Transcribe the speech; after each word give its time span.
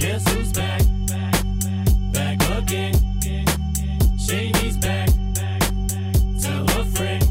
Guess 0.00 0.32
who's 0.32 0.50
back? 0.54 0.80
Back 2.10 2.40
again. 2.58 2.94
Shady's 4.18 4.78
back. 4.78 5.10
Tell 6.40 6.64
a 6.64 6.84
friend. 6.86 7.22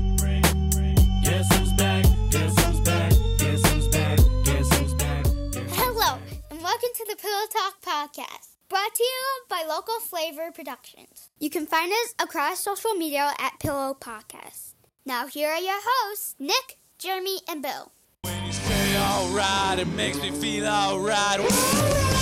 Guess 1.23 1.57
who's 1.57 1.73
back? 1.73 2.05
Guess 2.29 2.63
who's 2.63 2.79
back? 2.81 3.11
Guess 3.39 3.67
who's 3.71 3.87
back? 3.87 4.19
Guess 4.45 4.77
who's 4.77 4.93
back? 4.93 5.25
Hello, 5.71 6.19
and 6.51 6.61
welcome 6.61 6.89
to 6.93 7.05
the 7.09 7.15
Pillow 7.15 7.47
Talk 7.51 7.81
Podcast, 7.81 8.49
brought 8.69 8.93
to 8.93 9.03
you 9.03 9.43
by 9.49 9.65
Local 9.67 9.99
Flavor 9.99 10.51
Productions. 10.51 11.31
You 11.39 11.49
can 11.49 11.65
find 11.65 11.91
us 11.91 12.13
across 12.19 12.59
social 12.59 12.93
media 12.93 13.33
at 13.39 13.59
Pillow 13.59 13.97
Podcast. 13.99 14.75
Now, 15.07 15.25
here 15.25 15.49
are 15.49 15.59
your 15.59 15.79
hosts, 15.81 16.35
Nick, 16.37 16.77
Jeremy, 16.99 17.39
and 17.49 17.63
Bill. 17.63 17.91
When 18.21 18.45
you 18.45 18.51
say 18.53 18.95
alright, 18.95 19.79
it 19.79 19.87
makes 19.87 20.21
me 20.21 20.29
feel 20.29 20.67
alright. 20.67 22.18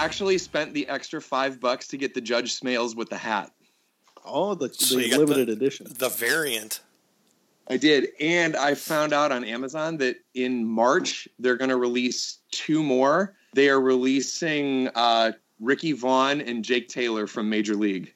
Actually 0.00 0.38
spent 0.38 0.72
the 0.72 0.88
extra 0.88 1.20
five 1.20 1.60
bucks 1.60 1.86
to 1.88 1.98
get 1.98 2.14
the 2.14 2.22
Judge 2.22 2.58
Smails 2.58 2.96
with 2.96 3.10
the 3.10 3.18
hat. 3.18 3.50
Oh, 4.24 4.54
the, 4.54 4.72
So 4.72 4.96
the 4.96 5.10
limited 5.14 5.48
the- 5.48 5.52
edition. 5.52 5.86
The 5.90 6.08
variant. 6.08 6.80
I 7.68 7.76
did, 7.76 8.08
and 8.18 8.56
I 8.56 8.74
found 8.74 9.12
out 9.12 9.30
on 9.30 9.44
Amazon 9.44 9.98
that 9.98 10.16
in 10.34 10.64
March 10.66 11.28
they're 11.38 11.56
going 11.58 11.68
to 11.68 11.76
release 11.76 12.38
two 12.50 12.82
more. 12.82 13.36
They 13.52 13.68
are 13.68 13.80
releasing 13.80 14.88
uh, 14.94 15.32
Ricky 15.60 15.92
Vaughn 15.92 16.40
and 16.40 16.64
Jake 16.64 16.88
Taylor 16.88 17.26
from 17.26 17.48
Major 17.50 17.74
League. 17.76 18.12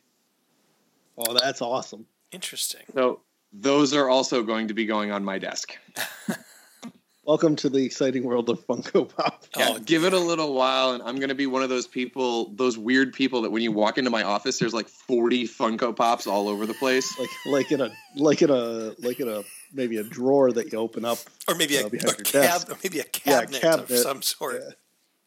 Oh, 1.19 1.35
that's 1.35 1.61
awesome. 1.63 2.07
Interesting. 2.33 2.81
So 2.95 3.21
those 3.53 3.93
are 3.95 4.09
also 4.09 4.43
going 4.43 4.67
to 4.69 4.75
be 4.75 4.87
going 4.87 5.13
on 5.13 5.23
my 5.23 5.39
desk. 5.39 5.77
Welcome 7.27 7.57
to 7.57 7.71
the 7.71 7.83
exciting 7.83 8.25
world 8.25 8.51
of 8.51 8.67
Funko 8.67 9.09
Pop. 9.09 9.45
Yeah, 9.57 9.69
Oh, 9.77 9.79
give 9.79 10.05
it 10.05 10.13
a 10.13 10.19
little 10.19 10.53
while, 10.53 10.93
and 10.93 11.03
I'm 11.03 11.17
going 11.17 11.31
to 11.31 11.35
be 11.35 11.47
one 11.47 11.63
of 11.63 11.71
those 11.71 11.87
people, 11.87 12.51
those 12.55 12.77
weird 12.77 13.15
people 13.15 13.41
that 13.43 13.51
when 13.51 13.63
you 13.63 13.73
walk 13.73 13.97
into 13.97 14.11
my 14.11 14.23
office, 14.23 14.59
there's 14.59 14.75
like 14.75 14.89
40 14.89 15.49
Funko 15.49 15.97
Pops 15.97 16.27
all 16.27 16.49
over 16.49 16.67
the 16.67 16.75
place. 16.75 17.19
Like 17.19 17.31
like 17.47 17.73
in 17.73 17.81
a 17.81 17.91
like 18.17 18.43
in 18.43 18.51
a 18.51 18.93
like 18.99 19.21
in 19.21 19.29
a 19.29 19.43
maybe 19.73 19.97
a 19.97 20.05
drawer 20.05 20.53
that 20.53 20.71
you 20.71 20.79
open 20.79 21.07
up. 21.07 21.17
Or 21.49 21.55
maybe 21.55 21.77
a, 21.77 21.87
Uh, 21.87 21.89
behind 21.89 22.11
a 22.21 22.23
cab, 22.25 22.67
desk. 22.67 22.69
maybe 22.85 22.99
a 22.99 23.05
Yeah, 23.05 23.09
cabinet, 23.41 23.61
cabinet. 23.63 23.91
of 23.91 23.97
some 23.99 24.21
sort. 24.21 24.63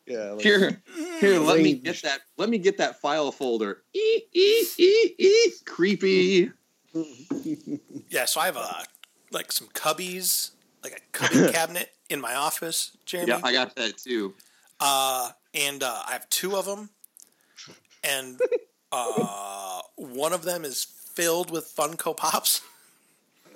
Yeah, 0.06 0.32
like, 0.34 0.42
Here, 0.42 0.82
here, 1.20 1.40
let 1.40 1.60
me 1.60 1.74
get 1.74 2.02
that. 2.04 2.22
Let 2.38 2.50
me 2.50 2.60
get 2.60 2.78
that 2.78 3.02
file 3.02 3.32
folder. 3.32 3.82
E 3.94 4.22
e 4.34 4.66
e 4.78 5.16
e. 5.18 5.52
Creepy. 5.66 6.52
Yeah, 8.10 8.26
so 8.26 8.40
I 8.40 8.46
have 8.46 8.56
a 8.56 8.84
like 9.32 9.52
some 9.52 9.68
cubbies, 9.70 10.52
like 10.84 10.94
a 10.94 11.18
cubby 11.18 11.52
cabinet 11.54 11.92
in 12.10 12.22
my 12.22 12.36
office, 12.36 12.92
Jeremy. 13.06 13.32
Yeah, 13.32 13.42
I 13.44 13.52
got 13.52 13.76
that 13.76 13.98
too. 13.98 14.34
uh, 14.80 15.32
and 15.54 15.84
uh, 15.84 16.04
I 16.08 16.12
have 16.14 16.30
two 16.30 16.56
of 16.56 16.66
them, 16.66 16.90
and 18.04 18.40
uh, 18.92 19.82
one 19.96 20.34
of 20.34 20.44
them 20.44 20.64
is 20.64 20.84
filled 20.84 21.52
with 21.52 21.74
Funko 21.76 22.16
Pops, 22.16 22.62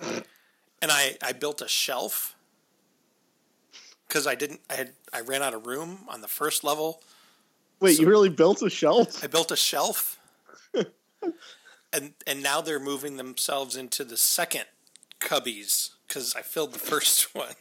and 0.01 0.91
I 0.91 1.17
I 1.21 1.33
built 1.33 1.61
a 1.61 1.67
shelf 1.67 2.35
because 4.07 4.27
I 4.27 4.35
didn't 4.35 4.61
I 4.69 4.75
had 4.75 4.93
I 5.13 5.21
ran 5.21 5.41
out 5.43 5.53
of 5.53 5.65
room 5.65 5.99
on 6.09 6.21
the 6.21 6.27
first 6.27 6.63
level. 6.63 7.01
Wait, 7.79 7.99
you 7.99 8.07
really 8.07 8.29
built 8.29 8.61
a 8.61 8.69
shelf? 8.69 9.23
I 9.23 9.27
built 9.27 9.51
a 9.51 9.55
shelf, 9.55 10.19
and 11.93 12.13
and 12.27 12.43
now 12.43 12.61
they're 12.61 12.79
moving 12.79 13.17
themselves 13.17 13.75
into 13.75 14.03
the 14.03 14.17
second 14.17 14.65
cubbies 15.19 15.91
because 16.11 16.35
I 16.35 16.41
filled 16.41 16.73
the 16.73 16.79
first 16.79 17.33
one. 17.35 17.53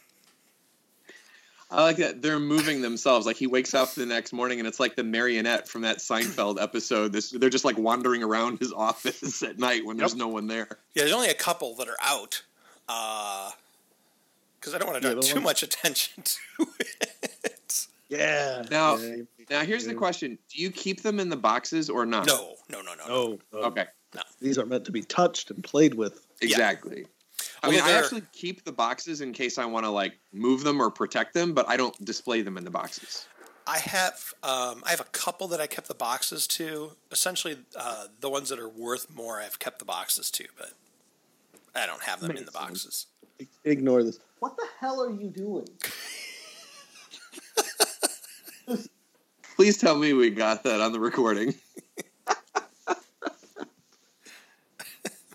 I 1.69 1.83
like 1.83 1.97
that 1.97 2.21
they're 2.21 2.37
moving 2.39 2.81
themselves. 2.81 3.25
Like 3.25 3.37
he 3.37 3.47
wakes 3.47 3.73
up 3.73 3.93
the 3.93 4.05
next 4.05 4.33
morning 4.33 4.59
and 4.59 4.67
it's 4.67 4.79
like 4.79 4.97
the 4.97 5.05
marionette 5.05 5.69
from 5.69 5.83
that 5.83 5.99
Seinfeld 5.99 6.61
episode. 6.61 7.13
This 7.13 7.29
they're 7.29 7.49
just 7.49 7.63
like 7.63 7.77
wandering 7.77 8.23
around 8.23 8.59
his 8.59 8.73
office 8.73 9.41
at 9.49 9.57
night 9.57 9.85
when 9.85 9.95
there's 9.95 10.11
Yep. 10.11 10.19
no 10.19 10.27
one 10.27 10.47
there. 10.47 10.67
Yeah, 10.93 11.03
there's 11.03 11.13
only 11.13 11.29
a 11.29 11.33
couple 11.33 11.73
that 11.75 11.87
are 11.87 11.95
out. 12.01 12.43
Uh, 12.89 13.51
because 14.59 14.75
I 14.75 14.79
don't 14.79 14.89
want 14.89 15.01
to 15.01 15.09
draw 15.13 15.21
the 15.21 15.25
too 15.25 15.35
one- 15.35 15.43
much 15.43 15.63
attention 15.63 16.23
to 16.57 16.65
it. 16.81 17.87
Yeah. 18.09 18.65
Now- 18.69 18.97
yeah, 18.97 19.15
Now 19.49 19.61
here's 19.61 19.85
the 19.85 19.93
question: 19.95 20.37
Do 20.53 20.61
you 20.61 20.71
keep 20.71 21.01
them 21.03 21.21
in 21.21 21.29
the 21.29 21.37
boxes 21.37 21.89
or 21.89 22.05
not? 22.05 22.27
No, 22.27 22.55
no, 22.69 22.81
no, 22.81 22.95
no. 22.95 23.07
no. 23.07 23.13
Oh, 23.13 23.39
oh. 23.53 23.61
Okay, 23.67 23.85
No. 24.13 24.21
These 24.41 24.57
are 24.57 24.65
meant 24.65 24.83
to 24.85 24.91
be 24.91 25.03
touched 25.03 25.51
and 25.51 25.63
played 25.63 25.93
with. 25.93 26.27
exactly. 26.41 27.05
I 27.63 27.67
Well, 27.67 27.75
mean, 27.77 27.83
I 27.85 27.91
they're- 27.91 28.03
actually 28.03 28.23
keep 28.31 28.63
the 28.63 28.71
boxes 28.71 29.21
in 29.21 29.33
case 29.33 29.57
I 29.59 29.65
want 29.65 29.85
to 29.85 29.91
like 29.91 30.17
move 30.33 30.63
them 30.63 30.81
or 30.81 30.89
protect 30.89 31.33
them, 31.33 31.53
but 31.53 31.67
I 31.69 31.77
don't 31.77 31.95
display 32.03 32.41
them 32.41 32.57
in 32.57 32.63
the 32.63 32.71
boxes. 32.71 33.27
I 33.67 33.77
have 33.77 34.33
um, 34.41 34.81
I 34.85 34.89
have 34.89 34.99
a 35.01 35.05
couple 35.05 35.47
that 35.49 35.61
I 35.61 35.67
kept 35.67 35.87
the 35.87 35.93
boxes 35.93 36.47
to. 36.47 36.93
Essentially, 37.11 37.57
uh, 37.75 38.07
the 38.19 38.29
ones 38.29 38.49
that 38.49 38.57
are 38.59 38.67
worth 38.67 39.13
more, 39.13 39.39
I've 39.39 39.59
kept 39.59 39.77
the 39.79 39.85
boxes 39.85 40.31
to, 40.31 40.45
but 40.57 40.71
I 41.75 41.85
don't 41.85 42.01
have 42.03 42.19
them 42.21 42.31
in 42.31 42.37
the 42.37 42.51
Makes 42.51 42.53
sense. 42.81 43.05
boxes. 43.39 43.47
Ignore 43.63 44.03
this. 44.03 44.19
What 44.39 44.57
the 44.57 44.65
hell 44.79 44.99
are 45.03 45.11
you 45.11 45.29
doing? 45.29 45.67
Please 49.55 49.77
tell 49.77 49.95
me 49.95 50.13
we 50.13 50.31
got 50.31 50.63
that 50.63 50.81
on 50.81 50.91
the 50.91 50.99
recording. 50.99 51.53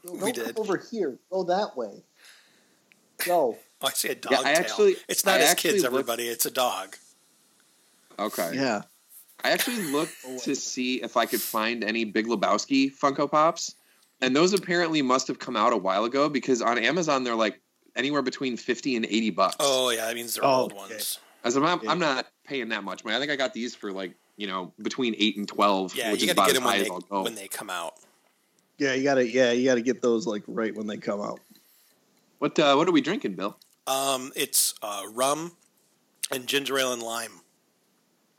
Don't 0.04 0.20
We 0.20 0.32
come 0.32 0.44
did. 0.46 0.58
over 0.58 0.76
here. 0.90 1.18
Go 1.30 1.44
that 1.44 1.76
way. 1.76 2.02
Go. 3.26 3.58
Oh, 3.82 3.86
I 3.86 3.90
see 3.90 4.08
a 4.08 4.14
dog 4.14 4.32
Yeah, 4.32 4.40
I 4.40 4.42
tail. 4.44 4.56
actually- 4.56 4.96
it's 5.08 5.24
not 5.26 5.40
I 5.40 5.44
as 5.44 5.50
actually 5.50 5.70
kids, 5.72 5.82
looked- 5.82 5.92
everybody. 5.94 6.28
It's 6.28 6.46
a 6.46 6.50
dog. 6.50 6.96
Okay. 8.18 8.52
Yeah. 8.54 8.82
I 9.44 9.50
actually 9.50 9.82
looked 9.92 10.14
to 10.44 10.54
see 10.54 11.02
if 11.02 11.16
I 11.16 11.26
could 11.26 11.40
find 11.42 11.84
any 11.84 12.04
Big 12.04 12.26
Lebowski 12.26 12.90
Funko 12.96 13.30
Pops, 13.30 13.74
and 14.20 14.34
those 14.34 14.54
apparently 14.54 15.02
must 15.02 15.28
have 15.28 15.38
come 15.38 15.56
out 15.56 15.72
a 15.72 15.76
while 15.76 16.04
ago 16.04 16.28
because 16.28 16.62
on 16.62 16.78
Amazon 16.78 17.22
they're 17.24 17.34
like 17.34 17.60
anywhere 17.94 18.22
between 18.22 18.56
fifty 18.56 18.96
and 18.96 19.04
eighty 19.04 19.30
bucks. 19.30 19.56
Oh 19.60 19.90
yeah, 19.90 20.06
that 20.06 20.14
means 20.14 20.34
they're 20.34 20.44
Oh, 20.44 20.62
old 20.62 20.72
okay. 20.72 20.80
ones. 20.94 21.18
As 21.44 21.54
I'm, 21.56 21.64
I'm 21.64 21.80
yeah. 21.84 21.94
not 21.94 22.26
paying 22.44 22.70
that 22.70 22.82
much 22.82 23.04
money. 23.04 23.16
I 23.16 23.20
think 23.20 23.30
I 23.30 23.36
got 23.36 23.52
these 23.52 23.74
for 23.74 23.92
like 23.92 24.14
you 24.38 24.46
know 24.46 24.72
between 24.80 25.14
eight 25.18 25.36
and 25.36 25.46
twelve, 25.46 25.94
Yeah, 25.94 26.12
which 26.12 26.22
you 26.22 26.28
is 26.30 26.34
got 26.34 26.48
about 26.48 26.48
to 26.48 26.50
as 26.50 26.52
get 26.54 26.60
them 26.60 26.64
when 26.72 26.80
as 26.80 26.86
they, 26.86 26.90
I'll 26.90 27.00
go. 27.00 27.22
when 27.24 27.34
they 27.34 27.48
come 27.48 27.68
out. 27.70 27.94
Yeah, 28.78 28.94
you 28.94 29.04
gotta 29.04 29.28
yeah, 29.28 29.52
you 29.52 29.66
gotta 29.66 29.82
get 29.82 30.00
those 30.00 30.26
like 30.26 30.42
right 30.46 30.74
when 30.74 30.86
they 30.86 30.96
come 30.96 31.20
out. 31.20 31.40
What 32.46 32.56
uh, 32.60 32.76
what 32.76 32.86
are 32.86 32.92
we 32.92 33.00
drinking, 33.00 33.34
Bill? 33.34 33.56
Um, 33.88 34.30
it's 34.36 34.72
uh, 34.80 35.02
rum 35.12 35.56
and 36.30 36.46
ginger 36.46 36.78
ale 36.78 36.92
and 36.92 37.02
lime. 37.02 37.32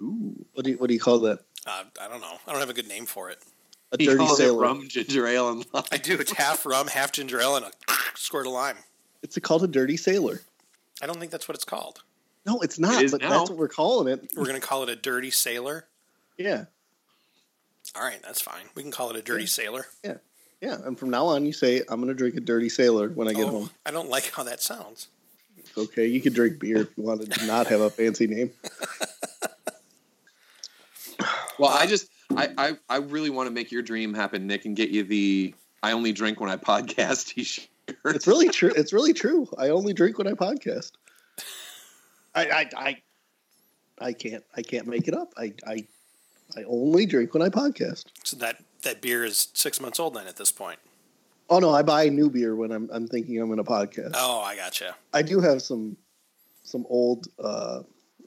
Ooh, 0.01 0.45
What 0.53 0.63
do 0.63 0.71
you 0.71 0.77
what 0.77 0.87
do 0.87 0.93
you 0.93 0.99
call 1.01 1.19
that? 1.19 1.39
Uh, 1.65 1.83
I 1.99 2.07
don't 2.07 2.21
know. 2.21 2.37
I 2.47 2.51
don't 2.53 2.61
have 2.61 2.69
a 2.69 2.73
good 2.73 2.87
name 2.87 3.05
for 3.05 3.29
it. 3.29 3.39
A 3.91 3.97
he 3.99 4.05
dirty 4.05 4.19
calls 4.19 4.39
it 4.39 4.43
sailor. 4.43 4.61
rum, 4.61 4.87
ginger 4.87 5.27
ale, 5.27 5.49
and 5.49 5.65
lime. 5.73 5.83
I 5.91 5.97
do. 5.97 6.13
It's 6.17 6.31
half 6.31 6.65
rum, 6.65 6.87
half 6.87 7.11
ginger 7.11 7.41
ale, 7.41 7.57
and 7.57 7.65
a 7.65 7.71
squirt 8.15 8.47
of 8.47 8.53
lime. 8.53 8.77
It's 9.23 9.37
called 9.39 9.65
a 9.65 9.67
dirty 9.67 9.97
sailor. 9.97 10.39
I 11.01 11.05
don't 11.05 11.19
think 11.19 11.33
that's 11.33 11.49
what 11.49 11.55
it's 11.55 11.65
called. 11.65 12.01
No, 12.45 12.61
it's 12.61 12.79
not, 12.79 13.03
is 13.03 13.11
but 13.11 13.19
now. 13.19 13.39
that's 13.39 13.49
what 13.49 13.59
we're 13.59 13.67
calling 13.67 14.07
it. 14.07 14.25
We're 14.37 14.45
going 14.45 14.59
to 14.59 14.65
call 14.65 14.83
it 14.83 14.89
a 14.89 14.95
dirty 14.95 15.31
sailor. 15.31 15.85
Yeah. 16.37 16.63
All 17.93 18.03
right, 18.03 18.21
that's 18.23 18.41
fine. 18.41 18.67
We 18.73 18.83
can 18.83 18.91
call 18.91 19.09
it 19.09 19.17
a 19.17 19.21
dirty 19.21 19.47
sailor. 19.47 19.87
Yeah. 20.01 20.19
Yeah, 20.61 20.77
and 20.85 20.97
from 20.97 21.09
now 21.11 21.25
on 21.27 21.45
you 21.45 21.53
say, 21.53 21.83
I'm 21.87 21.99
gonna 21.99 22.13
drink 22.13 22.35
a 22.35 22.39
dirty 22.39 22.69
sailor 22.69 23.09
when 23.09 23.27
I 23.27 23.33
get 23.33 23.45
Oh, 23.45 23.49
home. 23.51 23.69
I 23.85 23.91
don't 23.91 24.09
like 24.09 24.31
how 24.31 24.43
that 24.43 24.61
sounds. 24.61 25.07
Okay, 25.77 26.07
you 26.07 26.19
could 26.21 26.33
drink 26.33 26.59
beer 26.59 26.77
if 26.77 26.97
you 26.97 27.03
wanted 27.03 27.31
to 27.33 27.45
not 27.45 27.67
have 27.67 27.81
a 27.81 27.89
fancy 27.89 28.27
name. 28.27 28.51
Well, 31.59 31.71
I 31.71 31.87
just 31.87 32.07
I, 32.35 32.49
I 32.57 32.77
I 32.87 32.97
really 32.97 33.31
want 33.31 33.47
to 33.47 33.51
make 33.51 33.71
your 33.71 33.81
dream 33.81 34.13
happen, 34.13 34.45
Nick, 34.45 34.65
and 34.65 34.75
get 34.75 34.89
you 34.91 35.03
the 35.03 35.55
I 35.81 35.91
only 35.93 36.11
drink 36.13 36.39
when 36.39 36.51
I 36.51 36.55
podcast 36.57 37.27
t-shirt. 37.33 37.67
It's 38.05 38.27
really 38.27 38.49
true. 38.49 38.71
It's 38.75 38.93
really 38.93 39.13
true. 39.13 39.47
I 39.57 39.69
only 39.69 39.93
drink 39.93 40.19
when 40.19 40.27
I 40.27 40.33
podcast. 40.33 40.91
I 42.35 42.45
I 42.45 42.69
I, 42.77 42.97
I 43.99 44.13
can't 44.13 44.43
I 44.55 44.61
can't 44.61 44.85
make 44.85 45.07
it 45.07 45.15
up. 45.15 45.33
I 45.35 45.53
I 45.65 45.87
I 46.57 46.63
only 46.63 47.05
drink 47.05 47.33
when 47.33 47.43
I 47.43 47.49
podcast. 47.49 48.05
So 48.23 48.35
that 48.37 48.63
that 48.81 49.01
beer 49.01 49.23
is 49.23 49.49
six 49.53 49.79
months 49.79 49.99
old 49.99 50.15
then 50.15 50.27
at 50.27 50.35
this 50.37 50.51
point. 50.51 50.79
Oh 51.49 51.59
no, 51.59 51.71
I 51.73 51.81
buy 51.83 52.09
new 52.09 52.29
beer 52.29 52.55
when 52.55 52.71
I'm 52.71 52.89
I'm 52.91 53.07
thinking 53.07 53.39
I'm 53.39 53.51
in 53.53 53.59
a 53.59 53.63
podcast. 53.63 54.11
Oh, 54.15 54.41
I 54.41 54.55
gotcha. 54.55 54.95
I 55.13 55.21
do 55.21 55.39
have 55.39 55.61
some 55.61 55.97
some 56.63 56.85
old 56.89 57.27
uh 57.39 57.81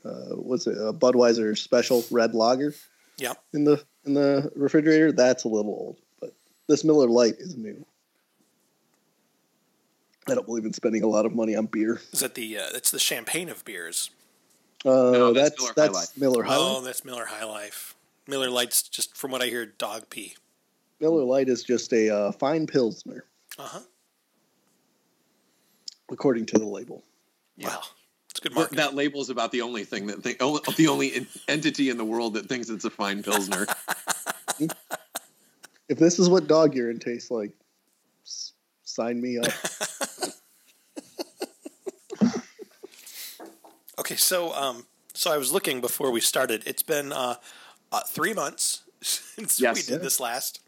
uh 0.04 0.08
what's 0.36 0.66
it 0.66 0.76
a 0.78 0.92
Budweiser 0.92 1.56
special 1.58 2.04
red 2.10 2.34
lager 2.34 2.74
Yep. 3.18 3.42
in 3.52 3.64
the 3.64 3.84
in 4.06 4.14
the 4.14 4.50
refrigerator. 4.56 5.12
That's 5.12 5.44
a 5.44 5.48
little 5.48 5.72
old, 5.72 5.98
but 6.20 6.32
this 6.68 6.84
Miller 6.84 7.06
Lite 7.08 7.36
is 7.38 7.56
new. 7.56 7.84
I 10.28 10.34
don't 10.34 10.46
believe 10.46 10.64
in 10.64 10.72
spending 10.72 11.02
a 11.02 11.06
lot 11.06 11.26
of 11.26 11.34
money 11.34 11.56
on 11.56 11.66
beer. 11.66 12.00
Is 12.12 12.20
that 12.20 12.34
the? 12.34 12.58
Uh, 12.58 12.66
it's 12.74 12.90
the 12.90 12.98
champagne 12.98 13.48
of 13.48 13.64
beers. 13.64 14.10
Uh, 14.84 15.10
No, 15.10 15.32
that's 15.32 15.50
that's 15.50 15.58
Miller 15.60 15.68
High 15.68 15.74
that's 15.82 15.94
Life. 15.94 16.18
Miller 16.18 16.42
High. 16.44 16.56
Oh, 16.56 16.74
Life. 16.76 16.84
that's 16.84 17.04
Miller 17.04 17.24
High 17.26 17.44
Life. 17.44 17.94
Miller 18.26 18.50
Lites, 18.50 18.82
just 18.82 19.16
from 19.16 19.30
what 19.30 19.42
I 19.42 19.46
hear, 19.46 19.66
dog 19.66 20.08
pee. 20.10 20.36
Miller 21.00 21.24
Lite 21.24 21.48
is 21.48 21.62
just 21.64 21.92
a 21.92 22.10
uh, 22.14 22.32
fine 22.32 22.66
pilsner, 22.66 23.24
Uh 23.58 23.62
huh. 23.66 23.80
according 26.10 26.46
to 26.46 26.58
the 26.58 26.66
label. 26.66 27.04
Wow, 27.58 27.80
it's 28.30 28.40
good 28.40 28.54
marketing. 28.54 28.76
that 28.78 28.94
label 28.94 29.20
is 29.20 29.30
about 29.30 29.52
the 29.52 29.62
only 29.62 29.84
thing 29.84 30.06
that 30.08 30.22
think, 30.22 30.42
only, 30.42 30.60
the 30.76 30.88
only 30.88 31.14
en- 31.14 31.26
entity 31.48 31.90
in 31.90 31.96
the 31.96 32.04
world 32.04 32.34
that 32.34 32.48
thinks 32.48 32.68
it's 32.68 32.84
a 32.84 32.90
fine 32.90 33.22
pilsner. 33.22 33.66
If 35.88 35.98
this 35.98 36.20
is 36.20 36.28
what 36.28 36.46
dog 36.46 36.76
urine 36.76 37.00
tastes 37.00 37.32
like, 37.32 37.50
s- 38.24 38.52
sign 38.84 39.20
me 39.20 39.38
up. 39.38 39.46
Okay, 43.98 44.16
so 44.16 44.52
um, 44.54 44.86
so 45.12 45.32
I 45.32 45.36
was 45.36 45.52
looking 45.52 45.80
before 45.80 46.10
we 46.10 46.20
started. 46.20 46.62
It's 46.64 46.82
been 46.82 47.12
uh, 47.12 47.34
uh 47.92 48.00
three 48.06 48.32
months 48.34 48.82
since 49.00 49.60
Yes. 49.60 49.76
we 49.76 49.82
did 49.82 49.90
Yeah. 49.92 49.98
this 49.98 50.20
last. 50.20 50.60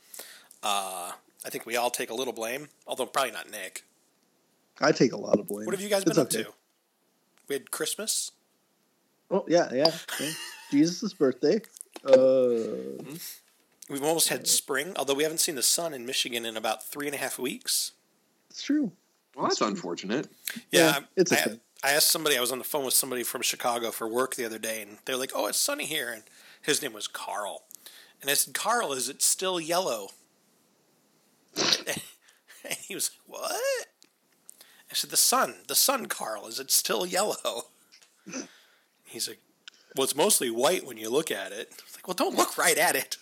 Uh, 0.63 1.13
I 1.45 1.51
think 1.51 1.67
we 1.67 1.77
all 1.77 1.91
take 1.91 2.11
a 2.11 2.15
little 2.15 2.33
blame, 2.33 2.69
although 2.87 3.07
probably 3.07 3.33
not 3.33 3.51
Nick. 3.51 3.85
I 4.81 4.93
take 4.93 5.13
a 5.13 5.17
lot 5.17 5.39
of 5.41 5.47
blame. 5.49 5.67
What 5.67 5.75
have 5.75 5.81
you 5.83 5.89
guys 5.89 6.03
It's 6.03 6.11
been 6.13 6.21
up 6.21 6.33
okay. 6.33 6.45
to? 6.45 6.53
We 7.49 7.55
had 7.57 7.71
Christmas. 7.71 8.31
Oh 9.31 9.45
yeah, 9.49 9.69
yeah. 9.73 9.91
yeah. 10.21 10.31
Jesus' 10.71 11.13
birthday. 11.13 11.61
Uh, 12.05 13.03
We've 13.91 14.03
almost 14.03 14.29
had 14.29 14.47
spring, 14.47 14.93
although 14.97 15.13
we 15.15 15.23
haven't 15.25 15.39
seen 15.39 15.55
the 15.57 15.63
sun 15.63 15.93
in 15.93 16.07
Michigan 16.07 16.47
in 16.47 16.57
about 16.57 16.85
three 16.87 17.07
and 17.07 17.15
a 17.15 17.19
half 17.19 17.39
weeks. 17.39 17.93
it's 18.49 18.63
true. 18.63 18.93
Well, 19.35 19.47
that's 19.49 19.61
unfortunate. 19.61 20.29
Yeah, 20.71 20.81
Yeah, 20.81 20.99
it's 21.17 21.33
I. 21.33 21.59
I 21.85 21.91
asked 21.93 22.09
somebody. 22.09 22.37
I 22.39 22.41
was 22.41 22.53
on 22.53 22.59
the 22.59 22.65
phone 22.65 22.85
with 22.85 22.95
somebody 22.95 23.25
from 23.25 23.43
Chicago 23.43 23.91
for 23.91 24.07
work 24.07 24.37
the 24.37 24.45
other 24.45 24.59
day, 24.59 24.83
and 24.83 24.99
they're 25.05 25.17
like, 25.17 25.33
"Oh, 25.35 25.47
it's 25.47 25.59
sunny 25.59 25.85
here," 25.85 26.11
and 26.13 26.23
his 26.63 26.81
name 26.83 26.93
was 26.93 27.07
Carl. 27.09 27.65
And 28.21 28.31
I 28.31 28.35
said, 28.35 28.55
"Carl, 28.55 28.93
is 28.93 29.09
it 29.09 29.21
still 29.23 29.61
yellow?" 29.61 30.11
and 31.57 32.03
he 32.79 32.95
was 32.95 33.11
like, 33.29 33.41
"What?" 33.41 33.87
I 34.91 34.95
said, 34.95 35.11
"The 35.11 35.17
sun, 35.17 35.55
the 35.69 35.75
sun, 35.75 36.07
Carl, 36.07 36.47
is 36.47 36.59
it 36.61 36.71
still 36.71 37.05
yellow?" 37.05 37.67
He's 39.05 39.29
like, 39.29 39.41
"Well, 39.97 40.05
it's 40.05 40.15
mostly 40.17 40.51
white 40.51 40.87
when 40.87 40.97
you 40.97 41.11
look 41.11 41.31
at 41.31 41.53
it." 41.53 41.69
I 41.73 41.83
was 41.85 41.97
like, 41.97 42.07
"Well, 42.09 42.15
don't 42.15 42.37
look 42.37 42.57
right 42.57 42.79
at 42.79 42.95
it." 42.97 43.17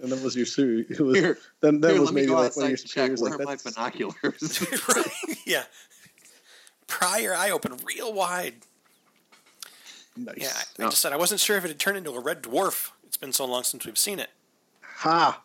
And 0.00 0.12
that 0.12 0.22
was 0.22 0.36
your 0.36 0.46
su- 0.46 0.86
it 0.88 1.00
was, 1.00 1.16
Here, 1.18 1.38
then 1.60 1.80
that 1.80 1.90
Here, 1.92 2.00
was 2.00 2.12
maybe 2.12 2.28
go 2.28 2.34
like 2.34 2.38
one 2.38 2.46
of 2.46 2.50
outside 2.52 2.68
your 2.68 2.76
check. 2.76 2.88
superiors. 3.18 3.20
Where 3.20 3.30
Like, 3.32 3.40
are 3.40 3.44
my 3.44 3.56
binoculars? 3.56 4.88
right? 4.96 5.36
Yeah. 5.44 5.64
Prior 6.86 7.34
eye 7.34 7.50
open 7.50 7.76
real 7.84 8.12
wide. 8.12 8.54
Nice. 10.24 10.36
Yeah, 10.38 10.52
I, 10.54 10.86
I 10.86 10.90
just 10.90 11.00
said 11.02 11.12
I 11.12 11.16
wasn't 11.16 11.40
sure 11.40 11.56
if 11.56 11.64
it 11.64 11.68
had 11.68 11.78
turned 11.78 11.96
into 11.96 12.10
a 12.12 12.20
red 12.20 12.42
dwarf. 12.42 12.90
It's 13.06 13.16
been 13.16 13.32
so 13.32 13.44
long 13.44 13.62
since 13.64 13.86
we've 13.86 13.98
seen 13.98 14.18
it. 14.18 14.30
Ha! 14.82 15.42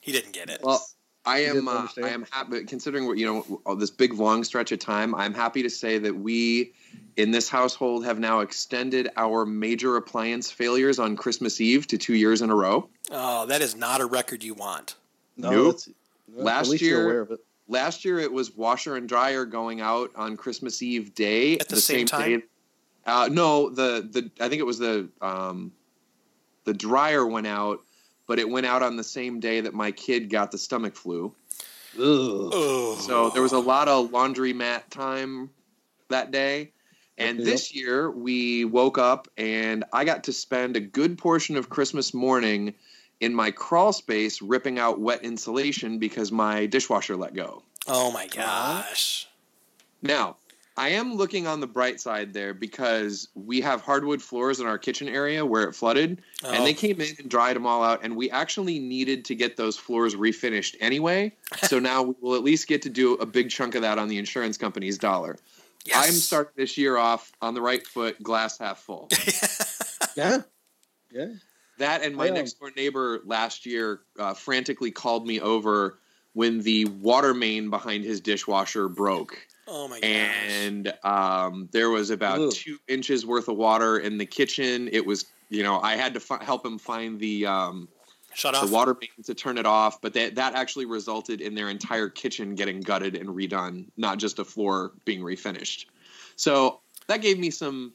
He 0.00 0.12
didn't 0.12 0.32
get 0.32 0.48
it. 0.50 0.60
Well, 0.62 0.84
I 1.24 1.40
You 1.40 1.58
am. 1.58 1.68
Uh. 1.68 1.88
I 2.02 2.08
am 2.10 2.24
happy. 2.30 2.64
Considering 2.64 3.06
what 3.06 3.18
you 3.18 3.26
know, 3.26 3.60
all 3.66 3.74
this 3.76 3.90
big 3.90 4.14
long 4.14 4.44
stretch 4.44 4.70
of 4.72 4.78
time, 4.78 5.14
I'm 5.14 5.34
happy 5.34 5.62
to 5.64 5.70
say 5.70 5.98
that 5.98 6.14
we, 6.14 6.72
in 7.16 7.32
this 7.32 7.48
household, 7.48 8.04
have 8.04 8.18
now 8.20 8.40
extended 8.40 9.08
our 9.16 9.44
major 9.44 9.96
appliance 9.96 10.50
failures 10.50 10.98
on 11.00 11.16
Christmas 11.16 11.60
Eve 11.60 11.86
to 11.88 11.98
two 11.98 12.14
years 12.14 12.42
in 12.42 12.50
a 12.50 12.54
row. 12.54 12.88
Oh, 13.10 13.46
that 13.46 13.60
is 13.62 13.74
not 13.74 14.00
a 14.00 14.06
record 14.06 14.44
you 14.44 14.54
want. 14.54 14.94
No, 15.36 15.50
Nope. 15.50 15.72
that's, 15.72 15.88
well, 16.32 16.44
Last 16.46 16.66
at 16.66 16.70
least 16.70 16.82
year- 16.84 16.92
you're 16.98 17.04
aware 17.04 17.20
of 17.22 17.30
it. 17.32 17.40
Last 17.68 18.04
year, 18.04 18.20
it 18.20 18.32
was 18.32 18.52
washer 18.52 18.94
and 18.94 19.08
dryer 19.08 19.44
going 19.44 19.80
out 19.80 20.12
on 20.14 20.36
Christmas 20.36 20.80
Eve 20.82 21.16
day 21.16 21.58
At 21.58 21.68
the 21.68 21.80
same 21.80 22.06
time? 22.06 22.38
Day. 22.40 22.46
Uh, 23.06 23.28
no, 23.30 23.70
the 23.70 24.06
the 24.10 24.30
I 24.44 24.48
think 24.48 24.60
it 24.60 24.66
was 24.66 24.78
the 24.78 25.08
um, 25.22 25.72
the 26.64 26.74
dryer 26.74 27.24
went 27.24 27.46
out, 27.46 27.80
but 28.26 28.38
it 28.38 28.48
went 28.48 28.66
out 28.66 28.82
on 28.82 28.96
the 28.96 29.04
same 29.04 29.40
day 29.40 29.60
that 29.60 29.74
my 29.74 29.92
kid 29.92 30.28
got 30.28 30.50
the 30.50 30.58
stomach 30.58 30.96
flu. 30.96 31.32
Ugh. 31.98 32.52
So 32.98 33.30
there 33.30 33.42
was 33.42 33.52
a 33.52 33.58
lot 33.58 33.88
of 33.88 34.10
laundromat 34.10 34.90
time 34.90 35.50
that 36.08 36.30
day. 36.30 36.72
And 37.18 37.38
Yep. 37.38 37.46
this 37.46 37.74
year 37.74 38.10
we 38.10 38.64
woke 38.66 38.98
up 38.98 39.28
and 39.38 39.84
I 39.92 40.04
got 40.04 40.24
to 40.24 40.32
spend 40.32 40.76
a 40.76 40.80
good 40.80 41.16
portion 41.16 41.56
of 41.56 41.70
Christmas 41.70 42.12
morning 42.12 42.74
in 43.20 43.34
my 43.34 43.50
crawl 43.50 43.92
space 43.94 44.42
ripping 44.42 44.78
out 44.78 45.00
wet 45.00 45.24
insulation 45.24 45.98
because 45.98 46.30
my 46.30 46.66
dishwasher 46.66 47.16
let 47.16 47.32
go. 47.34 47.62
oh 47.86 48.10
my 48.10 48.26
gosh. 48.26 49.28
Now, 50.02 50.36
I 50.78 50.90
am 50.90 51.14
looking 51.14 51.46
on 51.46 51.60
the 51.60 51.66
bright 51.66 52.00
side 52.00 52.34
there 52.34 52.52
because 52.52 53.28
we 53.34 53.60
have 53.62 53.80
hardwood 53.80 54.20
floors 54.20 54.60
in 54.60 54.66
our 54.66 54.76
kitchen 54.78 55.08
area 55.08 55.44
where 55.44 55.62
it 55.64 55.74
flooded, 55.74 56.20
Oh. 56.44 56.50
and 56.52 56.66
they 56.66 56.74
came 56.74 57.00
in 57.00 57.14
and 57.18 57.30
dried 57.30 57.56
them 57.56 57.66
all 57.66 57.82
out, 57.82 58.00
and 58.04 58.14
we 58.14 58.30
actually 58.30 58.78
needed 58.78 59.24
to 59.26 59.34
get 59.34 59.56
those 59.56 59.76
floors 59.78 60.14
refinished 60.14 60.76
anyway. 60.80 61.32
so 61.68 61.78
now 61.90 62.02
we 62.02 62.14
will 62.20 62.34
at 62.34 62.42
least 62.44 62.68
get 62.68 62.82
to 62.82 62.90
do 62.90 63.14
a 63.14 63.24
big 63.26 63.48
chunk 63.50 63.74
of 63.74 63.82
that 63.82 63.98
on 63.98 64.08
the 64.08 64.18
insurance 64.18 64.58
company's 64.58 64.98
dollar. 64.98 65.38
Yes. 65.86 66.06
I'm 66.08 66.14
starting 66.14 66.52
this 66.56 66.76
year 66.76 66.96
off 66.96 67.32
on 67.40 67.54
the 67.54 67.62
right 67.62 67.86
foot, 67.86 68.22
glass 68.22 68.58
half 68.58 68.78
full. 68.80 69.08
Yeah. 70.16 70.38
Yeah. 71.12 71.28
That 71.78 72.02
and 72.02 72.16
my 72.16 72.26
Yeah. 72.26 72.32
next 72.32 72.54
door 72.58 72.72
neighbor 72.74 73.20
last 73.26 73.66
year 73.66 74.00
uh, 74.18 74.32
frantically 74.32 74.90
called 74.90 75.26
me 75.26 75.40
over 75.40 75.98
when 76.32 76.60
the 76.62 76.86
water 76.86 77.34
main 77.34 77.68
behind 77.68 78.02
his 78.04 78.20
dishwasher 78.22 78.88
broke. 78.88 79.45
Oh 79.68 79.88
my 79.88 80.00
gosh. 80.00 80.08
and 80.08 80.92
um, 81.02 81.68
there 81.72 81.90
was 81.90 82.10
about 82.10 82.38
Ugh. 82.38 82.52
two 82.52 82.78
inches 82.88 83.26
worth 83.26 83.48
of 83.48 83.56
water 83.56 83.98
in 83.98 84.16
the 84.18 84.26
kitchen. 84.26 84.88
It 84.92 85.04
was, 85.04 85.26
you 85.48 85.62
know, 85.62 85.80
I 85.80 85.96
had 85.96 86.14
to 86.14 86.20
fi- 86.20 86.42
help 86.44 86.64
him 86.64 86.78
find 86.78 87.18
the 87.18 87.46
um, 87.46 87.88
Shut 88.34 88.54
off. 88.54 88.66
the 88.66 88.72
water 88.72 88.96
main 89.00 89.24
to 89.24 89.34
turn 89.34 89.58
it 89.58 89.66
off, 89.66 90.00
but 90.00 90.12
that 90.14 90.34
that 90.36 90.54
actually 90.54 90.86
resulted 90.86 91.40
in 91.40 91.54
their 91.54 91.68
entire 91.68 92.08
kitchen 92.08 92.54
getting 92.54 92.80
gutted 92.80 93.16
and 93.16 93.28
redone, 93.30 93.86
not 93.96 94.18
just 94.18 94.38
a 94.38 94.44
floor 94.44 94.92
being 95.04 95.20
refinished. 95.20 95.86
So 96.36 96.80
that 97.08 97.20
gave 97.22 97.38
me 97.38 97.50
some 97.50 97.92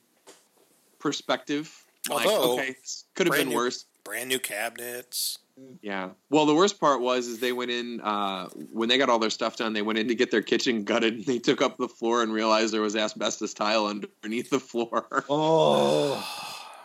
perspective. 1.00 1.74
Like, 2.10 2.26
Although, 2.28 2.54
okay, 2.60 2.76
could 3.16 3.28
have 3.28 3.36
been 3.36 3.50
new- 3.50 3.56
worse. 3.56 3.86
Brand 4.04 4.30
new 4.30 4.40
cabinets. 4.40 5.38
Yeah. 5.82 6.10
Well, 6.30 6.46
the 6.46 6.56
worst 6.56 6.80
part 6.80 7.02
was 7.02 7.28
is 7.28 7.40
they 7.40 7.52
went 7.52 7.72
in 7.72 8.02
uh, 8.02 8.48
when 8.72 8.90
they 8.90 8.98
got 8.98 9.10
all 9.10 9.20
their 9.20 9.30
stuff 9.30 9.58
done. 9.58 9.74
They 9.74 9.82
went 9.82 10.00
in 10.00 10.08
to 10.08 10.16
get 10.16 10.32
their 10.32 10.42
kitchen 10.42 10.84
gutted. 10.84 11.16
And 11.16 11.26
they 11.26 11.40
took 11.40 11.62
up 11.62 11.78
the 11.78 11.88
floor 11.88 12.22
and 12.24 12.32
realized 12.32 12.74
there 12.74 12.82
was 12.82 12.96
asbestos 12.96 13.54
tile 13.54 13.88
underneath 13.88 14.50
the 14.50 14.60
floor. 14.60 15.26
Oh. 15.30 16.24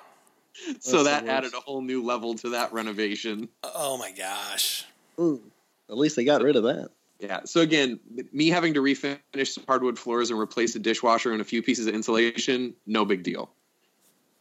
so 0.81 1.05
that 1.05 1.27
added 1.29 1.55
a 1.55 1.61
whole 1.61 1.83
new 1.83 2.05
level 2.05 2.35
to 2.37 2.51
that 2.51 2.73
renovation. 2.73 3.49
Oh 3.63 3.99
my 3.99 4.13
gosh. 4.13 4.85
Ooh. 5.19 5.43
At 5.89 5.97
least 5.97 6.17
they 6.17 6.25
got 6.25 6.43
rid 6.43 6.57
of 6.57 6.65
that. 6.65 6.91
Yeah. 7.21 7.41
So 7.45 7.61
again, 7.61 8.01
me 8.33 8.49
having 8.49 8.75
to 8.75 8.81
refinish 8.83 9.49
some 9.49 9.65
hardwood 9.67 9.99
floors 9.99 10.31
and 10.31 10.39
replace 10.39 10.75
a 10.75 10.79
dishwasher 10.79 11.33
and 11.33 11.41
a 11.41 11.45
few 11.45 11.63
pieces 11.63 11.87
of 11.87 11.95
insulation, 11.95 12.75
no 12.87 13.05
big 13.05 13.23
deal. 13.23 13.51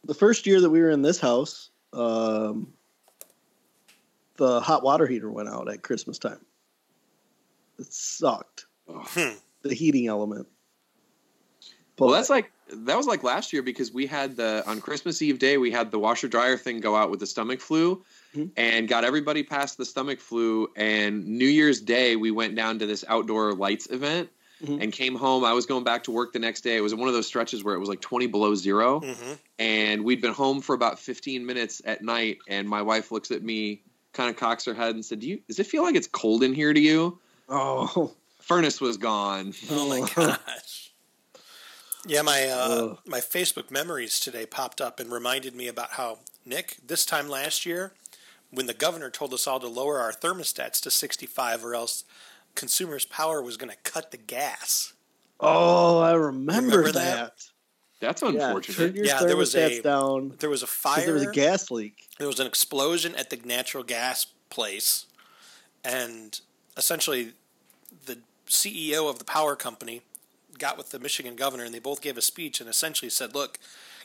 The 0.04 0.14
first 0.14 0.46
year 0.46 0.60
that 0.60 0.70
we 0.70 0.80
were 0.80 0.90
in 0.90 1.02
this 1.02 1.18
house, 1.18 1.70
um, 1.92 2.72
the 4.36 4.60
hot 4.60 4.82
water 4.82 5.06
heater 5.06 5.30
went 5.30 5.48
out 5.48 5.68
at 5.68 5.82
Christmas 5.82 6.18
time. 6.18 6.40
It 7.78 7.92
sucked. 7.92 8.66
Hmm. 8.88 9.34
The 9.62 9.74
heating 9.74 10.06
element. 10.06 10.46
Well, 11.98 12.10
that's 12.10 12.30
like 12.30 12.50
that 12.72 12.96
was 12.96 13.06
like 13.06 13.22
last 13.22 13.52
year 13.52 13.62
because 13.62 13.92
we 13.92 14.06
had 14.06 14.36
the 14.36 14.62
on 14.66 14.80
Christmas 14.80 15.22
Eve 15.22 15.38
day 15.38 15.56
we 15.56 15.70
had 15.70 15.90
the 15.90 15.98
washer 15.98 16.28
dryer 16.28 16.56
thing 16.56 16.80
go 16.80 16.94
out 16.96 17.10
with 17.10 17.20
the 17.20 17.26
stomach 17.26 17.60
flu, 17.60 18.02
Mhm. 18.34 18.50
and 18.56 18.88
got 18.88 19.04
everybody 19.04 19.42
past 19.42 19.78
the 19.78 19.84
stomach 19.84 20.20
flu. 20.20 20.68
And 20.76 21.26
New 21.26 21.46
Year's 21.48 21.80
Day 21.80 22.16
we 22.16 22.30
went 22.30 22.54
down 22.54 22.78
to 22.80 22.86
this 22.86 23.04
outdoor 23.08 23.54
lights 23.54 23.88
event 23.90 24.28
Mhm. 24.62 24.82
and 24.82 24.92
came 24.92 25.14
home. 25.14 25.44
I 25.44 25.52
was 25.54 25.64
going 25.64 25.84
back 25.84 26.04
to 26.04 26.10
work 26.10 26.32
the 26.32 26.38
next 26.38 26.62
day. 26.62 26.76
It 26.76 26.80
was 26.82 26.94
one 26.94 27.08
of 27.08 27.14
those 27.14 27.26
stretches 27.26 27.64
where 27.64 27.74
it 27.74 27.78
was 27.78 27.88
like 27.88 28.00
twenty 28.00 28.26
below 28.26 28.54
0 28.54 29.00
hmm 29.00 29.32
and 29.58 30.04
we'd 30.04 30.20
been 30.20 30.34
home 30.34 30.60
for 30.60 30.74
about 30.74 30.98
fifteen 30.98 31.46
minutes 31.46 31.80
at 31.84 32.02
night. 32.02 32.38
And 32.46 32.68
my 32.68 32.82
wife 32.82 33.10
looks 33.10 33.30
at 33.30 33.42
me, 33.42 33.82
kind 34.16 34.30
of 34.30 34.36
cocks 34.36 34.64
her 34.64 34.74
head, 34.74 34.94
and 34.94 35.04
said, 35.04 35.20
"Do 35.20 35.28
you? 35.28 35.40
Does 35.46 35.58
it 35.58 35.66
feel 35.66 35.82
like 35.82 35.94
it's 35.94 36.06
cold 36.08 36.42
in 36.42 36.54
here 36.54 36.72
to 36.72 36.80
you?" 36.80 37.18
oh, 37.48 38.12
Furnace 38.40 38.80
was 38.80 38.96
gone. 38.96 39.52
Oh 39.70 39.88
my 39.88 40.08
gosh. 40.14 40.92
Yeah, 42.06 42.22
my 42.22 42.44
uh, 42.44 42.96
my 43.06 43.18
Facebook 43.20 43.70
memories 43.70 44.18
today 44.20 44.46
popped 44.46 44.80
up 44.80 45.00
and 45.00 45.10
reminded 45.10 45.54
me 45.54 45.66
about 45.68 45.90
how 45.92 46.18
Nick 46.44 46.76
this 46.86 47.04
time 47.04 47.28
last 47.28 47.66
year, 47.66 47.92
when 48.50 48.66
the 48.66 48.74
governor 48.74 49.10
told 49.10 49.34
us 49.34 49.46
all 49.46 49.58
to 49.60 49.66
lower 49.68 49.98
our 49.98 50.12
thermostats 50.12 50.80
to 50.82 50.90
65 50.90 51.64
or 51.64 51.74
else 51.74 52.04
consumers' 52.54 53.04
power 53.04 53.42
was 53.42 53.56
going 53.56 53.70
to 53.72 53.90
cut 53.90 54.12
the 54.12 54.16
gas. 54.16 54.92
oh, 55.40 55.98
I 55.98 56.12
remember, 56.12 56.78
Remember 56.78 56.92
that. 56.92 57.16
that? 57.36 57.46
That's 58.00 58.22
unfortunate. 58.22 58.76
turn 58.76 58.94
your 58.94 59.04
Yeah, 59.06 59.22
there 59.24 59.36
was 59.36 59.54
a- 59.54 59.80
down. 59.82 60.34
There 60.38 60.50
was 60.50 60.62
a 60.62 60.66
'cause 60.66 60.74
fire. 60.74 61.04
There 61.04 61.14
was 61.14 61.22
a 61.22 61.32
gas 61.32 61.70
leak. 61.70 62.08
there 62.18 62.26
was 62.28 62.40
an 62.40 62.46
explosion 62.46 63.14
at 63.16 63.30
the 63.30 63.36
natural 63.36 63.82
gas 63.84 64.26
place, 64.50 65.06
and 65.84 66.38
essentially, 66.76 67.32
the 68.04 68.18
CEO 68.46 69.08
of 69.08 69.18
the 69.18 69.24
power 69.24 69.56
company 69.56 70.02
got 70.58 70.76
with 70.78 70.90
the 70.90 70.98
Michigan 70.98 71.36
governor, 71.36 71.64
and 71.64 71.74
they 71.74 71.78
both 71.78 72.00
gave 72.00 72.16
a 72.16 72.22
speech 72.22 72.60
and 72.60 72.68
essentially 72.68 73.10
said, 73.10 73.34
"Look, 73.34 73.58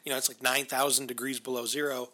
you 0.03 0.11
know, 0.11 0.17
it's 0.17 0.27
like 0.29 0.41
nine 0.41 0.65
thousand 0.65 1.07
degrees 1.07 1.39
below 1.39 1.65
zero 1.65 2.11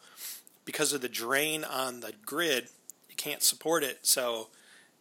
because 0.65 0.93
of 0.93 1.01
the 1.01 1.09
drain 1.09 1.63
on 1.63 1.99
the 2.01 2.11
grid. 2.25 2.69
You 3.09 3.15
can't 3.15 3.41
support 3.43 3.83
it, 3.83 3.99
so 4.05 4.49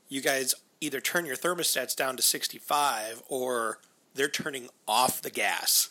you 0.09 0.21
guys 0.21 0.55
either 0.81 1.01
turn 1.01 1.25
your 1.27 1.37
thermostats 1.37 1.97
down 1.97 2.17
to 2.17 2.23
sixty-five 2.23 3.23
or 3.29 3.81
they're 4.15 4.29
turning 4.29 4.69
off 4.87 5.21
the 5.23 5.31
gas." 5.31 5.89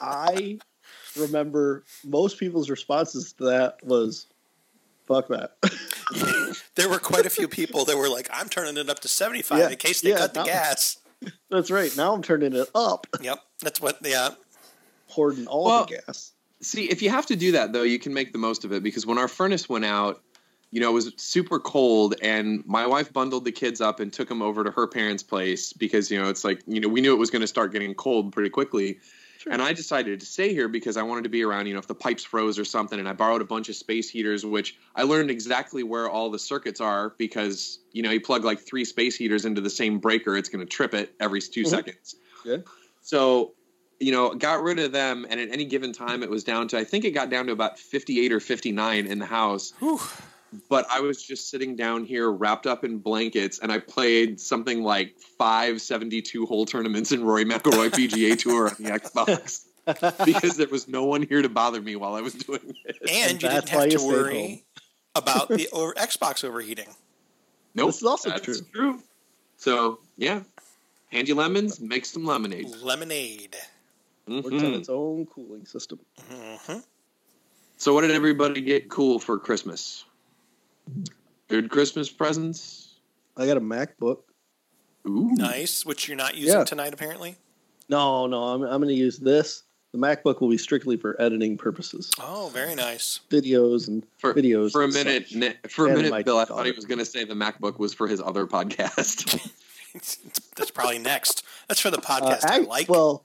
I 0.00 0.58
remember 1.16 1.84
most 2.04 2.38
people's 2.38 2.70
responses 2.70 3.32
to 3.34 3.44
that 3.44 3.78
was, 3.84 4.26
"Fuck 5.06 5.28
that." 5.28 5.56
There 6.76 6.88
were 6.88 6.98
quite 6.98 7.26
a 7.26 7.30
few 7.30 7.48
people 7.48 7.84
that 7.86 7.96
were 7.98 8.08
like, 8.08 8.28
"I'm 8.32 8.48
turning 8.48 8.76
it 8.78 8.88
up 8.88 9.00
to 9.00 9.08
seventy-five 9.08 9.58
Yeah, 9.58 9.68
in 9.70 9.76
case 9.76 10.00
they 10.00 10.10
yeah, 10.10 10.18
cut 10.18 10.34
the 10.34 10.40
no. 10.40 10.46
gas." 10.46 10.96
That's 11.50 11.70
right. 11.70 11.94
Now 11.96 12.14
I'm 12.14 12.22
turning 12.22 12.54
it 12.54 12.68
up, 12.74 13.06
Yep, 13.20 13.38
that's 13.60 13.80
what. 13.80 13.98
Yeah, 14.04 14.30
hoarding 15.08 15.46
all 15.46 15.64
Well- 15.66 15.84
the 15.86 16.00
gas. 16.06 16.32
See, 16.60 16.90
if 16.90 17.02
you 17.02 17.10
have 17.10 17.26
to 17.26 17.36
do 17.36 17.52
that 17.52 17.72
though, 17.72 17.82
you 17.84 17.98
can 18.00 18.12
make 18.14 18.32
the 18.32 18.38
most 18.38 18.64
of 18.64 18.72
it 18.72 18.82
because 18.82 19.06
when 19.06 19.16
our 19.18 19.28
furnace 19.28 19.68
went 19.68 19.84
out, 19.84 20.22
you 20.72 20.80
know, 20.80 20.90
it 20.90 20.94
was 20.94 21.12
super 21.16 21.60
cold 21.60 22.14
and 22.20 22.64
my 22.66 22.84
wife 22.86 23.12
bundled 23.12 23.44
the 23.44 23.52
kids 23.52 23.80
up 23.80 24.00
and 24.00 24.12
took 24.12 24.28
them 24.28 24.42
over 24.42 24.64
to 24.64 24.70
her 24.72 24.86
parents' 24.88 25.22
place 25.22 25.72
because, 25.72 26.10
you 26.10 26.20
know, 26.20 26.28
it's 26.28 26.42
like, 26.44 26.60
you 26.66 26.80
know, 26.80 26.88
we 26.88 27.00
knew 27.00 27.12
it 27.14 27.18
was 27.18 27.30
going 27.30 27.42
to 27.42 27.46
start 27.46 27.72
getting 27.72 27.94
cold 27.94 28.32
pretty 28.32 28.50
quickly. 28.50 28.98
And 29.46 29.62
I 29.62 29.72
decided 29.72 30.20
to 30.20 30.26
stay 30.26 30.52
here 30.52 30.68
because 30.68 30.96
I 30.96 31.02
wanted 31.02 31.22
to 31.24 31.28
be 31.28 31.42
around, 31.44 31.66
you 31.66 31.72
know, 31.72 31.78
if 31.78 31.86
the 31.86 31.94
pipes 31.94 32.24
froze 32.24 32.58
or 32.58 32.64
something. 32.64 32.98
And 32.98 33.08
I 33.08 33.12
borrowed 33.12 33.40
a 33.40 33.44
bunch 33.44 33.68
of 33.68 33.76
space 33.76 34.10
heaters, 34.10 34.44
which 34.44 34.76
I 34.96 35.02
learned 35.02 35.30
exactly 35.30 35.82
where 35.82 36.08
all 36.08 36.30
the 36.30 36.38
circuits 36.38 36.80
are 36.80 37.14
because, 37.18 37.78
you 37.92 38.02
know, 38.02 38.10
you 38.10 38.20
plug 38.20 38.44
like 38.44 38.60
three 38.60 38.84
space 38.84 39.16
heaters 39.16 39.44
into 39.44 39.60
the 39.60 39.70
same 39.70 39.98
breaker, 39.98 40.36
it's 40.36 40.48
going 40.48 40.64
to 40.64 40.70
trip 40.70 40.94
it 40.94 41.14
every 41.20 41.40
2 41.40 41.62
Mhm. 41.62 41.68
seconds. 41.68 42.16
Good. 42.42 42.64
So, 43.02 43.54
you 44.00 44.12
know, 44.12 44.34
got 44.34 44.62
rid 44.62 44.78
of 44.78 44.92
them. 44.92 45.26
And 45.28 45.40
at 45.40 45.50
any 45.50 45.64
given 45.64 45.92
time, 45.92 46.22
it 46.22 46.30
was 46.30 46.44
down 46.44 46.68
to, 46.68 46.78
I 46.78 46.84
think 46.84 47.04
it 47.04 47.12
got 47.12 47.30
down 47.30 47.46
to 47.46 47.52
about 47.52 47.78
58 47.78 48.32
or 48.32 48.40
59 48.40 49.06
in 49.06 49.18
the 49.18 49.26
house. 49.26 49.72
Whew. 49.78 50.00
But 50.68 50.86
I 50.90 51.00
was 51.00 51.22
just 51.22 51.50
sitting 51.50 51.76
down 51.76 52.04
here 52.04 52.30
wrapped 52.30 52.66
up 52.66 52.84
in 52.84 52.98
blankets 52.98 53.58
and 53.58 53.70
I 53.70 53.78
played 53.78 54.40
something 54.40 54.82
like 54.82 55.18
five 55.38 55.80
72 55.82 56.46
hole 56.46 56.64
tournaments 56.64 57.12
in 57.12 57.22
Rory 57.24 57.44
McIlroy 57.44 57.90
PGA 57.90 58.38
Tour 58.38 58.68
on 58.70 58.76
the 58.78 58.90
Xbox 58.98 59.64
because 60.24 60.56
there 60.56 60.68
was 60.68 60.88
no 60.88 61.04
one 61.04 61.22
here 61.22 61.42
to 61.42 61.48
bother 61.48 61.80
me 61.82 61.96
while 61.96 62.14
I 62.14 62.20
was 62.22 62.32
doing 62.34 62.74
it. 62.86 62.96
and, 63.02 63.10
And 63.32 63.42
you 63.42 63.48
didn't 63.48 63.68
have 63.68 63.88
to 63.90 64.06
worry 64.06 64.40
home. 64.48 64.60
about 65.14 65.48
the 65.48 65.68
over 65.72 65.92
Xbox 65.94 66.44
overheating. 66.44 66.88
Nope, 67.74 67.88
This 67.88 67.96
is 67.98 68.04
also 68.04 68.30
that's 68.30 68.42
true. 68.42 68.60
true. 68.72 69.02
So, 69.58 70.00
yeah. 70.16 70.40
Hand 71.10 71.28
you 71.28 71.34
lemons, 71.34 71.80
make 71.80 72.04
some 72.06 72.24
lemonade. 72.24 72.68
Lemonade. 72.82 73.56
Works 74.26 74.46
on 74.48 74.74
its 74.74 74.88
own 74.88 75.26
cooling 75.26 75.64
system. 75.66 75.98
hmm 76.30 76.78
So, 77.78 77.94
what 77.94 78.02
did 78.02 78.10
everybody 78.10 78.60
get 78.60 78.88
cool 78.90 79.18
for 79.18 79.38
Christmas? 79.38 80.04
Good 81.48 81.70
Christmas 81.70 82.10
presents? 82.10 82.94
I 83.36 83.46
got 83.46 83.56
a 83.56 83.60
MacBook. 83.60 84.18
Ooh. 85.08 85.30
Nice, 85.34 85.86
which 85.86 86.08
you're 86.08 86.16
not 86.16 86.34
using 86.36 86.58
Yeah. 86.58 86.64
tonight, 86.64 86.92
apparently. 86.92 87.36
No, 87.88 88.26
no, 88.26 88.42
I'm, 88.44 88.62
I'm 88.62 88.80
going 88.82 88.88
to 88.88 88.94
use 88.94 89.18
this. 89.18 89.62
The 89.92 89.98
MacBook 89.98 90.40
will 90.42 90.50
be 90.50 90.58
strictly 90.58 90.98
for 90.98 91.18
editing 91.20 91.56
purposes, 91.56 92.10
Oh, 92.20 92.50
very 92.52 92.74
nice. 92.74 93.20
videos 93.30 93.88
and 93.88 94.04
For, 94.18 94.34
videos. 94.34 94.72
for 94.72 94.82
a 94.82 94.88
minute, 94.88 95.28
such. 95.28 95.36
Ni- 95.38 95.54
for 95.70 95.86
a 95.86 95.96
minute, 95.96 96.10
my 96.10 96.22
Bill, 96.22 96.36
I 96.38 96.44
thought 96.44 96.66
he 96.66 96.72
was 96.72 96.84
going 96.84 96.98
to 96.98 97.06
say 97.06 97.24
the 97.24 97.32
MacBook 97.32 97.78
was 97.78 97.94
for 97.94 98.06
his 98.06 98.20
other 98.20 98.46
podcast. 98.46 99.40
That's 100.56 100.70
probably 100.70 100.98
next. 100.98 101.42
That's 101.68 101.80
for 101.80 101.90
the 101.90 101.96
Uh, 101.98 102.00
podcast 102.02 102.44
I 102.44 102.58
like. 102.58 102.90
Well, 102.90 103.24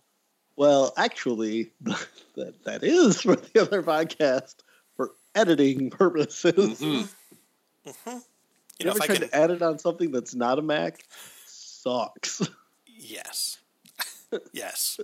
well, 0.55 0.93
actually, 0.96 1.72
that 1.82 2.53
that 2.63 2.84
is 2.84 3.20
for 3.22 3.36
the 3.36 3.62
other 3.62 3.84
podcast 3.84 4.55
for 4.96 5.12
editing 5.36 5.89
purposes. 5.89 7.13
Mhm. 7.86 7.96
you 8.06 8.22
You, 8.80 8.86
know, 8.86 8.92
ever 8.92 8.98
if 8.98 9.02
I 9.02 9.06
tried 9.08 9.20
can. 9.20 9.30
to 9.30 9.36
edit 9.36 9.62
on 9.62 9.80
something 9.80 10.12
that's 10.12 10.34
not 10.36 10.60
a 10.60 10.62
Mac? 10.62 11.04
Sucks. 11.46 12.42
Yes. 12.88 13.60
yes. 14.54 15.00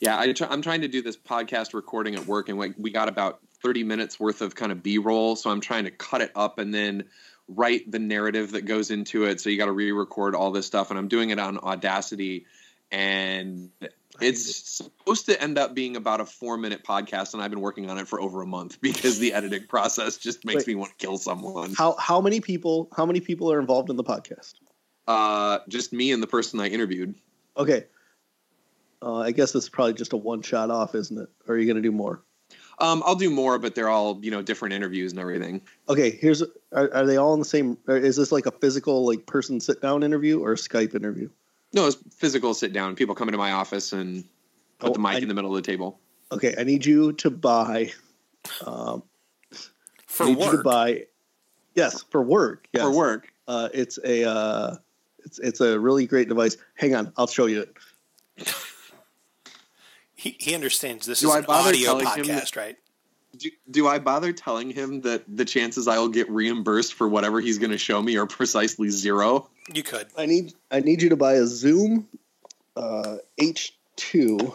Yeah, 0.00 0.18
I 0.18 0.32
try, 0.32 0.46
I'm 0.48 0.62
trying 0.62 0.82
to 0.82 0.88
do 0.88 1.02
this 1.02 1.16
podcast 1.16 1.74
recording 1.74 2.14
at 2.14 2.26
work, 2.26 2.48
and 2.48 2.58
like 2.58 2.74
we 2.78 2.90
got 2.90 3.08
about 3.08 3.40
30 3.62 3.84
minutes 3.84 4.18
worth 4.20 4.42
of 4.42 4.54
kind 4.54 4.70
of 4.72 4.82
B-roll, 4.82 5.34
so 5.36 5.50
I'm 5.50 5.60
trying 5.60 5.84
to 5.84 5.90
cut 5.90 6.20
it 6.20 6.30
up 6.36 6.58
and 6.58 6.72
then 6.72 7.04
write 7.48 7.90
the 7.90 7.98
narrative 7.98 8.52
that 8.52 8.62
goes 8.64 8.90
into 8.90 9.24
it. 9.24 9.40
So 9.40 9.50
you 9.50 9.58
got 9.58 9.66
to 9.66 9.72
re-record 9.72 10.34
all 10.34 10.50
this 10.52 10.66
stuff, 10.66 10.90
and 10.90 10.98
I'm 10.98 11.08
doing 11.08 11.30
it 11.30 11.38
on 11.40 11.58
Audacity, 11.58 12.46
and 12.92 13.70
it's 14.20 14.76
supposed 14.76 15.26
to 15.26 15.40
end 15.40 15.58
up 15.58 15.74
being 15.74 15.96
about 15.96 16.20
a 16.20 16.24
four-minute 16.24 16.84
podcast, 16.84 17.34
and 17.34 17.42
I've 17.42 17.50
been 17.50 17.60
working 17.60 17.90
on 17.90 17.98
it 17.98 18.08
for 18.08 18.20
over 18.20 18.42
a 18.42 18.46
month 18.46 18.80
because 18.80 19.18
the 19.18 19.32
editing 19.32 19.66
process 19.66 20.16
just 20.16 20.44
makes 20.44 20.66
Wait. 20.66 20.68
me 20.68 20.74
want 20.76 20.98
to 20.98 21.06
kill 21.06 21.18
someone. 21.18 21.74
How 21.74 21.96
how 21.98 22.20
many 22.20 22.40
people 22.40 22.88
how 22.96 23.06
many 23.06 23.20
people 23.20 23.52
are 23.52 23.60
involved 23.60 23.90
in 23.90 23.96
the 23.96 24.04
podcast? 24.04 24.54
Uh, 25.06 25.60
just 25.68 25.92
me 25.92 26.12
and 26.12 26.22
the 26.22 26.26
person 26.26 26.60
I 26.60 26.68
interviewed. 26.68 27.14
Okay. 27.56 27.86
Uh, 29.00 29.20
I 29.20 29.30
guess 29.30 29.52
this 29.52 29.64
is 29.64 29.70
probably 29.70 29.94
just 29.94 30.12
a 30.12 30.16
one 30.16 30.42
shot 30.42 30.70
off, 30.70 30.94
isn't 30.94 31.16
it? 31.16 31.28
Or 31.46 31.54
are 31.54 31.58
you 31.58 31.66
going 31.66 31.76
to 31.76 31.82
do 31.82 31.92
more? 31.92 32.22
Um, 32.80 33.02
I'll 33.06 33.14
do 33.16 33.30
more, 33.30 33.58
but 33.58 33.74
they're 33.74 33.88
all 33.88 34.18
you 34.22 34.30
know 34.30 34.42
different 34.42 34.74
interviews 34.74 35.12
and 35.12 35.20
everything. 35.20 35.62
Okay, 35.88 36.10
here's 36.10 36.42
are, 36.72 36.92
are 36.94 37.06
they 37.06 37.16
all 37.16 37.34
in 37.34 37.40
the 37.40 37.44
same? 37.44 37.76
Is 37.88 38.16
this 38.16 38.30
like 38.30 38.46
a 38.46 38.50
physical 38.50 39.06
like 39.06 39.26
person 39.26 39.60
sit 39.60 39.82
down 39.82 40.02
interview 40.02 40.40
or 40.40 40.52
a 40.52 40.56
Skype 40.56 40.94
interview? 40.94 41.28
No, 41.72 41.86
it's 41.86 41.96
physical 42.16 42.54
sit 42.54 42.72
down. 42.72 42.94
People 42.96 43.14
come 43.14 43.28
into 43.28 43.38
my 43.38 43.52
office 43.52 43.92
and 43.92 44.24
put 44.78 44.90
Oh, 44.90 44.92
the 44.94 44.98
mic 44.98 45.14
I- 45.14 45.18
in 45.18 45.28
the 45.28 45.34
middle 45.34 45.54
of 45.54 45.62
the 45.62 45.70
table. 45.70 46.00
Okay, 46.32 46.54
I 46.58 46.64
need 46.64 46.84
you 46.84 47.12
to 47.14 47.30
buy. 47.30 47.92
Um, 48.64 49.02
For 50.06 50.24
I 50.24 50.26
need 50.30 50.38
you 50.38 50.44
to 50.50 50.56
work. 50.56 50.64
buy. 50.64 51.06
Yes, 51.74 52.02
for 52.10 52.22
work. 52.22 52.68
Yes. 52.72 52.82
For 52.82 52.90
work. 52.92 53.32
Uh, 53.46 53.68
it's 53.72 53.98
a 54.04 54.28
uh, 54.28 54.76
it's 55.24 55.38
it's 55.38 55.60
a 55.60 55.78
really 55.78 56.06
great 56.06 56.28
device. 56.28 56.56
Hang 56.74 56.94
on, 56.94 57.12
I'll 57.16 57.26
show 57.26 57.46
you 57.46 57.62
it. 57.62 58.46
He, 60.14 60.36
he 60.38 60.54
understands 60.54 61.06
this 61.06 61.20
Do 61.20 61.28
is 61.28 61.34
I 61.34 61.38
an 61.38 61.44
bother 61.44 61.68
audio 61.68 62.00
telling 62.00 62.06
him 62.06 62.36
podcast, 62.36 62.56
right? 62.56 62.76
Do, 63.36 63.50
do 63.70 63.86
I 63.86 63.98
bother 64.00 64.32
telling 64.32 64.70
him 64.70 65.00
that 65.02 65.22
the 65.28 65.44
chances 65.44 65.86
I'll 65.86 66.08
get 66.08 66.28
reimbursed 66.28 66.94
for 66.94 67.08
whatever 67.08 67.40
he's 67.40 67.58
going 67.58 67.70
to 67.70 67.78
show 67.78 68.02
me 68.02 68.16
are 68.16 68.26
precisely 68.26 68.88
zero? 68.90 69.48
You 69.72 69.82
could. 69.82 70.06
I 70.16 70.26
need 70.26 70.54
I 70.70 70.80
need 70.80 71.02
you 71.02 71.10
to 71.10 71.16
buy 71.16 71.34
a 71.34 71.46
Zoom 71.46 72.08
uh, 72.76 73.16
H2 73.40 74.54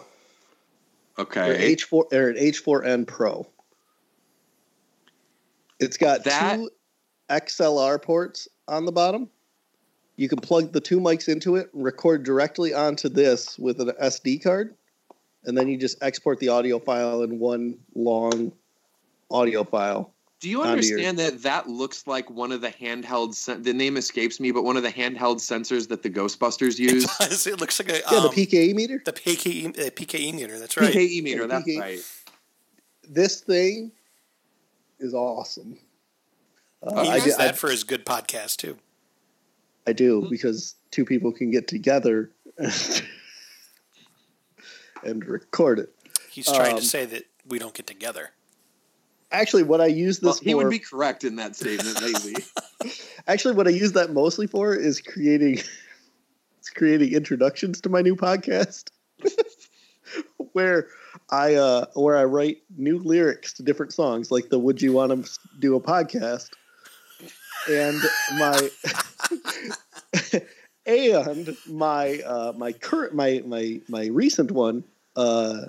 Okay. 1.20 1.76
H4 1.76 1.92
or 2.14 2.30
an 2.30 2.36
H4n 2.38 3.06
Pro. 3.08 3.46
It's 5.80 5.98
got 5.98 6.24
That- 6.24 6.56
two 6.58 6.70
XLR 7.30 8.02
ports 8.02 8.48
on 8.68 8.86
the 8.86 8.92
bottom. 8.92 9.30
You 10.16 10.30
can 10.30 10.40
plug 10.40 10.72
the 10.72 10.80
two 10.82 11.00
mics 11.00 11.28
into 11.28 11.56
it 11.56 11.74
and 11.74 11.84
record 11.84 12.24
directly 12.24 12.74
onto 12.74 13.10
this 13.10 13.58
with 13.58 13.80
an 13.82 13.92
SD 14.00 14.44
card, 14.44 14.76
and 15.44 15.58
then 15.58 15.68
you 15.68 15.78
just 15.78 15.98
export 16.04 16.40
the 16.40 16.50
audio 16.50 16.78
file 16.80 17.24
in 17.24 17.40
one 17.40 17.80
long 17.96 18.52
audio 19.32 19.64
file. 19.64 20.14
Do 20.44 20.50
you 20.50 20.62
onto 20.62 20.86
your- 20.86 20.98
understand 21.00 21.20
that 21.20 21.42
that 21.44 21.70
looks 21.70 22.06
like 22.06 22.30
one 22.30 22.52
of 22.52 22.60
the 22.60 22.70
handheld? 22.70 23.34
Sen- 23.34 23.64
the 23.64 23.72
name 23.74 23.96
escapes 23.96 24.42
me, 24.42 24.52
but 24.52 24.64
one 24.66 24.76
of 24.76 24.84
the 24.84 24.92
handheld 24.92 25.38
sensors 25.38 25.88
that 25.88 26.04
the 26.04 26.10
Ghostbusters 26.10 26.78
use. 26.78 26.80
It 26.80 26.92
use. 26.92 27.18
does. 27.18 27.48
It 27.48 27.62
looks 27.62 27.80
like 27.80 27.90
a 27.90 28.00
Yeah, 28.12 28.18
um, 28.18 28.24
the 28.24 28.46
PKE 28.46 28.74
meter. 28.76 29.02
the 29.06 29.14
PKE 29.14 29.68
uh, 29.80 29.90
PKE 29.92 30.34
meter. 30.34 30.60
That's 30.60 30.76
right. 30.76 30.94
PKE 30.94 31.24
meter. 31.24 31.42
Yeah, 31.44 31.48
That's 31.48 31.66
PKE. 31.66 31.80
right. 31.80 32.00
This 33.10 33.40
thing 33.40 33.94
is 35.00 35.14
awesome. 35.14 35.78
Uh, 36.82 37.04
he 37.04 37.10
I, 37.10 37.16
uses 37.16 37.36
did- 37.38 37.42
I- 37.42 37.46
that 37.48 37.58
for 37.58 37.70
his 37.72 37.86
good 37.86 38.06
podcast 38.06 38.58
too. 38.58 38.78
I 39.88 39.94
do 39.94 40.28
because 40.30 40.76
two 40.92 41.06
people 41.06 41.32
can 41.32 41.52
get 41.52 41.70
together 41.70 42.32
and 45.04 45.26
record 45.26 45.80
it. 45.80 45.94
He's 46.30 46.46
trying 46.48 46.74
Um, 46.74 46.80
to 46.80 46.86
say 46.86 47.06
that 47.06 47.24
we 47.46 47.60
don't 47.60 47.74
get 47.74 47.88
together. 47.88 48.32
Actually, 49.34 49.64
what 49.64 49.82
I 49.82 49.88
use 49.88 50.22
Well, 50.22 50.34
this 50.34 50.40
he 50.40 50.52
for, 50.52 50.58
would 50.58 50.70
be 50.70 50.80
correct 50.80 51.24
in 51.24 51.36
that 51.38 51.56
statement, 51.56 52.00
maybe. 52.00 52.46
actually 53.28 53.56
what 53.56 53.68
I 53.68 53.72
use 53.72 53.94
that 53.94 54.12
mostly 54.12 54.46
for 54.46 54.76
is 54.76 55.02
creating, 55.02 55.56
it's 56.60 56.70
creating 56.70 57.14
introductions 57.14 57.82
to 57.82 57.90
my 57.90 58.02
new 58.02 58.16
podcast, 58.16 58.90
where 60.54 60.88
I 61.32 61.56
uh, 61.56 61.88
where 61.96 62.16
I 62.16 62.26
write 62.26 62.60
new 62.78 63.00
lyrics 63.00 63.54
to 63.54 63.64
different 63.64 63.92
songs, 63.92 64.30
like 64.30 64.50
the 64.50 64.60
"Would 64.60 64.82
you 64.84 64.94
want 64.94 65.26
to 65.26 65.40
do 65.60 65.76
a 65.76 65.82
podcast?" 65.82 66.52
and 67.68 68.00
my 68.38 68.70
and 70.86 71.58
my 71.68 72.20
uh, 72.20 72.54
my 72.56 72.72
current 72.72 73.16
my 73.16 73.42
my 73.48 73.82
my 73.88 74.06
recent 74.08 74.52
one, 74.52 74.84
uh, 75.16 75.66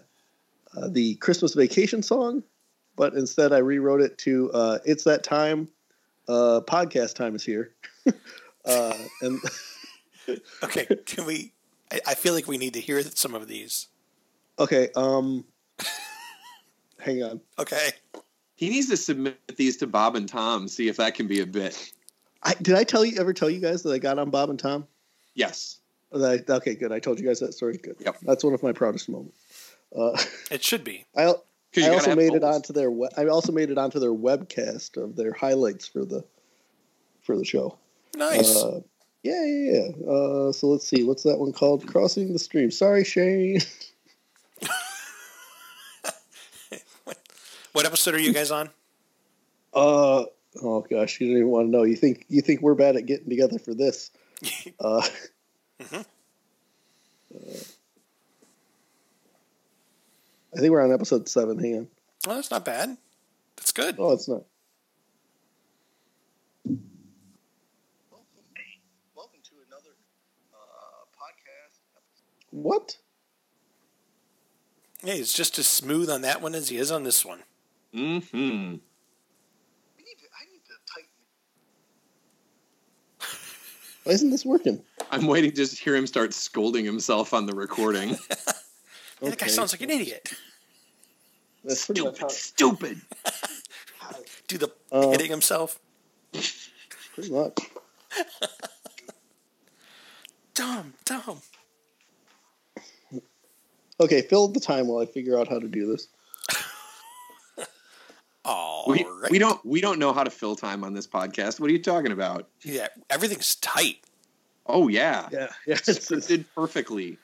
uh, 0.76 0.88
the 0.88 1.14
Christmas 1.16 1.54
Vacation 1.54 2.02
song, 2.02 2.42
but 2.96 3.14
instead 3.14 3.52
I 3.52 3.58
rewrote 3.58 4.00
it 4.00 4.18
to 4.18 4.50
uh, 4.52 4.78
"It's 4.84 5.04
that 5.04 5.22
time." 5.22 5.68
Uh, 6.26 6.60
podcast 6.66 7.14
time 7.16 7.34
is 7.34 7.44
here, 7.44 7.74
uh, 8.64 8.94
and 9.20 9.38
Okay, 10.62 10.86
can 11.06 11.26
we? 11.26 11.52
I, 11.92 12.00
I 12.08 12.14
feel 12.14 12.34
like 12.34 12.46
we 12.48 12.58
need 12.58 12.74
to 12.74 12.80
hear 12.80 13.02
some 13.02 13.34
of 13.34 13.48
these. 13.48 13.88
Okay. 14.58 14.88
Um. 14.96 15.44
hang 16.98 17.22
on. 17.22 17.40
Okay. 17.58 17.90
He 18.56 18.68
needs 18.70 18.88
to 18.88 18.96
submit 18.96 19.38
these 19.56 19.76
to 19.78 19.86
Bob 19.86 20.16
and 20.16 20.28
Tom, 20.28 20.68
see 20.68 20.88
if 20.88 20.96
that 20.96 21.14
can 21.14 21.26
be 21.26 21.40
a 21.40 21.46
bit. 21.46 21.92
I, 22.42 22.54
did 22.54 22.74
I 22.76 22.84
tell 22.84 23.04
you 23.04 23.18
ever 23.20 23.32
tell 23.32 23.50
you 23.50 23.60
guys 23.60 23.82
that 23.82 23.92
I 23.92 23.98
got 23.98 24.18
on 24.18 24.30
Bob 24.30 24.50
and 24.50 24.58
Tom? 24.58 24.86
Yes. 25.34 25.80
I- 26.14 26.44
okay, 26.48 26.74
good. 26.74 26.92
I 26.92 27.00
told 27.00 27.18
you 27.18 27.26
guys 27.26 27.40
that 27.40 27.52
story. 27.54 27.78
Good. 27.78 27.96
Yep. 28.00 28.18
That's 28.22 28.44
one 28.44 28.54
of 28.54 28.62
my 28.62 28.72
proudest 28.72 29.08
moments. 29.08 29.36
Uh, 29.94 30.16
It 30.50 30.62
should 30.62 30.84
be. 30.84 31.04
I 31.16 31.24
Because 31.24 31.32
you 31.32 31.53
I 31.76 31.88
also 31.88 32.14
made 32.14 32.34
it 32.34 32.44
onto 32.44 32.72
their. 32.72 32.90
I 33.16 33.26
also 33.26 33.52
made 33.52 33.70
it 33.70 33.78
onto 33.78 33.98
their 33.98 34.12
webcast 34.12 34.96
of 34.96 35.16
their 35.16 35.32
highlights 35.32 35.88
for 35.88 36.04
the 36.04 36.24
for 37.22 37.36
the 37.36 37.44
show. 37.44 37.78
Nice. 38.16 38.56
Uh, 38.56 38.80
yeah, 39.22 39.44
yeah, 39.44 39.72
yeah. 39.72 40.06
Uh, 40.06 40.52
so 40.52 40.68
let's 40.68 40.86
see. 40.86 41.02
What's 41.02 41.22
that 41.24 41.38
one 41.38 41.52
called? 41.52 41.86
Crossing 41.86 42.32
the 42.32 42.38
stream. 42.38 42.70
Sorry, 42.70 43.04
Shane. 43.04 43.60
what 47.72 47.86
episode 47.86 48.14
are 48.14 48.20
you 48.20 48.32
guys 48.32 48.50
on? 48.50 48.70
Uh, 49.72 50.24
oh 50.62 50.80
gosh, 50.88 51.20
you 51.20 51.28
don't 51.28 51.36
even 51.38 51.48
want 51.48 51.66
to 51.66 51.70
know. 51.70 51.82
You 51.82 51.96
think 51.96 52.24
you 52.28 52.40
think 52.40 52.62
we're 52.62 52.74
bad 52.74 52.96
at 52.96 53.06
getting 53.06 53.28
together 53.28 53.58
for 53.58 53.74
this? 53.74 54.10
Uh, 54.78 55.02
Mhm. 55.80 56.04
I 60.54 60.60
think 60.60 60.70
we're 60.70 60.82
on 60.82 60.92
episode 60.92 61.28
seven. 61.28 61.58
Hang 61.58 61.76
on. 61.78 61.88
Well, 62.26 62.36
that's 62.36 62.50
not 62.50 62.64
bad. 62.64 62.96
That's 63.56 63.72
good. 63.72 63.96
Oh, 63.98 64.12
it's 64.12 64.28
not. 64.28 64.44
Welcome 69.16 69.40
to 69.42 69.54
another 69.66 69.96
uh, 70.52 71.06
podcast. 71.12 71.80
Episode. 71.96 72.50
What? 72.50 72.96
Hey, 75.02 75.16
he's 75.18 75.32
just 75.32 75.58
as 75.58 75.66
smooth 75.66 76.08
on 76.08 76.22
that 76.22 76.40
one 76.40 76.54
as 76.54 76.68
he 76.68 76.76
is 76.76 76.92
on 76.92 77.02
this 77.02 77.24
one. 77.24 77.40
Mm-hmm. 77.92 78.36
I 78.36 80.00
need 80.02 80.18
to, 80.18 80.28
I 80.32 80.44
need 80.52 80.62
to 80.66 80.74
tighten. 80.86 81.10
Why 84.04 84.12
isn't 84.12 84.30
this 84.30 84.46
working? 84.46 84.80
I'm 85.10 85.26
waiting 85.26 85.50
to 85.50 85.56
just 85.56 85.78
hear 85.80 85.96
him 85.96 86.06
start 86.06 86.32
scolding 86.32 86.84
himself 86.84 87.34
on 87.34 87.46
the 87.46 87.54
recording. 87.54 88.16
Hey, 89.24 89.30
That 89.30 89.38
guy 89.38 89.46
sounds 89.46 89.72
like 89.72 89.80
an 89.82 89.90
idiot. 89.90 90.32
That's 91.64 91.86
pretty 91.86 92.02
much 92.02 92.18
how, 92.20 92.28
stupid. 92.28 93.00
Do 94.48 94.58
the 94.58 94.70
Uh, 94.92 95.10
hitting 95.10 95.30
himself. 95.30 95.78
pretty 97.14 97.30
much. 97.32 97.58
Dumb, 100.54 100.94
dumb. 101.04 101.40
Okay, 104.00 104.22
fill 104.22 104.48
the 104.48 104.60
time 104.60 104.88
while 104.88 105.00
I 105.02 105.06
figure 105.06 105.38
out 105.38 105.48
how 105.48 105.58
to 105.58 105.68
do 105.68 105.86
this. 105.86 106.08
All 108.44 108.84
We, 108.88 109.04
right. 109.04 109.30
we 109.30 109.38
don't 109.38 109.64
we 109.64 109.80
don't 109.80 109.98
know 109.98 110.12
how 110.12 110.22
to 110.24 110.30
fill 110.30 110.54
time 110.56 110.84
on 110.84 110.92
this 110.92 111.06
podcast. 111.06 111.58
What 111.60 111.70
are 111.70 111.72
you 111.72 111.82
talking 111.82 112.12
about? 112.12 112.48
Yeah, 112.62 112.88
everything's 113.08 113.54
tight. 113.56 113.98
Oh 114.66 114.88
yeah, 114.88 115.28
Yeah, 115.32 115.48
yeah. 115.66 115.74
It's, 115.74 115.88
it's, 115.88 116.10
scripted 116.10 116.44
perfectly. 116.54 117.18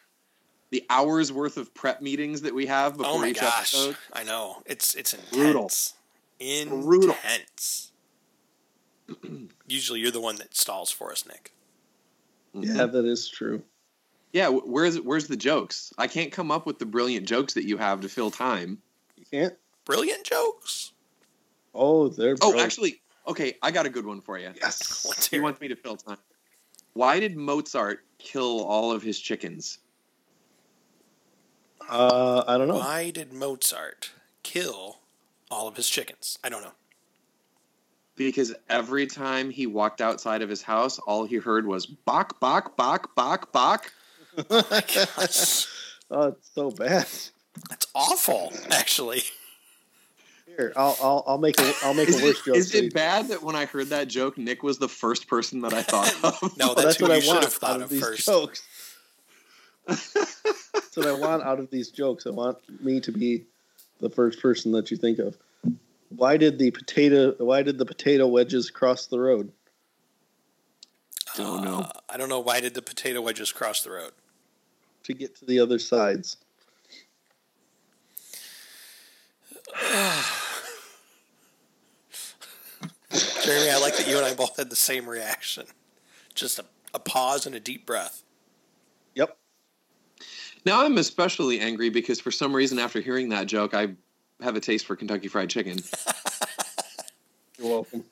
The 0.71 0.85
hours 0.89 1.33
worth 1.33 1.57
of 1.57 1.75
prep 1.75 2.01
meetings 2.01 2.43
that 2.43 2.55
we 2.55 2.67
have 2.67 2.95
oh 2.95 2.99
before 2.99 3.13
Oh 3.15 3.19
my 3.19 3.29
each 3.31 3.41
gosh, 3.41 3.75
episode. 3.75 3.97
I 4.13 4.23
know 4.25 4.63
it's 4.67 4.95
it's 4.95 5.15
Brutal. 5.33 5.63
intense. 5.65 5.95
Brutal. 6.85 7.11
Intense. 7.11 7.93
Usually, 9.67 9.99
you're 10.01 10.13
the 10.13 10.21
one 10.21 10.37
that 10.37 10.57
stalls 10.57 10.91
for 10.93 11.11
us, 11.11 11.27
Nick. 11.27 11.53
Mm-hmm. 12.55 12.77
yeah, 12.77 12.87
that 12.87 13.05
is 13.05 13.29
true. 13.29 13.63
Yeah, 14.33 14.49
where's 14.49 15.01
where's 15.01 15.27
the 15.27 15.37
jokes? 15.37 15.93
I 15.99 16.07
can't 16.07 16.31
come 16.31 16.53
up 16.53 16.65
with 16.67 16.79
the 16.79 16.87
brilliant 16.87 17.27
jokes 17.27 17.55
that 17.55 17.65
you 17.65 17.77
have 17.77 18.01
to 18.03 18.09
fill 18.09 18.31
time. 18.31 18.79
You 19.17 19.25
can't. 19.31 19.55
Brilliant 19.85 20.23
jokes. 20.25 20.93
Oh, 21.75 22.07
they're. 22.09 22.35
Oh, 22.35 22.51
brilliant. 22.51 22.61
actually, 22.65 23.03
okay, 23.27 23.55
I 23.63 23.73
got 23.73 23.87
a 23.87 23.91
good 23.91 24.07
one 24.07 24.21
for 24.21 24.39
you. 24.39 24.53
yes. 24.61 25.29
He 25.29 25.41
wants 25.41 25.61
me 25.61 25.67
to 25.67 25.75
fill 25.77 25.97
time. 25.97 26.19
Why 26.93 27.19
did 27.19 27.37
Mozart 27.37 28.05
kill 28.19 28.63
all 28.65 28.93
of 28.93 29.03
his 29.03 29.19
chickens? 29.19 29.79
Uh, 31.91 32.45
I 32.47 32.57
don't 32.57 32.69
know. 32.69 32.77
Why 32.79 33.11
did 33.11 33.33
Mozart 33.33 34.13
kill 34.43 34.99
all 35.51 35.67
of 35.69 35.77
his 35.77 35.89
chickens? 35.89 36.39
I 36.45 36.49
don't 36.49 36.63
know. 36.63 36.73
Because 38.17 38.55
every 38.69 39.07
time 39.07 39.51
he 39.51 39.67
walked 39.67 40.01
outside 40.01 40.43
of 40.43 40.49
his 40.49 40.63
house, 40.63 40.99
all 41.01 41.25
he 41.25 41.37
heard 41.37 41.67
was 41.67 41.87
bok, 41.87 42.39
bok, 42.39 42.77
bok, 42.77 43.15
bok, 43.15 43.51
bok. 43.51 43.93
Gosh, 44.49 45.67
oh, 46.11 46.29
it's 46.29 46.51
so 46.55 46.71
bad. 46.71 47.07
that's 47.69 47.87
awful. 47.95 48.53
Actually, 48.71 49.23
Here, 50.47 50.73
I'll 50.77 50.97
I'll, 51.03 51.25
I'll 51.27 51.39
make 51.39 51.59
a 51.61 51.73
I'll 51.83 51.95
make 51.95 52.09
a 52.09 52.13
Is, 52.13 52.23
worse 52.23 52.41
it, 52.41 52.45
joke. 52.45 52.57
is 52.57 52.71
for 52.71 52.77
you. 52.77 52.83
it 52.85 52.95
bad 52.95 53.29
that 53.29 53.43
when 53.43 53.57
I 53.57 53.65
heard 53.65 53.89
that 53.89 54.07
joke, 54.09 54.39
Nick 54.39 54.63
was 54.63 54.79
the 54.79 54.89
first 54.89 55.27
person 55.27 55.63
that 55.63 55.73
I 55.75 55.83
thought 55.83 56.15
of? 56.43 56.57
no, 56.59 56.71
Oh, 56.71 56.75
that's, 56.75 56.97
who 56.99 57.05
what 57.07 57.13
I 57.13 57.21
should 57.21 57.29
want 57.33 57.45
have 57.45 57.55
thought 57.55 57.77
of 57.77 57.83
of 57.85 57.89
these 57.91 58.01
first. 58.01 58.27
jokes. 58.27 58.63
That's 59.91 60.97
what 60.97 61.07
I 61.07 61.13
want 61.13 61.43
out 61.43 61.59
of 61.59 61.71
these 61.71 61.91
jokes. 61.91 62.27
I 62.27 62.31
want 62.31 62.59
me 62.83 63.01
to 63.01 63.13
be 63.13 63.45
the 64.01 64.11
first 64.11 64.41
person 64.41 64.73
that 64.73 64.91
you 64.91 64.97
think 64.97 65.19
of. 65.19 65.37
Why 66.09 66.37
did 66.37 66.59
the 66.59 66.71
potato? 66.71 67.35
Why 67.39 67.63
did 67.63 67.79
the 67.79 67.87
potato 67.87 68.27
wedges 68.27 68.71
cross 68.71 69.07
the 69.07 69.21
road? 69.21 69.53
I 71.35 71.39
don't 71.39 71.65
know. 71.65 71.81
Uh, 71.81 71.91
I 72.09 72.17
don't 72.17 72.29
know. 72.29 72.41
Why 72.41 72.61
did 72.61 72.75
the 72.75 72.83
potato 72.83 73.21
wedges 73.21 73.53
cross 73.53 73.83
the 73.83 73.91
road? 73.91 74.13
To 75.05 75.15
get 75.15 75.37
to 75.37 75.45
the 75.45 75.61
other 75.61 75.79
sides. 75.79 76.37
Jeremy, 83.43 83.71
I 83.71 83.79
like 83.81 83.97
that 83.97 84.07
you 84.09 84.17
and 84.17 84.27
I 84.27 84.35
both 84.35 84.57
had 84.57 84.71
the 84.71 84.77
same 84.77 85.09
reaction. 85.09 85.67
Just 86.35 86.59
a, 86.59 86.65
a 86.93 86.99
pause 86.99 87.47
and 87.47 87.55
a 87.55 87.61
deep 87.61 87.87
breath. 87.87 88.23
Yep. 90.65 90.75
Now 90.75 90.85
I'm 90.85 90.99
especially 90.99 91.61
angry 91.61 91.91
because 91.91 92.21
for 92.21 92.31
some 92.31 92.55
reason, 92.55 92.79
after 92.79 93.01
hearing 93.01 93.31
that 93.31 93.47
joke, 93.47 93.75
I 93.75 93.89
have 94.41 94.57
a 94.57 94.61
taste 94.61 94.87
for 94.87 94.97
Kentucky 94.97 95.29
Fried 95.29 95.51
Chicken. 95.51 95.79
You're 97.59 97.69
welcome. 97.69 98.05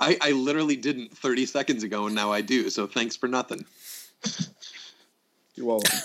I, 0.00 0.18
I 0.20 0.30
literally 0.32 0.76
didn't 0.76 1.16
30 1.16 1.46
seconds 1.46 1.82
ago, 1.82 2.06
and 2.06 2.14
now 2.14 2.32
I 2.32 2.40
do. 2.40 2.68
So 2.70 2.86
thanks 2.86 3.16
for 3.16 3.28
nothing. 3.28 3.64
You're 5.54 5.66
welcome. 5.66 5.98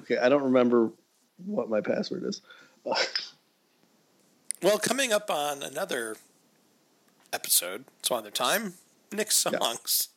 okay, 0.00 0.18
I 0.18 0.28
don't 0.28 0.44
remember 0.44 0.90
what 1.44 1.68
my 1.68 1.80
password 1.80 2.24
is. 2.24 2.40
Well, 4.62 4.78
coming 4.78 5.12
up 5.12 5.30
on 5.30 5.62
another 5.62 6.16
episode, 7.30 7.84
it's 8.00 8.10
on 8.10 8.22
Father 8.22 8.30
Time, 8.30 8.74
Nick 9.12 9.30
songs. 9.30 10.08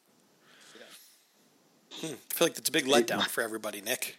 Hmm, 2.00 2.06
I 2.14 2.34
feel 2.34 2.46
like 2.48 2.56
that's 2.56 2.70
a 2.70 2.72
big 2.72 2.86
letdown 2.86 3.22
for 3.28 3.42
everybody, 3.42 3.82
Nick. 3.82 4.18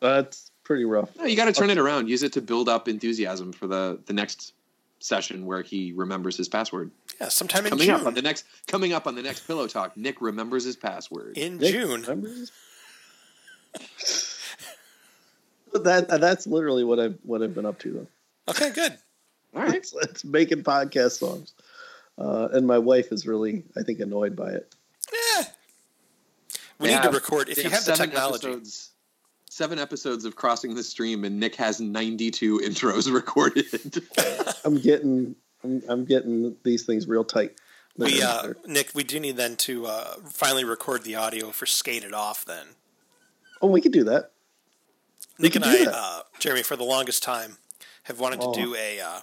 that's 0.00 0.50
pretty 0.64 0.84
rough. 0.84 1.14
No, 1.16 1.24
you 1.24 1.36
got 1.36 1.44
to 1.46 1.52
turn 1.52 1.70
it 1.70 1.78
around. 1.78 2.08
Use 2.08 2.22
it 2.22 2.32
to 2.34 2.40
build 2.42 2.68
up 2.68 2.88
enthusiasm 2.88 3.52
for 3.52 3.66
the 3.66 4.00
the 4.06 4.12
next 4.12 4.52
session 5.00 5.44
where 5.46 5.62
he 5.62 5.92
remembers 5.92 6.36
his 6.36 6.48
password. 6.48 6.90
Yeah, 7.20 7.28
sometime 7.28 7.66
in 7.66 7.70
Coming 7.70 7.90
up 7.90 8.06
on 8.06 8.14
the 8.14 8.22
next 8.22 8.44
coming 8.66 8.92
up 8.92 9.06
on 9.06 9.14
the 9.14 9.22
next 9.22 9.46
pillow 9.46 9.66
talk, 9.66 9.96
Nick 9.96 10.20
remembers 10.20 10.64
his 10.64 10.76
password. 10.76 11.38
In 11.38 11.58
Nick, 11.58 11.72
June. 11.72 12.02
remember 12.02 12.30
that 15.72 16.08
that's 16.20 16.46
literally 16.46 16.84
what 16.84 16.98
I've 16.98 17.18
what 17.22 17.42
I've 17.42 17.54
been 17.54 17.66
up 17.66 17.78
to 17.80 17.92
though. 17.92 18.06
Okay, 18.48 18.70
good. 18.72 18.96
All 19.54 19.62
right. 19.62 19.74
It's, 19.74 19.94
it's 20.02 20.24
making 20.24 20.62
podcast 20.62 21.18
songs, 21.18 21.52
uh, 22.18 22.48
and 22.52 22.66
my 22.66 22.78
wife 22.78 23.12
is 23.12 23.26
really 23.26 23.62
I 23.76 23.82
think 23.82 24.00
annoyed 24.00 24.34
by 24.36 24.50
it. 24.50 24.74
Yeah. 26.84 26.88
We 26.88 26.88
They 26.88 26.94
need 26.94 27.02
have- 27.02 27.10
to 27.12 27.16
record 27.18 27.48
if 27.48 27.58
you 27.58 27.64
have 27.70 27.84
the 27.84 27.94
seven 27.96 28.10
technology. 28.10 28.46
Episodes, 28.48 28.90
seven 29.50 29.78
episodes 29.78 30.24
of 30.24 30.36
crossing 30.36 30.74
the 30.74 30.82
stream, 30.82 31.24
and 31.24 31.38
Nick 31.40 31.54
has 31.56 31.80
92 31.80 32.58
intros 32.64 33.12
recorded. 33.12 33.66
I'm 34.64 34.78
getting 34.80 35.36
I'm, 35.62 35.82
I'm 35.88 36.04
getting 36.04 36.56
these 36.62 36.84
things 36.84 37.06
real 37.08 37.24
tight. 37.24 37.52
We 37.96 38.20
uh, 38.22 38.54
Nick, 38.66 38.90
we 38.94 39.04
do 39.04 39.20
need 39.20 39.36
then 39.36 39.56
to 39.56 39.86
uh, 39.86 40.14
finally 40.28 40.64
record 40.64 41.04
the 41.04 41.14
audio 41.14 41.50
for 41.50 41.64
Skate 41.66 42.02
It 42.02 42.12
Off 42.12 42.44
then. 42.44 42.66
oh, 43.62 43.68
we 43.68 43.80
could 43.80 43.92
do 43.92 44.02
that. 44.04 44.32
We 45.38 45.44
Nick 45.44 45.54
and 45.56 45.64
can 45.64 45.72
do 45.72 45.82
I, 45.82 45.84
that. 45.84 45.94
uh, 45.94 46.22
Jeremy, 46.40 46.62
for 46.64 46.74
the 46.76 46.82
longest 46.84 47.22
time, 47.22 47.58
have 48.04 48.18
wanted 48.20 48.40
to 48.40 48.46
Oh. 48.48 48.52
do 48.54 48.74
a 48.74 49.00
uh, 49.00 49.20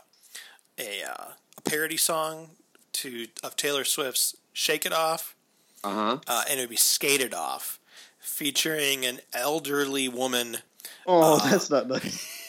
a, 0.79 1.03
uh, 1.03 1.25
a 1.57 1.61
parody 1.61 1.97
song 1.97 2.51
to 2.93 3.27
of 3.43 3.55
Taylor 3.57 3.83
Swift's 3.83 4.35
"Shake 4.53 4.85
It 4.85 4.93
Off," 4.93 5.35
Uh 5.83 5.89
huh. 5.93 6.17
uh, 6.27 6.43
and 6.49 6.59
it 6.59 6.63
would 6.63 6.69
be 6.69 6.75
"Skated 6.75 7.33
Off," 7.33 7.79
featuring 8.19 9.05
an 9.05 9.19
elderly 9.33 10.07
woman. 10.09 10.57
Oh, 11.07 11.35
Uh, 11.37 11.49
that's 11.49 11.69
not 11.69 11.87
nice. 11.87 12.37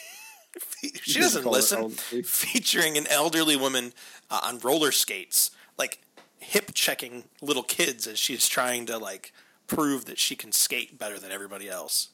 She 1.01 1.19
doesn't 1.19 1.45
listen. 1.45 1.89
Featuring 1.91 2.97
an 2.97 3.07
elderly 3.07 3.55
woman 3.55 3.93
uh, 4.29 4.41
on 4.43 4.59
roller 4.59 4.91
skates, 4.91 5.49
like 5.77 6.01
hip 6.39 6.71
checking 6.73 7.23
little 7.41 7.63
kids 7.63 8.05
as 8.05 8.19
she's 8.19 8.49
trying 8.49 8.85
to 8.87 8.97
like 8.97 9.31
prove 9.65 10.03
that 10.05 10.19
she 10.19 10.35
can 10.35 10.51
skate 10.51 10.99
better 10.99 11.17
than 11.17 11.31
everybody 11.31 11.69
else. 11.69 12.09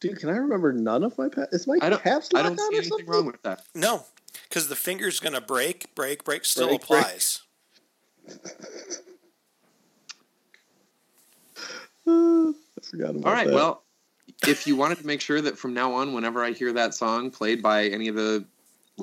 Dude, 0.00 0.18
can 0.20 0.28
I 0.28 0.36
remember 0.36 0.72
none 0.72 1.02
of 1.02 1.16
my 1.16 1.28
past? 1.30 1.54
is 1.54 1.66
my 1.66 1.78
I 1.80 1.88
don't. 1.88 2.02
caps 2.02 2.28
I 2.34 2.42
don't 2.42 2.52
on 2.52 2.58
see 2.58 2.64
or 2.64 2.68
anything 2.72 2.88
something? 2.90 3.06
wrong 3.06 3.26
with 3.26 3.42
that. 3.42 3.62
No, 3.74 4.04
because 4.48 4.68
the 4.68 4.76
finger's 4.76 5.18
gonna 5.20 5.40
break, 5.40 5.94
break, 5.94 6.24
break. 6.24 6.44
Still 6.44 6.68
Break, 6.68 6.86
break. 6.86 7.00
applies. 7.00 7.40
Uh, 7.42 7.45
I 12.06 12.52
forgot 12.82 13.10
about 13.10 13.24
All 13.26 13.32
right. 13.32 13.46
that. 13.46 13.54
Well, 13.54 13.82
if 14.46 14.66
you 14.66 14.76
wanted 14.76 14.98
to 14.98 15.06
make 15.06 15.20
sure 15.20 15.40
that 15.40 15.58
from 15.58 15.74
now 15.74 15.92
on, 15.94 16.12
whenever 16.12 16.44
I 16.44 16.52
hear 16.52 16.72
that 16.72 16.94
song 16.94 17.30
played 17.30 17.62
by 17.62 17.86
any 17.86 18.08
of 18.08 18.14
the 18.14 18.44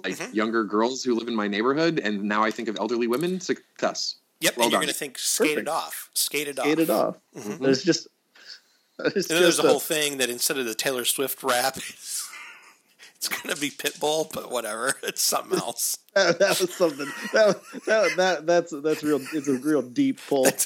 like 0.04 0.18
Mhm. 0.18 0.34
younger 0.34 0.64
girls 0.64 1.04
who 1.04 1.14
live 1.14 1.28
in 1.28 1.36
my 1.36 1.48
neighborhood, 1.48 2.00
and 2.00 2.24
now 2.24 2.44
I 2.44 2.50
think 2.50 2.68
of 2.68 2.78
elderly 2.80 3.06
women, 3.08 3.40
success. 3.40 4.16
Yep, 4.40 4.58
Well 4.58 4.66
and 4.66 4.72
you're 4.72 4.82
gonna 4.82 4.92
think 4.94 5.20
skated 5.20 5.66
Perfect. 5.66 5.70
off, 5.70 6.10
skated 6.14 6.58
off. 6.60 6.66
Skate 6.66 6.80
it 6.80 6.90
off. 6.90 7.16
Mhm. 7.36 7.60
There's 7.60 7.84
just 7.84 8.08
it's 9.00 9.16
And 9.16 9.24
then 9.38 9.42
there's 9.44 9.56
just 9.58 9.66
a 9.66 9.70
whole 9.70 9.80
thing 9.80 10.18
that 10.18 10.30
instead 10.30 10.58
of 10.58 10.66
the 10.66 10.74
Taylor 10.76 11.06
Swift 11.06 11.44
rap, 11.44 11.78
it's, 13.24 13.34
it's 13.34 13.42
gonna 13.42 13.56
be 13.56 13.70
Pitbull, 13.70 14.32
but 14.32 14.52
whatever. 14.52 14.96
It's 15.04 15.22
something 15.22 15.60
else. 15.60 15.98
that, 16.16 16.40
that 16.40 16.60
was 16.60 16.74
something 16.74 17.08
that, 17.34 17.62
that 17.86 18.16
that 18.18 18.46
that's 18.46 18.74
that's 18.82 19.04
real. 19.04 19.22
It's 19.34 19.48
a 19.48 19.54
real 19.54 19.82
deep 19.82 20.20
pull. 20.28 20.48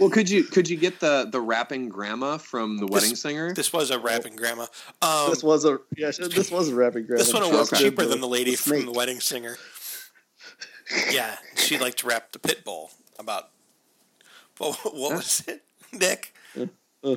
Well, 0.00 0.08
could 0.08 0.28
you 0.30 0.44
could 0.44 0.68
you 0.68 0.76
get 0.76 0.98
the 0.98 1.28
the 1.30 1.40
rapping 1.40 1.88
grandma 1.90 2.38
from 2.38 2.78
the 2.78 2.86
Wedding 2.86 3.14
Singer? 3.14 3.52
This 3.52 3.72
was 3.72 3.90
a 3.90 3.98
rapping 3.98 4.34
grandma. 4.34 4.66
Um, 5.02 5.28
this 5.30 5.44
was 5.44 5.64
a 5.64 5.78
yeah. 5.94 6.10
This 6.10 6.50
was 6.50 6.70
a 6.70 6.74
rapping 6.74 7.06
grandma. 7.06 7.22
this 7.22 7.32
one 7.32 7.42
was 7.52 7.68
did 7.68 7.78
cheaper 7.78 8.06
than 8.06 8.20
the 8.20 8.26
lady 8.26 8.56
from 8.56 8.86
the 8.86 8.92
Wedding 8.92 9.20
Singer. 9.20 9.58
Yeah, 11.10 11.36
she 11.54 11.78
liked 11.78 11.98
to 11.98 12.06
rap 12.06 12.32
the 12.32 12.38
Pitbull 12.38 12.90
about. 13.18 13.50
Well, 14.58 14.72
what 14.84 15.16
was 15.16 15.44
it, 15.46 15.62
Nick? 15.92 16.34
uh, 17.04 17.16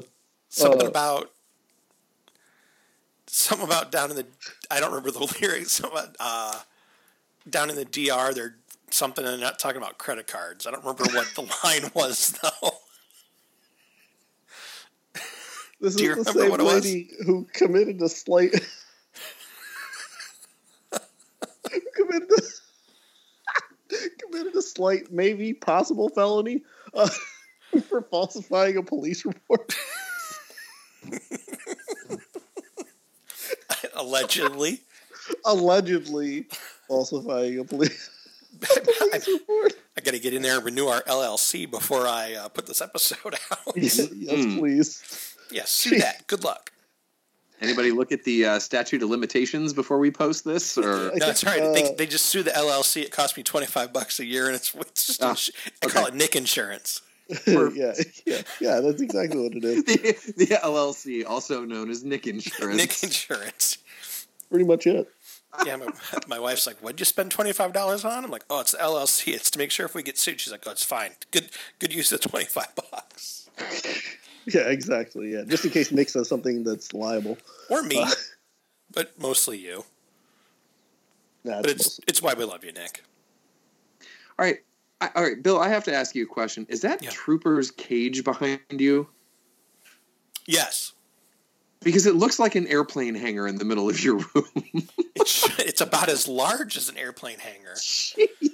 Something 0.49 0.87
uh, 0.87 0.89
about. 0.89 1.31
Something 3.37 3.67
about 3.67 3.91
down 3.91 4.11
in 4.11 4.15
the. 4.15 4.25
I 4.71 4.79
don't 4.79 4.91
remember 4.91 5.11
the 5.11 5.19
lyrics. 5.41 5.73
Something 5.73 5.99
about, 5.99 6.15
uh, 6.21 6.59
down 7.49 7.69
in 7.69 7.75
the 7.75 7.83
DR, 7.83 8.33
they're 8.33 8.55
something, 8.89 9.25
and 9.25 9.33
they're 9.33 9.41
not 9.41 9.59
talking 9.59 9.75
about 9.75 9.97
credit 9.97 10.25
cards. 10.25 10.65
I 10.65 10.71
don't 10.71 10.79
remember 10.85 11.03
what 11.03 11.27
the 11.35 11.41
line 11.63 11.91
was 11.93 12.33
though. 12.41 12.71
This 15.81 15.95
Do 15.95 16.05
you 16.05 16.11
is 16.13 16.25
the 16.25 16.31
remember 16.31 16.39
same 16.39 16.51
what 16.51 16.59
it 16.61 16.63
was? 16.63 16.85
lady 16.85 17.09
who 17.25 17.45
committed 17.51 18.01
a 18.01 18.07
slight. 18.07 18.53
committed 21.93 22.29
a, 22.31 23.95
committed 24.19 24.55
a 24.55 24.61
slight, 24.61 25.11
maybe 25.11 25.53
possible 25.53 26.07
felony 26.07 26.63
uh, 26.93 27.09
for 27.89 28.01
falsifying 28.03 28.77
a 28.77 28.83
police 28.83 29.25
report. 29.25 29.75
Allegedly, 34.19 34.81
Allegedly 35.45 36.45
falsifying 36.87 37.59
a 37.59 37.63
police, 37.63 38.09
police 38.61 39.27
report. 39.27 39.73
I 39.97 40.01
got 40.01 40.11
to 40.11 40.19
get 40.19 40.33
in 40.33 40.41
there 40.41 40.57
and 40.57 40.65
renew 40.65 40.87
our 40.87 41.01
LLC 41.03 41.69
before 41.69 42.07
I 42.07 42.33
uh, 42.35 42.47
put 42.49 42.67
this 42.67 42.81
episode 42.81 43.17
out. 43.51 43.75
yes, 43.75 43.99
Mm. 43.99 44.59
please. 44.59 45.35
yes, 45.51 45.71
see 45.71 45.97
that. 45.99 46.27
Good 46.27 46.43
luck. 46.43 46.71
Anybody 47.61 47.91
look 47.91 48.11
at 48.11 48.23
the 48.25 48.45
uh, 48.45 48.59
statute 48.59 49.01
of 49.01 49.09
limitations 49.09 49.71
before 49.73 49.97
we 49.97 50.11
post 50.11 50.43
this? 50.43 50.77
Or 50.77 50.83
No, 50.83 51.11
that's 51.17 51.41
think, 51.41 51.61
right. 51.61 51.73
they, 51.73 51.83
uh, 51.89 51.95
they 51.97 52.05
just 52.05 52.25
sue 52.25 52.43
the 52.43 52.51
LLC. 52.51 53.01
It 53.01 53.11
cost 53.11 53.37
me 53.37 53.43
twenty 53.43 53.65
five 53.65 53.93
bucks 53.93 54.19
a 54.19 54.25
year, 54.25 54.47
and 54.47 54.55
it's, 54.55 54.75
it's 54.75 55.07
just 55.07 55.23
Ah, 55.23 55.29
ins- 55.31 55.51
I 55.81 55.87
call 55.87 56.05
it 56.05 56.13
Nick 56.13 56.35
Insurance. 56.35 57.01
yeah, 57.47 57.93
yeah, 58.25 58.41
yeah. 58.59 58.81
That's 58.81 59.01
exactly 59.01 59.39
what 59.41 59.55
it 59.55 59.63
is. 59.63 59.83
the, 59.85 60.33
the 60.37 60.45
LLC, 60.63 61.25
also 61.25 61.63
known 61.63 61.89
as 61.89 62.03
Nick 62.03 62.27
Insurance. 62.27 62.77
Nick 62.77 63.01
Insurance. 63.03 63.77
Pretty 64.49 64.65
much 64.65 64.87
it. 64.87 65.07
Yeah, 65.65 65.77
my, 65.77 65.87
my 66.27 66.39
wife's 66.39 66.67
like, 66.67 66.77
"What'd 66.77 66.99
you 66.99 67.05
spend 67.05 67.31
twenty 67.31 67.51
five 67.53 67.73
dollars 67.73 68.03
on?" 68.05 68.23
I'm 68.25 68.31
like, 68.31 68.45
"Oh, 68.49 68.59
it's 68.61 68.71
the 68.71 68.77
LLC. 68.77 69.33
It's 69.33 69.49
to 69.51 69.59
make 69.59 69.71
sure 69.71 69.85
if 69.85 69.95
we 69.95 70.03
get 70.03 70.17
sued." 70.17 70.39
She's 70.41 70.51
like, 70.51 70.63
"Oh, 70.67 70.71
it's 70.71 70.83
fine. 70.83 71.11
Good, 71.31 71.49
good 71.79 71.93
use 71.93 72.11
of 72.11 72.21
twenty 72.21 72.45
five 72.45 72.73
bucks." 72.75 73.49
Yeah, 74.47 74.69
exactly. 74.69 75.31
Yeah, 75.33 75.41
just 75.47 75.65
in 75.65 75.71
case 75.71 75.91
Nick 75.91 76.07
says 76.07 76.29
something 76.29 76.63
that's 76.63 76.93
liable. 76.93 77.35
Or 77.71 77.81
me, 77.81 77.99
Uh, 77.99 78.11
but 78.93 79.19
mostly 79.19 79.57
you. 79.57 79.85
Nah, 81.43 81.63
But 81.63 81.71
it's 81.71 81.85
it's 81.97 81.99
it's 82.07 82.21
why 82.21 82.35
we 82.35 82.43
love 82.43 82.63
you, 82.63 82.71
Nick. 82.71 83.03
All 84.37 84.45
right, 84.45 84.57
I, 85.01 85.09
all 85.15 85.23
right, 85.23 85.41
Bill. 85.41 85.59
I 85.59 85.69
have 85.69 85.83
to 85.85 85.93
ask 85.95 86.13
you 86.13 86.25
a 86.25 86.27
question. 86.27 86.67
Is 86.69 86.81
that 86.81 87.01
Yeah. 87.01 87.09
Trooper's 87.09 87.71
cage 87.71 88.23
behind 88.23 88.59
you? 88.69 89.07
Yes, 90.45 90.93
Because 91.85 92.05
it 92.07 92.15
looks 92.15 92.39
like 92.39 92.55
an 92.55 92.67
airplane 92.67 93.13
hangar 93.15 93.47
in 93.47 93.57
the 93.57 93.63
middle 93.63 93.87
of 93.89 94.03
your 94.03 94.15
room. 94.35 94.89
it's 95.15 95.59
it's 95.59 95.79
about 95.81 96.09
as 96.09 96.27
large 96.27 96.75
as 96.75 96.89
an 96.89 96.97
airplane 96.97 97.37
hangar. 97.39 97.75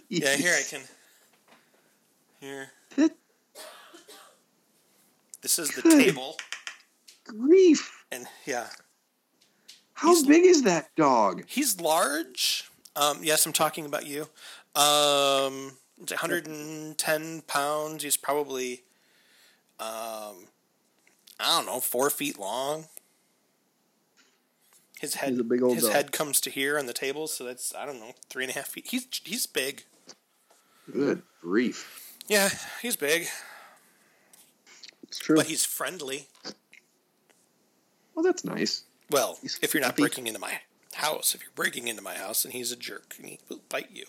Yeah, 0.10 0.36
here 0.36 0.54
I 0.54 0.62
can. 0.70 0.82
Here. 2.42 2.72
That- 2.98 3.16
This 5.42 5.58
is 5.58 5.70
the 5.72 5.82
Good. 5.82 6.04
table, 6.06 6.38
Grief. 7.26 8.04
and 8.12 8.28
yeah, 8.46 8.68
How 9.94 10.10
He's- 10.14 10.24
big 10.28 10.44
is 10.46 10.64
that 10.64 10.94
dog? 10.96 11.44
he's 11.48 11.80
large. 11.82 12.70
Um, 12.96 13.24
yes, 13.24 13.46
I'm 13.46 13.54
talking 13.54 13.86
about 13.86 14.06
you. 14.06 14.24
Um, 14.76 15.78
it's 16.02 16.12
110 16.12 17.42
pounds. 17.48 18.04
He's 18.04 18.18
probably, 18.18 18.84
um, 19.80 20.48
I 21.40 21.58
don't 21.58 21.66
know, 21.66 21.80
four 21.80 22.10
feet 22.10 22.38
long. 22.38 22.88
His 25.02 25.16
head, 25.16 25.32
He's 25.32 25.40
a 25.40 25.44
big 25.44 25.64
old 25.64 25.74
his 25.76 25.86
dog. 25.86 25.94
head 25.94 26.12
comes 26.12 26.40
to 26.42 26.52
here 26.52 26.78
on 26.78 26.86
the 26.86 26.94
table, 26.94 27.28
so 27.28 27.44
that's 27.44 27.74
I 27.76 27.86
don't 27.88 28.00
know, 28.00 28.14
three 28.30 28.44
and 28.44 28.52
a 28.52 28.56
half 28.56 28.68
feet. 28.68 28.86
He's 28.88 29.08
he's 29.26 29.46
big. 29.48 29.84
Good 30.94 31.24
grief. 31.42 32.14
Yeah, 32.28 32.50
he's 32.82 32.96
big, 32.96 33.28
It's 35.04 35.18
true. 35.18 35.36
but 35.36 35.48
he's 35.48 35.66
friendly. 35.66 36.28
Well, 38.14 38.24
that's 38.24 38.46
nice. 38.46 38.84
Well, 39.10 39.40
He's 39.42 39.58
if 39.62 39.74
you're 39.74 39.82
not 39.82 39.96
fluffy. 39.96 40.02
breaking 40.04 40.28
into 40.28 40.40
my 40.40 40.60
house, 40.94 41.34
if 41.34 41.42
you're 41.42 41.52
breaking 41.56 41.88
into 41.88 42.02
my 42.04 42.14
house, 42.16 42.46
and 42.46 42.54
he's 42.54 42.72
a 42.72 42.76
jerk, 42.76 43.16
and 43.18 43.26
he 43.28 43.40
will 43.50 43.62
bite 43.70 43.90
you. 43.92 44.06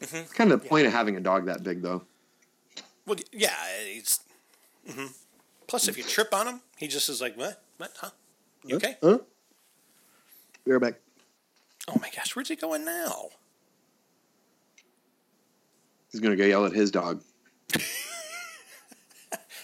It's 0.00 0.32
kind 0.34 0.52
of 0.52 0.62
the 0.62 0.68
point 0.68 0.86
of 0.86 0.92
having 0.92 1.16
a 1.16 1.20
dog 1.20 1.46
that 1.46 1.62
big, 1.62 1.82
though. 1.82 2.02
Well, 3.06 3.16
yeah, 3.32 3.54
he's. 3.86 4.20
hmm 4.88 5.06
Plus, 5.66 5.88
if 5.88 5.96
you 5.96 6.04
trip 6.04 6.32
on 6.34 6.46
him, 6.46 6.60
he 6.76 6.86
just 6.86 7.08
is 7.08 7.20
like, 7.20 7.36
"What? 7.36 7.62
What? 7.78 7.92
Huh? 8.00 8.10
You 8.64 8.76
okay?" 8.76 8.96
Huh? 9.02 9.18
Be 10.64 10.72
right 10.72 10.80
back. 10.80 10.94
Oh 11.88 11.98
my 12.00 12.10
gosh, 12.14 12.34
where's 12.34 12.48
he 12.48 12.56
going 12.56 12.84
now? 12.84 13.28
He's 16.10 16.20
gonna 16.20 16.36
go 16.36 16.44
yell 16.44 16.64
at 16.64 16.72
his 16.72 16.90
dog. 16.90 17.22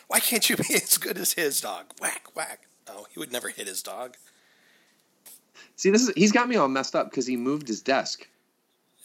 Why 0.06 0.20
can't 0.20 0.48
you 0.50 0.56
be 0.56 0.74
as 0.74 0.98
good 0.98 1.16
as 1.16 1.32
his 1.32 1.60
dog? 1.60 1.86
Whack, 2.00 2.36
whack. 2.36 2.68
Oh, 2.86 3.06
he 3.10 3.18
would 3.18 3.32
never 3.32 3.48
hit 3.48 3.66
his 3.66 3.82
dog. 3.82 4.16
See, 5.76 5.90
this 5.90 6.02
is 6.02 6.12
he's 6.14 6.32
got 6.32 6.48
me 6.48 6.56
all 6.56 6.68
messed 6.68 6.94
up 6.94 7.10
because 7.10 7.26
he 7.26 7.36
moved 7.36 7.66
his 7.66 7.80
desk, 7.80 8.28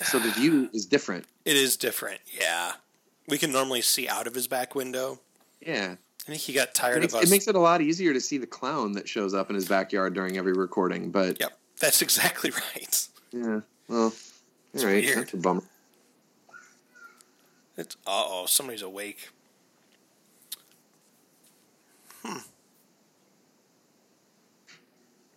so 0.04 0.20
the 0.20 0.32
view 0.32 0.70
is 0.74 0.86
different. 0.86 1.26
It 1.46 1.56
is 1.56 1.78
different, 1.78 2.20
yeah. 2.40 2.74
We 3.28 3.38
can 3.38 3.52
normally 3.52 3.82
see 3.82 4.08
out 4.08 4.28
of 4.28 4.36
his 4.36 4.48
back 4.48 4.76
window. 4.76 5.20
Yeah, 5.62 5.96
I 6.28 6.32
think 6.32 6.42
he 6.42 6.52
got 6.54 6.70
it 6.70 6.74
tired 6.76 7.00
makes, 7.02 7.14
of 7.14 7.20
us. 7.22 7.28
it 7.28 7.30
makes 7.32 7.48
it 7.48 7.56
a 7.56 7.60
lot 7.60 7.80
easier 7.82 8.12
to 8.14 8.20
see 8.20 8.38
the 8.38 8.48
clown 8.48 8.92
that 8.94 9.08
shows 9.08 9.34
up 9.34 9.50
in 9.50 9.56
his 9.56 9.68
backyard 9.68 10.14
during 10.14 10.38
every 10.38 10.52
recording. 10.54 11.10
But 11.10 11.40
Yep, 11.40 11.58
that's 11.80 12.02
exactly 12.04 12.52
right. 12.52 13.08
yeah, 13.32 13.62
well, 13.88 14.14
It's 14.74 14.84
all 14.84 14.90
right, 14.90 15.04
weird. 15.06 15.18
that's 15.20 15.34
a 15.34 15.38
bummer. 15.38 15.64
It's 17.78 17.96
uh 18.06 18.24
oh, 18.28 18.46
somebody's 18.48 18.82
awake. 18.82 19.30
Hmm. 22.26 22.38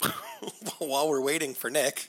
While 0.79 1.09
we're 1.09 1.21
waiting 1.21 1.55
for 1.55 1.71
Nick, 1.71 2.09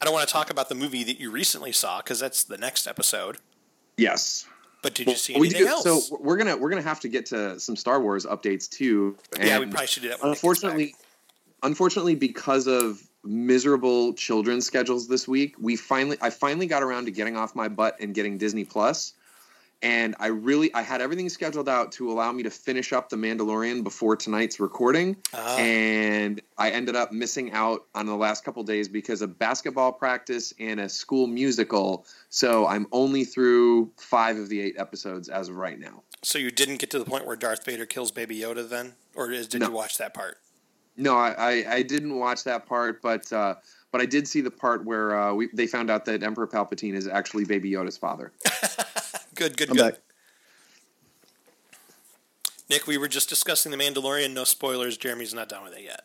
I 0.00 0.04
don't 0.04 0.14
want 0.14 0.26
to 0.26 0.32
talk 0.32 0.48
about 0.50 0.68
the 0.68 0.74
movie 0.74 1.04
that 1.04 1.18
you 1.20 1.30
recently 1.30 1.72
saw 1.72 1.98
because 1.98 2.20
that's 2.20 2.44
the 2.44 2.56
next 2.56 2.86
episode. 2.86 3.38
Yes. 3.96 4.46
But 4.82 4.94
did 4.94 5.08
you 5.08 5.16
see 5.16 5.34
We 5.38 5.48
anything 5.48 5.62
do- 5.64 5.68
else? 5.68 5.84
So 5.84 6.18
we're 6.20 6.36
gonna 6.36 6.56
we're 6.56 6.70
gonna 6.70 6.82
have 6.82 7.00
to 7.00 7.08
get 7.08 7.26
to 7.26 7.58
some 7.60 7.76
Star 7.76 8.00
Wars 8.00 8.24
updates 8.26 8.68
too. 8.68 9.16
yeah, 9.38 9.58
we 9.58 9.66
probably 9.66 9.86
should 9.86 10.02
do 10.02 10.08
that. 10.08 10.20
When 10.22 10.30
Nick 10.30 10.36
gets 10.40 10.42
back. 10.42 10.44
unfortunately, 10.44 10.94
unfortunately, 11.62 12.14
because 12.14 12.66
of 12.66 13.02
miserable 13.22 14.14
children's 14.14 14.64
schedules 14.66 15.06
this 15.08 15.28
week, 15.28 15.54
we 15.60 15.76
finally 15.76 16.16
I 16.22 16.30
finally 16.30 16.66
got 16.66 16.82
around 16.82 17.04
to 17.06 17.10
getting 17.10 17.36
off 17.36 17.54
my 17.54 17.68
butt 17.68 17.96
and 18.00 18.14
getting 18.14 18.38
Disney 18.38 18.64
Plus, 18.64 19.12
and 19.82 20.14
I 20.20 20.26
really 20.28 20.72
I 20.74 20.82
had 20.82 21.00
everything 21.00 21.28
scheduled 21.28 21.68
out 21.68 21.92
to 21.92 22.10
allow 22.10 22.32
me 22.32 22.42
to 22.42 22.50
finish 22.50 22.92
up 22.92 23.08
the 23.08 23.16
Mandalorian 23.16 23.82
before 23.82 24.16
tonight's 24.16 24.60
recording, 24.60 25.16
Ah. 25.34 25.56
and 25.56 26.40
I 26.58 26.70
ended 26.70 26.96
up 26.96 27.12
missing 27.12 27.52
out 27.52 27.86
on 27.94 28.06
the 28.06 28.16
last 28.16 28.44
couple 28.44 28.62
days 28.62 28.88
because 28.88 29.22
of 29.22 29.38
basketball 29.38 29.92
practice 29.92 30.52
and 30.60 30.80
a 30.80 30.88
school 30.88 31.26
musical. 31.26 32.06
So 32.28 32.66
I'm 32.66 32.86
only 32.92 33.24
through 33.24 33.90
five 33.96 34.36
of 34.36 34.48
the 34.48 34.60
eight 34.60 34.74
episodes 34.78 35.28
as 35.28 35.48
of 35.48 35.56
right 35.56 35.78
now. 35.78 36.02
So 36.22 36.38
you 36.38 36.50
didn't 36.50 36.76
get 36.76 36.90
to 36.90 36.98
the 36.98 37.04
point 37.06 37.26
where 37.26 37.36
Darth 37.36 37.64
Vader 37.64 37.86
kills 37.86 38.10
Baby 38.10 38.38
Yoda 38.38 38.68
then, 38.68 38.92
or 39.14 39.30
is, 39.32 39.48
did 39.48 39.60
No. 39.62 39.68
you 39.68 39.72
watch 39.72 39.96
that 39.98 40.12
part? 40.12 40.36
No, 40.96 41.16
I, 41.16 41.30
I, 41.30 41.74
I 41.76 41.82
didn't 41.82 42.18
watch 42.18 42.44
that 42.44 42.66
part, 42.66 43.00
but 43.00 43.32
uh, 43.32 43.54
but 43.90 44.02
I 44.02 44.06
did 44.06 44.28
see 44.28 44.42
the 44.42 44.50
part 44.50 44.84
where 44.84 45.18
uh, 45.18 45.32
we, 45.32 45.48
they 45.54 45.66
found 45.66 45.90
out 45.90 46.04
that 46.04 46.22
Emperor 46.22 46.46
Palpatine 46.46 46.94
is 46.94 47.08
actually 47.08 47.44
Baby 47.46 47.70
Yoda's 47.70 47.96
father. 47.96 48.32
Good, 49.40 49.56
good, 49.56 49.70
I'm 49.70 49.76
good. 49.76 49.92
back. 49.94 50.00
Nick, 52.68 52.86
we 52.86 52.98
were 52.98 53.08
just 53.08 53.30
discussing 53.30 53.72
the 53.72 53.78
Mandalorian. 53.78 54.34
No 54.34 54.44
spoilers. 54.44 54.98
Jeremy's 54.98 55.32
not 55.32 55.48
done 55.48 55.64
with 55.64 55.72
it 55.72 55.82
yet. 55.82 56.02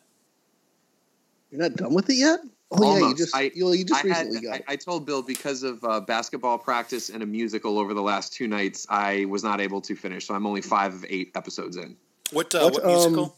You're 1.50 1.60
not 1.60 1.74
done 1.74 1.92
with 1.92 2.08
it 2.08 2.14
yet? 2.14 2.40
Oh 2.70 2.98
yeah, 2.98 3.08
you 3.08 3.14
just 3.14 3.36
I- 3.36 3.50
you, 3.54 3.70
you 3.74 3.84
just 3.84 4.02
I, 4.02 4.08
had, 4.08 4.26
recently 4.28 4.40
got 4.40 4.54
I, 4.54 4.56
it. 4.56 4.64
I 4.68 4.76
told 4.76 5.04
Bill 5.04 5.20
because 5.20 5.64
of 5.64 5.84
uh, 5.84 6.00
basketball 6.00 6.56
practice 6.56 7.10
and 7.10 7.22
a 7.22 7.26
musical 7.26 7.78
over 7.78 7.92
the 7.92 8.00
last 8.00 8.32
two 8.32 8.48
nights, 8.48 8.86
I 8.88 9.26
was 9.26 9.44
not 9.44 9.60
able 9.60 9.82
to 9.82 9.94
finish. 9.94 10.26
So 10.26 10.34
I'm 10.34 10.46
only 10.46 10.62
five 10.62 10.94
of 10.94 11.04
eight 11.10 11.32
episodes 11.34 11.76
in 11.76 11.94
What 12.32 12.54
uh, 12.54 12.60
What, 12.60 12.72
what 12.72 12.84
um, 12.86 12.90
musical? 12.90 13.36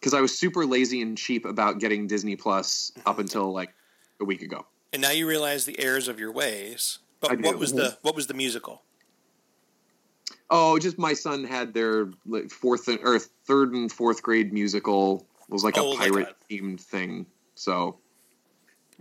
because 0.00 0.14
I 0.14 0.22
was 0.22 0.36
super 0.36 0.64
lazy 0.64 1.02
and 1.02 1.18
cheap 1.18 1.44
about 1.44 1.78
getting 1.78 2.06
Disney 2.06 2.36
Plus 2.36 2.90
up 3.04 3.18
until 3.24 3.52
like 3.52 3.74
a 4.18 4.24
week 4.24 4.40
ago. 4.40 4.64
And 4.94 5.02
now 5.02 5.10
you 5.10 5.28
realize 5.28 5.66
the 5.66 5.78
errors 5.78 6.08
of 6.08 6.18
your 6.18 6.32
ways. 6.32 7.00
But 7.20 7.32
I 7.32 7.34
what 7.34 7.52
do. 7.52 7.58
was 7.58 7.72
the 7.72 7.98
what 8.02 8.14
was 8.14 8.26
the 8.26 8.34
musical? 8.34 8.82
Oh, 10.50 10.78
just 10.78 10.98
my 10.98 11.12
son 11.14 11.44
had 11.44 11.74
their 11.74 12.08
like, 12.26 12.50
fourth 12.50 12.88
and, 12.88 12.98
or 13.02 13.18
third 13.18 13.72
and 13.74 13.90
fourth 13.92 14.22
grade 14.22 14.52
musical 14.52 15.26
it 15.48 15.52
was 15.52 15.62
like 15.64 15.76
Oh, 15.76 15.88
a 15.88 15.90
like 15.90 15.98
pirate 15.98 16.36
themed 16.50 16.80
thing. 16.80 17.26
So 17.54 17.98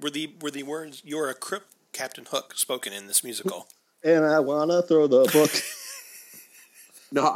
Were 0.01 0.09
the 0.09 0.33
were 0.41 0.51
the 0.51 0.63
words 0.63 1.01
"You're 1.05 1.29
a 1.29 1.33
crip, 1.33 1.67
Captain 1.93 2.25
Hook" 2.29 2.53
spoken 2.55 2.93
in 2.93 3.07
this 3.07 3.23
musical? 3.23 3.67
And 4.03 4.23
I 4.25 4.39
wanna 4.39 4.83
throw 4.83 5.07
the 5.07 5.23
book 5.33 5.51
no, 7.11 7.35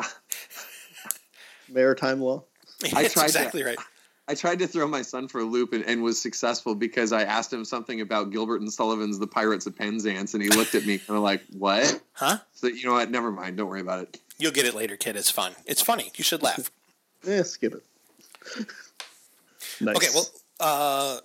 maritime 1.67 2.21
law. 2.21 2.43
I 2.93 3.01
That's 3.01 3.13
tried 3.13 3.23
to- 3.23 3.27
exactly 3.29 3.63
right. 3.63 3.79
I 4.31 4.33
tried 4.33 4.59
to 4.59 4.67
throw 4.67 4.87
my 4.87 5.01
son 5.01 5.27
for 5.27 5.41
a 5.41 5.43
loop 5.43 5.73
and, 5.73 5.83
and 5.83 6.01
was 6.01 6.17
successful 6.17 6.73
because 6.73 7.11
I 7.11 7.23
asked 7.23 7.51
him 7.51 7.65
something 7.65 7.99
about 7.99 8.31
Gilbert 8.31 8.61
and 8.61 8.71
Sullivan's 8.71 9.19
The 9.19 9.27
Pirates 9.27 9.65
of 9.65 9.77
Penzance, 9.77 10.33
and 10.33 10.41
he 10.41 10.47
looked 10.47 10.73
at 10.73 10.85
me 10.85 10.99
kind 10.99 11.17
of 11.17 11.23
like, 11.23 11.41
"What?" 11.51 11.99
Huh? 12.13 12.37
So 12.53 12.67
you 12.67 12.85
know 12.85 12.93
what? 12.93 13.11
Never 13.11 13.29
mind. 13.29 13.57
Don't 13.57 13.67
worry 13.67 13.81
about 13.81 14.03
it. 14.03 14.21
You'll 14.37 14.53
get 14.53 14.65
it 14.65 14.73
later, 14.73 14.95
kid. 14.95 15.17
It's 15.17 15.29
fun. 15.29 15.51
It's 15.65 15.81
funny. 15.81 16.13
You 16.15 16.23
should 16.23 16.41
laugh. 16.41 16.71
yeah, 17.27 17.43
skip 17.43 17.73
it. 17.73 17.83
nice. 19.81 19.95
Okay, 19.97 20.07
well, 20.13 20.27
uh, 20.61 21.19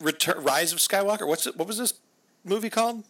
Return, 0.00 0.44
Rise 0.44 0.72
of 0.72 0.78
Skywalker. 0.78 1.26
What's 1.26 1.48
it? 1.48 1.56
What 1.56 1.66
was 1.66 1.78
this 1.78 1.94
movie 2.44 2.70
called? 2.70 3.02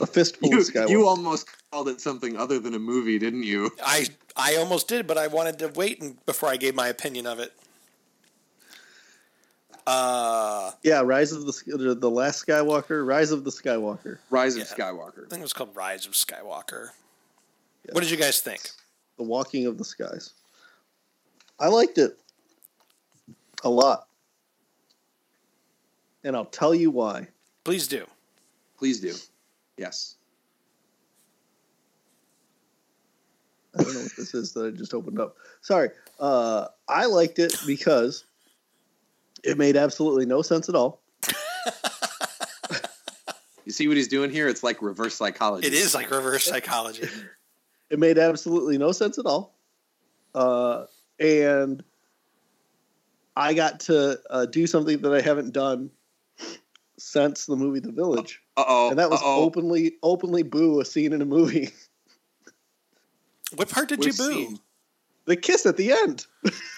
A 0.00 0.06
fistful 0.06 0.48
You, 0.50 0.60
of 0.60 0.64
Skywalker. 0.66 0.88
you 0.90 1.06
almost 1.06 1.48
called 1.70 1.88
it 1.88 2.00
something 2.00 2.36
other 2.36 2.58
than 2.58 2.74
a 2.74 2.78
movie, 2.78 3.18
didn't 3.18 3.42
you? 3.44 3.70
I 3.84 4.06
I 4.36 4.56
almost 4.56 4.88
did, 4.88 5.06
but 5.06 5.16
I 5.18 5.26
wanted 5.28 5.58
to 5.60 5.68
wait 5.68 6.00
and, 6.02 6.24
before 6.26 6.48
I 6.48 6.56
gave 6.56 6.74
my 6.74 6.88
opinion 6.88 7.26
of 7.26 7.38
it. 7.38 7.52
Uh, 9.86 10.72
yeah, 10.82 11.00
Rise 11.00 11.30
of 11.32 11.46
the 11.46 11.96
the 11.98 12.10
last 12.10 12.44
Skywalker, 12.44 13.06
Rise 13.06 13.30
of 13.30 13.44
the 13.44 13.50
Skywalker, 13.50 14.18
Rise 14.30 14.56
of 14.56 14.62
Yeah. 14.62 14.64
Skywalker. 14.76 15.26
I 15.26 15.28
think 15.28 15.40
it 15.40 15.42
was 15.42 15.52
called 15.52 15.74
Rise 15.76 16.06
of 16.06 16.12
Skywalker. 16.12 16.88
What 17.92 18.00
did 18.02 18.10
you 18.10 18.16
guys 18.16 18.40
think? 18.40 18.70
the 19.16 19.22
Walking 19.22 19.64
of 19.66 19.78
the 19.78 19.84
Skies. 19.84 20.32
I 21.58 21.68
liked 21.68 21.96
it 21.96 22.18
a 23.64 23.70
lot, 23.70 24.08
and 26.22 26.36
I'll 26.36 26.44
tell 26.44 26.74
you 26.74 26.90
why. 26.90 27.28
Please 27.64 27.88
do. 27.88 28.06
Please 28.76 29.00
do. 29.00 29.14
Yes. 29.76 30.16
I 33.78 33.82
don't 33.82 33.94
know 33.94 34.00
what 34.00 34.16
this 34.16 34.34
is 34.34 34.52
that 34.54 34.66
I 34.66 34.70
just 34.70 34.94
opened 34.94 35.20
up. 35.20 35.36
Sorry. 35.60 35.90
Uh, 36.18 36.68
I 36.88 37.06
liked 37.06 37.38
it 37.38 37.54
because 37.66 38.24
it 39.44 39.58
made 39.58 39.76
absolutely 39.76 40.24
no 40.24 40.40
sense 40.42 40.68
at 40.68 40.74
all. 40.74 41.02
You 43.66 43.72
see 43.72 43.88
what 43.88 43.96
he's 43.96 44.08
doing 44.08 44.30
here? 44.30 44.46
It's 44.46 44.62
like 44.62 44.80
reverse 44.80 45.16
psychology. 45.16 45.66
It 45.66 45.74
is 45.74 45.94
like 45.94 46.10
reverse 46.10 46.44
psychology. 46.44 47.08
It 47.88 48.00
made 48.00 48.18
absolutely 48.18 48.78
no 48.78 48.90
sense 48.90 49.16
at 49.16 49.26
all. 49.26 49.54
Uh, 50.34 50.86
and 51.20 51.84
I 53.36 53.54
got 53.54 53.78
to 53.82 54.18
uh, 54.28 54.46
do 54.46 54.66
something 54.66 55.02
that 55.02 55.14
I 55.14 55.20
haven't 55.20 55.52
done 55.52 55.90
since 56.98 57.46
the 57.46 57.56
movie 57.56 57.80
The 57.80 57.92
Village, 57.92 58.40
Uh 58.56 58.64
oh. 58.66 58.90
and 58.90 58.98
that 58.98 59.10
was 59.10 59.20
openly 59.24 59.94
openly 60.02 60.42
boo 60.42 60.80
a 60.80 60.84
scene 60.84 61.12
in 61.12 61.22
a 61.22 61.26
movie. 61.26 61.70
What 63.54 63.70
part 63.70 63.88
did 63.88 64.04
you 64.04 64.12
boo? 64.12 64.58
the 65.26 65.36
kiss 65.36 65.66
at 65.66 65.76
the 65.76 65.92
end. 65.92 66.26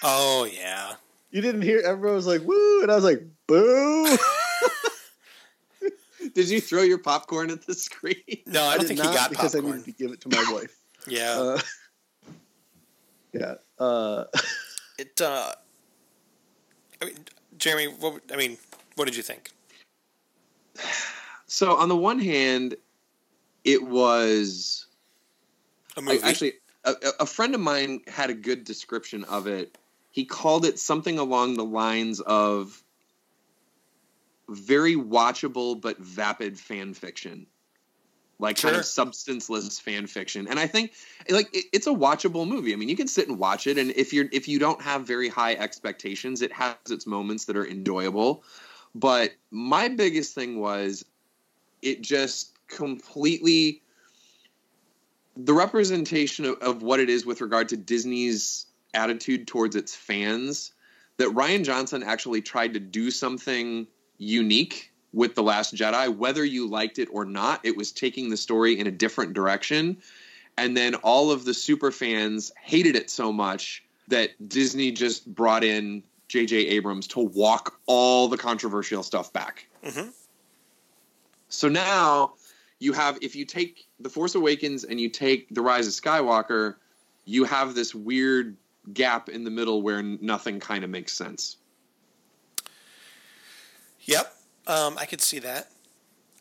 Oh 0.03 0.47
yeah. 0.51 0.93
You 1.31 1.41
didn't 1.41 1.61
hear 1.61 1.79
everyone 1.85 2.15
was 2.15 2.25
like 2.25 2.41
woo, 2.41 2.81
and 2.81 2.91
I 2.91 2.95
was 2.95 3.03
like 3.03 3.21
boo. 3.45 4.17
Did 6.33 6.49
you 6.49 6.59
throw 6.59 6.81
your 6.81 6.97
popcorn 6.97 7.49
at 7.51 7.65
the 7.65 7.73
screen? 7.73 8.15
No, 8.47 8.63
I 8.63 8.67
I 8.67 8.71
don't 8.77 8.79
did 8.81 8.87
think 8.87 8.99
not 8.99 9.09
he 9.11 9.15
got 9.15 9.29
because 9.29 9.55
I 9.55 9.59
popcorn. 9.59 9.77
needed 9.77 9.97
to 9.97 10.03
give 10.03 10.11
it 10.11 10.21
to 10.21 10.29
my 10.29 10.51
wife. 10.51 10.75
Yeah. 11.07 11.39
Uh, 11.39 11.59
yeah. 13.31 13.53
Uh, 13.77 14.23
it. 14.97 15.21
uh 15.21 15.51
I 17.01 17.05
mean, 17.05 17.15
Jeremy. 17.59 17.93
What? 17.99 18.21
I 18.33 18.35
mean, 18.35 18.57
what 18.95 19.05
did 19.05 19.15
you 19.15 19.23
think? 19.23 19.51
So 21.47 21.75
on 21.75 21.89
the 21.89 21.95
one 21.95 22.19
hand, 22.19 22.75
it 23.63 23.83
was 23.83 24.85
A 25.97 25.99
I, 25.99 26.03
movie. 26.03 26.19
actually 26.23 26.53
a, 26.83 26.93
a 27.21 27.25
friend 27.25 27.55
of 27.55 27.61
mine 27.61 28.01
had 28.07 28.29
a 28.29 28.33
good 28.33 28.63
description 28.63 29.23
of 29.25 29.47
it. 29.47 29.77
He 30.11 30.25
called 30.25 30.65
it 30.65 30.79
something 30.79 31.19
along 31.19 31.55
the 31.55 31.65
lines 31.65 32.19
of 32.19 32.83
very 34.47 34.95
watchable 34.95 35.79
but 35.79 35.99
vapid 35.99 36.59
fan 36.59 36.93
fiction. 36.93 37.47
Like 38.41 38.57
kind 38.57 38.77
of 38.77 38.85
substanceless 38.85 39.79
fan 39.79 40.07
fiction. 40.07 40.47
And 40.47 40.57
I 40.57 40.65
think 40.65 40.93
like 41.29 41.53
it, 41.53 41.65
it's 41.73 41.87
a 41.87 41.93
watchable 41.93 42.47
movie. 42.47 42.71
I 42.71 42.77
mean, 42.77 42.87
you 42.87 42.95
can 42.95 43.09
sit 43.09 43.27
and 43.27 43.37
watch 43.37 43.67
it 43.67 43.77
and 43.77 43.91
if 43.91 44.13
you're 44.13 44.29
if 44.31 44.47
you 44.47 44.59
don't 44.59 44.81
have 44.81 45.05
very 45.05 45.27
high 45.27 45.55
expectations, 45.55 46.41
it 46.41 46.53
has 46.53 46.75
its 46.89 47.05
moments 47.05 47.45
that 47.45 47.57
are 47.57 47.67
enjoyable. 47.67 48.43
But 48.95 49.33
my 49.51 49.87
biggest 49.87 50.33
thing 50.33 50.59
was 50.59 51.05
it 51.81 52.01
just 52.01 52.57
completely 52.67 53.81
the 55.37 55.53
representation 55.53 56.45
of, 56.45 56.55
of 56.59 56.83
what 56.83 56.99
it 56.99 57.09
is 57.09 57.25
with 57.25 57.41
regard 57.41 57.69
to 57.69 57.77
Disney's 57.77 58.65
attitude 58.93 59.47
towards 59.47 59.75
its 59.75 59.95
fans 59.95 60.73
that 61.17 61.29
Rian 61.29 61.63
Johnson 61.63 62.03
actually 62.03 62.41
tried 62.41 62.73
to 62.73 62.79
do 62.79 63.11
something 63.11 63.87
unique 64.17 64.91
with 65.13 65.35
The 65.35 65.43
Last 65.43 65.75
Jedi, 65.75 66.15
whether 66.15 66.43
you 66.45 66.67
liked 66.67 66.99
it 66.99 67.09
or 67.11 67.25
not. 67.25 67.61
It 67.63 67.75
was 67.75 67.91
taking 67.91 68.29
the 68.29 68.37
story 68.37 68.79
in 68.79 68.87
a 68.87 68.91
different 68.91 69.33
direction. 69.33 69.97
And 70.57 70.75
then 70.75 70.95
all 70.95 71.31
of 71.31 71.45
the 71.45 71.53
super 71.53 71.91
fans 71.91 72.51
hated 72.61 72.95
it 72.95 73.09
so 73.09 73.31
much 73.31 73.83
that 74.07 74.31
Disney 74.49 74.91
just 74.91 75.33
brought 75.33 75.63
in 75.63 76.03
J.J. 76.29 76.55
Abrams 76.55 77.07
to 77.07 77.19
walk 77.19 77.79
all 77.87 78.27
the 78.27 78.37
controversial 78.37 79.03
stuff 79.03 79.33
back. 79.33 79.67
Mhm. 79.83 80.13
So 81.49 81.67
now 81.67 82.33
you 82.77 82.93
have, 82.93 83.17
if 83.21 83.35
you 83.35 83.43
take 83.43 83.87
The 83.99 84.09
Force 84.09 84.35
Awakens 84.35 84.83
and 84.83 85.01
you 85.01 85.09
take 85.09 85.47
The 85.49 85.61
Rise 85.61 85.87
of 85.87 85.93
Skywalker, 85.93 86.75
you 87.25 87.43
have 87.43 87.75
this 87.75 87.93
weird 87.93 88.55
gap 88.93 89.27
in 89.27 89.43
the 89.43 89.49
middle 89.49 89.81
where 89.81 90.01
nothing 90.01 90.59
kind 90.59 90.83
of 90.83 90.89
makes 90.89 91.13
sense. 91.13 91.57
Yep, 94.01 94.33
um, 94.67 94.97
I 94.97 95.05
could 95.05 95.21
see 95.21 95.39
that. 95.39 95.71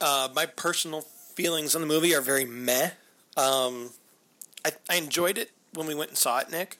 Uh, 0.01 0.29
my 0.35 0.47
personal 0.47 1.01
feelings 1.01 1.75
on 1.75 1.81
the 1.81 1.87
movie 1.87 2.15
are 2.15 2.21
very 2.21 2.45
meh. 2.45 2.91
Um, 3.37 3.91
I, 4.65 4.73
I 4.89 4.97
enjoyed 4.97 5.39
it 5.39 5.51
when 5.75 5.87
we 5.87 5.95
went 5.95 6.11
and 6.11 6.19
saw 6.19 6.39
it, 6.39 6.51
Nick, 6.51 6.79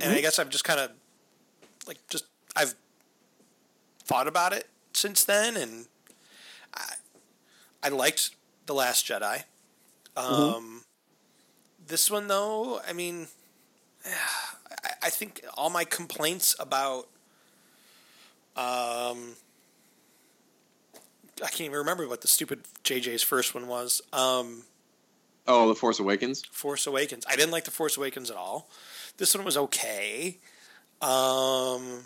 and 0.00 0.12
I 0.12 0.20
guess 0.20 0.38
I've 0.38 0.48
just 0.48 0.64
kind 0.64 0.80
of 0.80 0.90
like 1.86 1.98
just 2.08 2.26
I've 2.56 2.74
thought 4.04 4.26
about 4.28 4.52
it 4.52 4.68
since 4.92 5.24
then, 5.24 5.56
and 5.56 5.86
I 6.74 6.94
I 7.82 7.88
liked 7.88 8.30
the 8.66 8.74
Last 8.74 9.06
Jedi. 9.06 9.44
Um, 10.16 10.82
This 11.86 12.10
one, 12.10 12.28
though, 12.28 12.80
I 12.88 12.92
mean, 12.92 13.26
I, 14.06 14.90
I 15.02 15.10
think 15.10 15.44
all 15.56 15.70
my 15.70 15.84
complaints 15.84 16.54
about 16.58 17.08
um, 18.56 19.34
I 21.42 21.48
can't 21.48 21.62
even 21.62 21.78
remember 21.78 22.06
what 22.08 22.20
the 22.20 22.28
stupid 22.28 22.60
JJ's 22.84 23.22
first 23.22 23.54
one 23.54 23.66
was. 23.66 24.00
Um, 24.12 24.62
Oh, 25.46 25.68
The 25.68 25.74
Force 25.74 25.98
Awakens. 25.98 26.42
Force 26.44 26.86
Awakens. 26.86 27.26
I 27.28 27.36
didn't 27.36 27.50
like 27.50 27.64
The 27.64 27.70
Force 27.70 27.96
Awakens 27.98 28.30
at 28.30 28.36
all. 28.36 28.68
This 29.18 29.34
one 29.34 29.44
was 29.44 29.56
okay. 29.56 30.38
Um, 31.00 32.04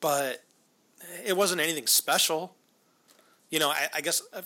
but 0.00 0.42
it 1.24 1.36
wasn't 1.36 1.60
anything 1.60 1.86
special. 1.86 2.54
You 3.50 3.58
know, 3.58 3.70
I, 3.70 3.88
I 3.94 4.00
guess 4.00 4.22
uh, 4.32 4.42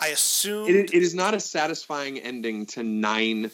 I 0.00 0.08
assume 0.08 0.68
It, 0.68 0.94
it 0.94 1.02
is 1.02 1.14
not 1.14 1.34
a 1.34 1.40
satisfying 1.40 2.18
ending 2.18 2.66
to 2.66 2.82
nine 2.82 3.50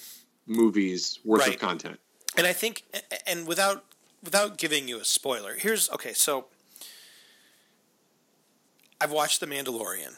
movies 0.47 1.19
worth 1.25 1.41
Right. 1.43 1.55
of 1.55 1.61
content. 1.61 1.99
and 2.37 2.47
I 2.47 2.53
think, 2.53 2.83
and 3.27 3.47
without 3.47 3.85
without 4.23 4.57
giving 4.59 4.89
you 4.89 4.99
a 5.01 5.05
spoiler, 5.05 5.55
here's 5.55 5.89
okay. 5.91 6.13
So 6.15 6.47
I've 9.01 9.13
watched 9.13 9.41
The 9.41 9.47
Mandalorian, 9.47 10.17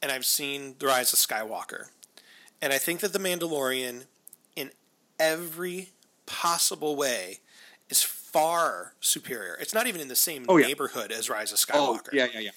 and 0.00 0.10
I've 0.12 0.24
seen 0.24 0.76
The 0.78 0.86
Rise 0.86 1.12
of 1.12 1.18
Skywalker, 1.18 1.86
and 2.60 2.72
I 2.72 2.78
think 2.78 3.00
that 3.00 3.12
The 3.12 3.18
Mandalorian, 3.18 4.04
every 5.22 5.90
possible 6.26 6.96
way, 6.96 7.40
is 7.88 8.02
far 8.02 8.94
superior. 9.00 9.56
It's 9.60 9.74
not 9.74 9.86
even 9.86 10.00
in 10.00 10.08
the 10.08 10.16
same 10.16 10.46
Oh, 10.48 10.56
yeah. 10.56 10.66
neighborhood 10.66 11.12
as 11.12 11.28
Rise 11.30 11.52
of 11.52 11.58
Oh, 11.74 11.98
Skywalker 11.98 12.12
yeah, 12.12 12.26
yeah, 12.38 12.50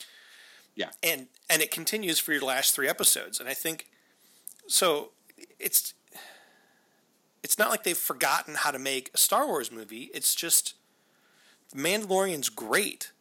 yeah. 0.75 0.89
and 1.03 1.27
and 1.49 1.61
it 1.61 1.71
continues 1.71 2.19
for 2.19 2.31
your 2.33 2.41
last 2.41 2.73
three 2.75 2.87
episodes 2.89 3.39
and 3.39 3.47
i 3.47 3.53
think 3.53 3.87
so 4.67 5.11
it's 5.59 5.93
it's 7.43 7.57
not 7.59 7.69
like 7.69 7.83
they've 7.83 7.97
forgotten 7.97 8.55
how 8.55 8.71
to 8.71 8.79
make 8.79 9.11
a 9.13 9.17
star 9.17 9.45
wars 9.47 9.71
movie 9.71 10.09
it's 10.13 10.33
just 10.35 10.73
the 11.71 11.77
mandalorian's 11.81 12.49
great 12.49 13.11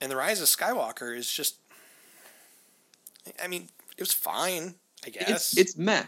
and 0.00 0.10
the 0.10 0.16
rise 0.16 0.40
of 0.40 0.46
skywalker 0.48 1.14
is 1.16 1.30
just 1.30 1.56
i 3.42 3.46
mean 3.46 3.68
it 3.96 4.00
was 4.02 4.12
fine 4.12 4.74
i 5.06 5.10
guess 5.10 5.28
It's 5.52 5.56
it's 5.58 5.76
meh. 5.76 6.04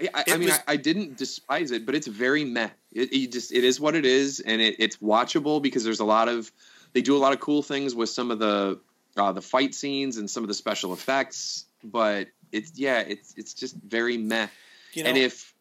I, 0.00 0.08
I, 0.14 0.24
I 0.28 0.36
mean, 0.36 0.48
was- 0.48 0.58
I, 0.66 0.72
I 0.72 0.76
didn't 0.76 1.16
despise 1.16 1.70
it, 1.70 1.86
but 1.86 1.94
it's 1.94 2.06
very 2.06 2.44
meh. 2.44 2.68
It, 2.92 3.12
it 3.12 3.32
just 3.32 3.52
it 3.52 3.64
is 3.64 3.80
what 3.80 3.94
it 3.94 4.04
is, 4.04 4.40
and 4.40 4.60
it, 4.60 4.76
it's 4.78 4.98
watchable 4.98 5.60
because 5.62 5.84
there's 5.84 6.00
a 6.00 6.04
lot 6.04 6.28
of 6.28 6.50
they 6.92 7.02
do 7.02 7.16
a 7.16 7.18
lot 7.18 7.32
of 7.32 7.40
cool 7.40 7.62
things 7.62 7.94
with 7.94 8.08
some 8.10 8.30
of 8.30 8.38
the 8.38 8.78
uh, 9.16 9.32
the 9.32 9.42
fight 9.42 9.74
scenes 9.74 10.16
and 10.16 10.30
some 10.30 10.44
of 10.44 10.48
the 10.48 10.54
special 10.54 10.92
effects. 10.92 11.64
But 11.82 12.28
it's 12.52 12.72
yeah, 12.78 13.00
it's 13.00 13.34
it's 13.36 13.54
just 13.54 13.76
very 13.76 14.18
meh. 14.18 14.48
you 14.92 15.02
know 15.02 15.10
and 15.10 15.18
if 15.18 15.54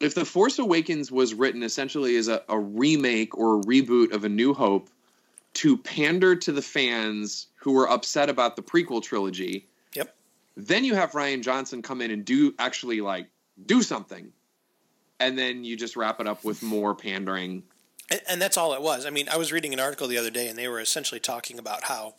if 0.00 0.14
the 0.14 0.24
Force 0.24 0.58
Awakens 0.58 1.12
was 1.12 1.32
written 1.32 1.62
essentially 1.62 2.16
as 2.16 2.28
a, 2.28 2.42
a 2.48 2.58
remake 2.58 3.36
or 3.38 3.58
a 3.58 3.62
reboot 3.62 4.12
of 4.12 4.24
A 4.24 4.28
New 4.28 4.52
Hope 4.52 4.90
to 5.54 5.76
pander 5.76 6.34
to 6.34 6.50
the 6.52 6.62
fans 6.62 7.46
who 7.56 7.72
were 7.72 7.88
upset 7.88 8.28
about 8.28 8.56
the 8.56 8.62
prequel 8.62 9.02
trilogy, 9.02 9.66
yep 9.94 10.14
then 10.56 10.84
you 10.84 10.94
have 10.94 11.12
Rian 11.12 11.42
Johnson 11.42 11.80
come 11.80 12.02
in 12.02 12.10
and 12.10 12.24
do 12.24 12.54
actually 12.58 13.00
like 13.00 13.28
do 13.66 13.82
something. 13.82 14.32
And 15.20 15.38
then 15.38 15.64
you 15.64 15.76
just 15.76 15.96
wrap 15.96 16.20
it 16.20 16.26
up 16.26 16.44
with 16.44 16.62
more 16.62 16.94
pandering. 16.94 17.62
And, 18.10 18.20
and 18.28 18.42
that's 18.42 18.56
all 18.56 18.74
it 18.74 18.82
was. 18.82 19.06
I 19.06 19.10
mean, 19.10 19.28
I 19.28 19.36
was 19.36 19.52
reading 19.52 19.72
an 19.72 19.80
article 19.80 20.08
the 20.08 20.18
other 20.18 20.30
day, 20.30 20.48
and 20.48 20.58
they 20.58 20.68
were 20.68 20.80
essentially 20.80 21.20
talking 21.20 21.58
about 21.58 21.84
how 21.84 22.14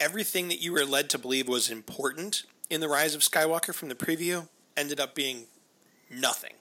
everything 0.00 0.48
that 0.48 0.60
you 0.60 0.72
were 0.72 0.84
led 0.84 1.10
to 1.10 1.18
believe 1.18 1.48
was 1.48 1.70
important 1.70 2.44
in 2.70 2.80
the 2.80 2.88
Rise 2.88 3.14
of 3.14 3.20
Skywalker 3.20 3.74
from 3.74 3.88
the 3.88 3.94
preview 3.94 4.48
ended 4.76 4.98
up 4.98 5.14
being 5.14 5.44
nothing. 6.10 6.54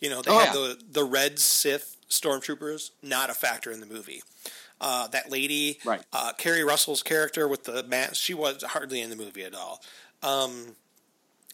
You 0.00 0.10
know, 0.10 0.22
they 0.22 0.30
Oh, 0.30 0.38
had 0.38 0.46
yeah. 0.46 0.52
the 0.52 0.78
the 0.92 1.04
red 1.04 1.38
Sith 1.40 1.96
stormtroopers, 2.08 2.90
not 3.02 3.30
a 3.30 3.34
factor 3.34 3.70
in 3.72 3.80
the 3.80 3.86
movie. 3.86 4.22
Uh, 4.80 5.08
that 5.08 5.28
lady, 5.30 5.80
Right. 5.84 6.02
uh, 6.12 6.32
Keri 6.38 6.62
Russell's 6.62 7.02
character 7.02 7.48
with 7.48 7.64
the 7.64 7.82
mask, 7.82 8.14
she 8.14 8.32
was 8.32 8.62
hardly 8.62 9.00
in 9.00 9.10
the 9.10 9.16
movie 9.16 9.42
at 9.42 9.54
all. 9.54 9.82
Um, 10.22 10.50
I 10.50 10.54
mean, 10.54 10.74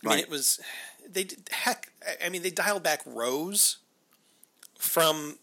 Right. 0.03 0.19
it 0.21 0.29
was 0.29 0.61
they 1.09 1.25
did- 1.25 1.49
heck. 1.51 1.91
I- 2.07 2.27
I 2.27 2.29
mean, 2.29 2.43
they 2.43 2.51
dialed 2.51 2.83
back 2.83 3.03
Rose 3.07 3.79
from 4.79 5.39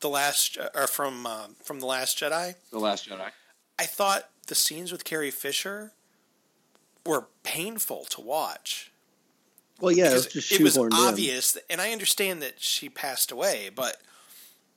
the 0.00 0.08
last 0.08 0.58
or 0.74 0.86
from 0.86 1.26
um, 1.26 1.56
from 1.62 1.80
the 1.80 1.86
Last 1.86 2.18
Jedi. 2.18 2.54
The 2.70 2.78
Last 2.78 3.08
Jedi. 3.08 3.30
I 3.78 3.86
thought 3.86 4.28
the 4.46 4.54
scenes 4.54 4.92
with 4.92 5.04
Carrie 5.04 5.30
Fisher 5.30 5.92
were 7.06 7.26
painful 7.42 8.04
to 8.10 8.20
watch. 8.20 8.90
Well, 9.80 9.92
yeah, 9.92 10.10
it 10.10 10.14
was 10.14 10.26
just 10.26 10.52
it 10.52 10.60
was 10.60 10.76
shoehorned 10.76 10.92
in. 10.92 10.92
obvious, 10.94 11.52
that- 11.52 11.64
and 11.70 11.80
I 11.80 11.90
understand 11.92 12.40
that 12.42 12.60
she 12.60 12.88
passed 12.88 13.30
away, 13.32 13.70
but 13.74 14.00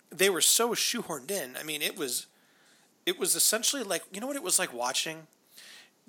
they 0.09 0.29
were 0.29 0.41
so 0.41 0.69
shoehorned 0.71 1.29
in. 1.31 1.55
I 1.57 1.63
mean, 1.63 1.81
it 1.81 1.95
was 1.97 2.25
it 3.05 3.19
was 3.19 3.35
essentially 3.35 3.83
like 3.83 4.03
you 4.11 4.19
know 4.19 4.27
what 4.27 4.35
it 4.35 4.43
was 4.43 4.57
like 4.59 4.73
watching. 4.73 5.27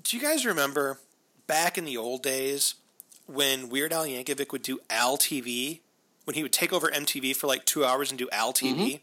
Do 0.03 0.17
you 0.17 0.23
guys 0.23 0.47
remember 0.47 0.99
back 1.47 1.77
in 1.77 1.85
the 1.85 1.97
old 1.97 2.23
days 2.23 2.75
when 3.29 3.69
Weird 3.69 3.93
Al 3.93 4.05
Yankovic 4.05 4.51
would 4.53 4.63
do 4.63 4.81
Al 4.91 5.19
TV 5.19 5.81
when 6.25 6.35
he 6.35 6.43
would 6.43 6.53
take 6.53 6.73
over 6.73 6.89
MTV 6.89 7.37
for 7.37 7.47
like 7.47 7.65
two 7.65 7.85
hours 7.85 8.11
and 8.11 8.19
do 8.19 8.29
Al 8.33 8.53
TV, 8.53 8.75
mm-hmm. 8.75 8.97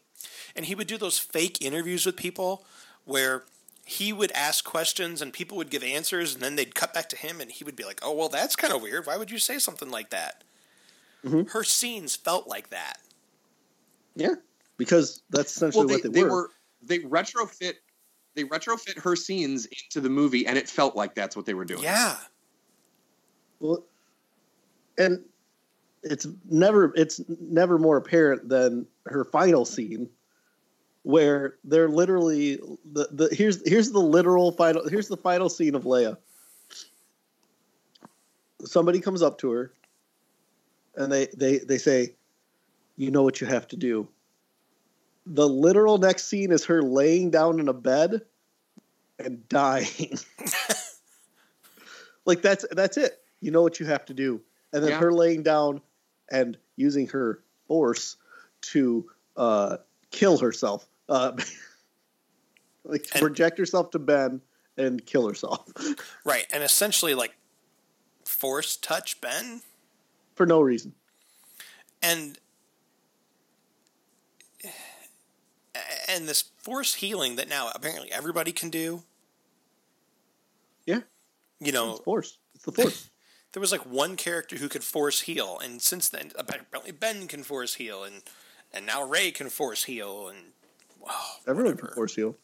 and 0.56 0.66
he 0.66 0.76
would 0.76 0.88
do 0.88 0.98
those 0.98 1.18
fake 1.18 1.60
interviews 1.62 2.06
with 2.06 2.18
people 2.18 2.66
where 3.06 3.46
he 3.86 4.12
would 4.12 4.32
ask 4.32 4.66
questions 4.66 5.22
and 5.22 5.32
people 5.32 5.56
would 5.58 5.70
give 5.70 5.84
answers 5.84 6.34
and 6.34 6.44
then 6.44 6.56
they'd 6.56 6.76
cut 6.76 6.94
back 6.94 7.08
to 7.10 7.16
him 7.16 7.40
and 7.40 7.52
he 7.52 7.64
would 7.64 7.76
be 7.76 7.84
like, 7.84 8.00
"Oh, 8.04 8.14
well, 8.14 8.30
that's 8.30 8.56
kind 8.56 8.74
of 8.74 8.82
weird. 8.82 9.06
Why 9.06 9.16
would 9.16 9.32
you 9.32 9.38
say 9.38 9.60
something 9.60 9.90
like 9.90 10.10
that?" 10.10 10.44
Mm-hmm. 11.24 11.50
Her 11.50 11.64
scenes 11.64 12.16
felt 12.16 12.48
like 12.48 12.70
that. 12.72 12.98
Yeah, 14.16 14.36
because 14.78 15.22
that's 15.30 15.56
essentially 15.56 15.86
Well, 15.86 15.88
they, 15.88 15.94
what 15.96 16.14
they, 16.14 16.22
they 16.22 16.24
were. 16.24 16.30
were 16.30 16.52
they 16.82 17.00
retrofit 17.00 17.74
they 18.34 18.44
retrofit 18.44 19.00
her 19.00 19.16
scenes 19.16 19.66
into 19.66 20.02
the 20.02 20.10
movie 20.10 20.46
and 20.46 20.58
it 20.58 20.68
felt 20.68 20.96
like 20.96 21.16
that's 21.16 21.36
what 21.36 21.46
they 21.46 21.54
were 21.54 21.66
doing. 21.66 21.84
Yeah. 21.84 22.18
Well, 23.60 23.86
and 24.97 25.23
it's 26.03 26.27
never 26.49 26.93
it's 26.95 27.21
never 27.27 27.77
more 27.77 27.97
apparent 27.97 28.47
than 28.47 28.86
her 29.08 29.23
final 29.23 29.65
scene, 29.65 30.10
where 31.03 31.55
they're 31.63 31.89
literally 31.89 32.58
the, 32.91 33.08
the 33.12 33.29
here's 33.36 33.67
here's 33.67 33.91
the 33.91 33.99
literal 33.99 34.51
final 34.51 34.88
here's 34.88 35.08
the 35.08 35.17
final 35.17 35.49
scene 35.49 35.75
of 35.75 35.84
Leia. 35.84 36.17
Somebody 38.63 38.99
comes 38.99 39.21
up 39.21 39.38
to 39.39 39.51
her, 39.51 39.73
and 40.95 41.12
they 41.12 41.27
they 41.36 41.58
they 41.58 41.77
say, 41.77 42.15
"You 42.97 43.12
know 43.12 43.23
what 43.23 43.41
you 43.41 43.47
have 43.47 43.67
to 43.69 43.75
do." 43.75 44.08
The 45.25 45.47
literal 45.49 45.97
next 45.97 46.25
scene 46.25 46.51
is 46.51 46.65
her 46.65 46.84
laying 46.84 47.31
down 47.31 47.60
in 47.60 47.67
a 47.67 47.73
bed 47.73 48.21
and 49.17 49.47
dying. 49.49 50.19
like 52.25 52.41
that's 52.41 52.65
that's 52.71 52.97
it. 52.97 53.19
You 53.41 53.51
know 53.51 53.63
what 53.63 53.79
you 53.79 53.86
have 53.86 54.05
to 54.05 54.13
do, 54.13 54.41
and 54.76 54.84
then 54.84 54.92
Yeah. 54.92 55.00
her 55.00 55.12
laying 55.14 55.42
down 55.42 55.82
and 56.30 56.58
using 56.76 57.08
her 57.08 57.42
force 57.68 58.18
to 58.62 59.10
uh, 59.38 59.78
kill 60.12 60.38
herself, 60.38 60.86
uh, 61.10 61.32
like 62.84 63.04
to 63.04 63.14
And- 63.16 63.22
project 63.22 63.58
herself 63.58 63.92
to 63.92 64.00
Ben 64.00 64.42
and 64.78 65.04
kill 65.06 65.28
herself 65.28 65.66
Right. 66.26 66.46
And 66.52 66.62
essentially 66.64 67.14
like 67.14 67.36
force 68.26 68.76
touch 68.76 69.22
Ben 69.22 69.62
for 70.36 70.46
no 70.46 70.60
reason. 70.62 70.94
and 72.02 72.38
and 76.08 76.28
this 76.28 76.44
force 76.58 76.96
healing 76.96 77.36
that 77.38 77.48
now 77.50 77.70
apparently 77.74 78.12
everybody 78.12 78.52
can 78.52 78.70
do. 78.70 79.04
Yeah, 80.86 81.00
You 81.60 81.72
know, 81.72 81.94
it's 81.94 82.02
force. 82.02 82.38
It's 82.54 82.66
the 82.66 82.72
force. 82.72 83.10
There 83.56 83.62
was 83.62 83.72
like 83.72 83.86
one 83.86 84.18
character 84.18 84.58
who 84.58 84.68
could 84.68 84.84
force 84.84 85.22
heal, 85.22 85.58
and 85.63 85.82
since 85.82 86.10
then 86.10 86.34
apparently 86.38 86.91
Ben 86.91 87.26
can 87.26 87.41
force 87.41 87.76
heal, 87.76 88.04
and 88.04 88.22
and 88.74 88.86
now 88.86 89.02
Rey 89.02 89.32
can 89.32 89.48
force 89.48 89.86
heal, 89.86 90.28
and 90.28 90.38
wow, 91.00 91.13
Everyone 91.48 91.72
whatever. 91.72 91.88
can 91.88 91.96
force 91.96 92.15
heal. 92.15 92.36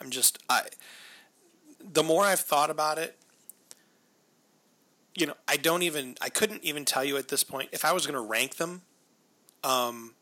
I'm 0.00 0.08
just 0.08 0.38
I. 0.48 0.62
The 1.78 2.02
more 2.02 2.24
I've 2.24 2.40
thought 2.40 2.70
about 2.70 2.96
it, 2.96 3.18
you 5.14 5.26
know, 5.26 5.34
I 5.46 5.58
don't 5.58 5.82
even 5.82 6.16
I 6.22 6.30
couldn't 6.30 6.64
even 6.64 6.86
tell 6.86 7.04
you 7.04 7.18
at 7.18 7.28
this 7.28 7.44
point 7.44 7.68
if 7.70 7.84
I 7.84 7.92
was 7.92 8.06
going 8.06 8.18
to 8.18 8.26
rank 8.26 8.56
them. 8.56 8.80
Um, 9.62 10.14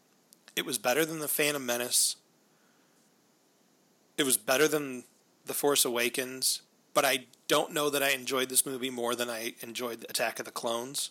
it 0.56 0.66
was 0.66 0.76
better 0.76 1.04
than 1.04 1.20
the 1.20 1.28
Phantom 1.28 1.64
Menace. 1.64 2.16
It 4.18 4.24
was 4.24 4.38
better 4.38 4.66
than 4.66 5.04
the 5.46 5.54
Force 5.54 5.84
Awakens, 5.84 6.62
but 6.94 7.04
I 7.04 7.26
don't 7.48 7.72
know 7.72 7.90
that 7.90 8.02
I 8.02 8.10
enjoyed 8.10 8.48
this 8.48 8.64
movie 8.66 8.90
more 8.90 9.14
than 9.14 9.28
I 9.30 9.54
enjoyed 9.62 10.04
Attack 10.08 10.38
of 10.38 10.44
the 10.44 10.50
Clones. 10.50 11.10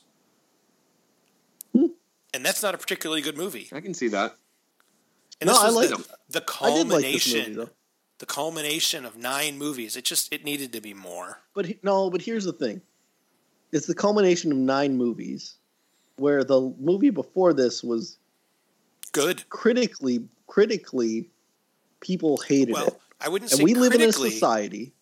Hmm. 1.75 1.87
And 2.33 2.45
that's 2.45 2.63
not 2.63 2.75
a 2.75 2.77
particularly 2.77 3.21
good 3.21 3.37
movie. 3.37 3.69
I 3.71 3.81
can 3.81 3.93
see 3.93 4.07
that. 4.09 4.35
And 5.39 5.47
No, 5.47 5.53
this 5.53 5.63
I 5.63 5.69
like 5.69 5.89
the, 5.89 5.95
it. 5.95 6.07
the 6.29 6.43
I 6.61 6.69
did 6.71 6.87
like 6.89 7.03
this 7.03 7.23
culmination 7.33 7.55
movie 7.55 7.71
the 8.19 8.25
culmination 8.27 9.03
of 9.03 9.17
nine 9.17 9.57
movies. 9.57 9.97
It 9.97 10.05
just 10.05 10.31
it 10.31 10.45
needed 10.45 10.71
to 10.73 10.81
be 10.81 10.93
more. 10.93 11.39
But 11.55 11.65
he- 11.65 11.79
no, 11.81 12.09
but 12.11 12.21
here's 12.21 12.45
the 12.45 12.53
thing: 12.53 12.81
it's 13.71 13.87
the 13.87 13.95
culmination 13.95 14.51
of 14.51 14.59
nine 14.59 14.95
movies, 14.95 15.55
where 16.17 16.43
the 16.43 16.73
movie 16.79 17.09
before 17.09 17.51
this 17.51 17.83
was 17.83 18.19
Good. 19.11 19.49
critically 19.49 20.27
critically 20.45 21.31
people 21.99 22.37
hated 22.37 22.73
Well, 22.73 22.87
it. 22.87 22.99
I 23.19 23.29
wouldn't 23.29 23.51
And 23.51 23.57
say 23.57 23.63
we 23.63 23.73
live 23.73 23.93
in 23.93 24.01
a 24.01 24.11
society 24.11 24.93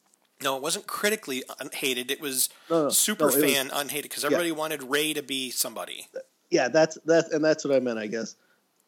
No, 0.41 0.55
it 0.55 0.61
wasn't 0.61 0.87
critically 0.87 1.43
unhated. 1.59 2.09
It 2.11 2.21
was 2.21 2.49
No, 2.69 2.83
no, 2.83 2.89
super 2.89 3.25
no, 3.25 3.29
it 3.31 3.35
was- 3.43 3.53
fan 3.53 3.69
unhated 3.73 4.09
because 4.09 4.23
everybody 4.23 4.51
wanted 4.51 4.83
Rey 4.83 5.13
to 5.13 5.21
be 5.23 5.51
somebody. 5.51 6.07
yeah 6.49 6.67
that's 6.67 6.97
that's 7.05 7.29
and 7.31 7.43
that's 7.45 7.63
what 7.63 7.75
i 7.75 7.79
meant 7.79 7.99
i 7.99 8.07
guess 8.07 8.35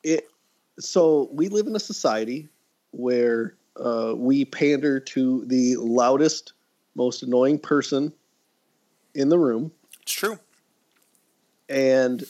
it 0.01 0.27
so 0.79 1.29
we 1.31 1.47
live 1.47 1.67
in 1.67 1.75
a 1.75 1.79
society 1.79 2.49
where 2.89 3.55
uh, 3.79 4.13
we 4.17 4.43
pander 4.45 4.99
to 4.99 5.45
the 5.45 5.75
loudest 5.77 6.53
most 6.95 7.21
annoying 7.21 7.59
person 7.59 8.11
in 9.13 9.29
the 9.29 9.37
room 9.37 9.71
It's 10.01 10.13
true. 10.13 10.39
and 11.69 12.23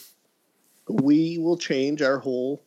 we 0.90 1.38
will 1.38 1.58
change 1.58 2.02
our 2.02 2.18
whole 2.20 2.62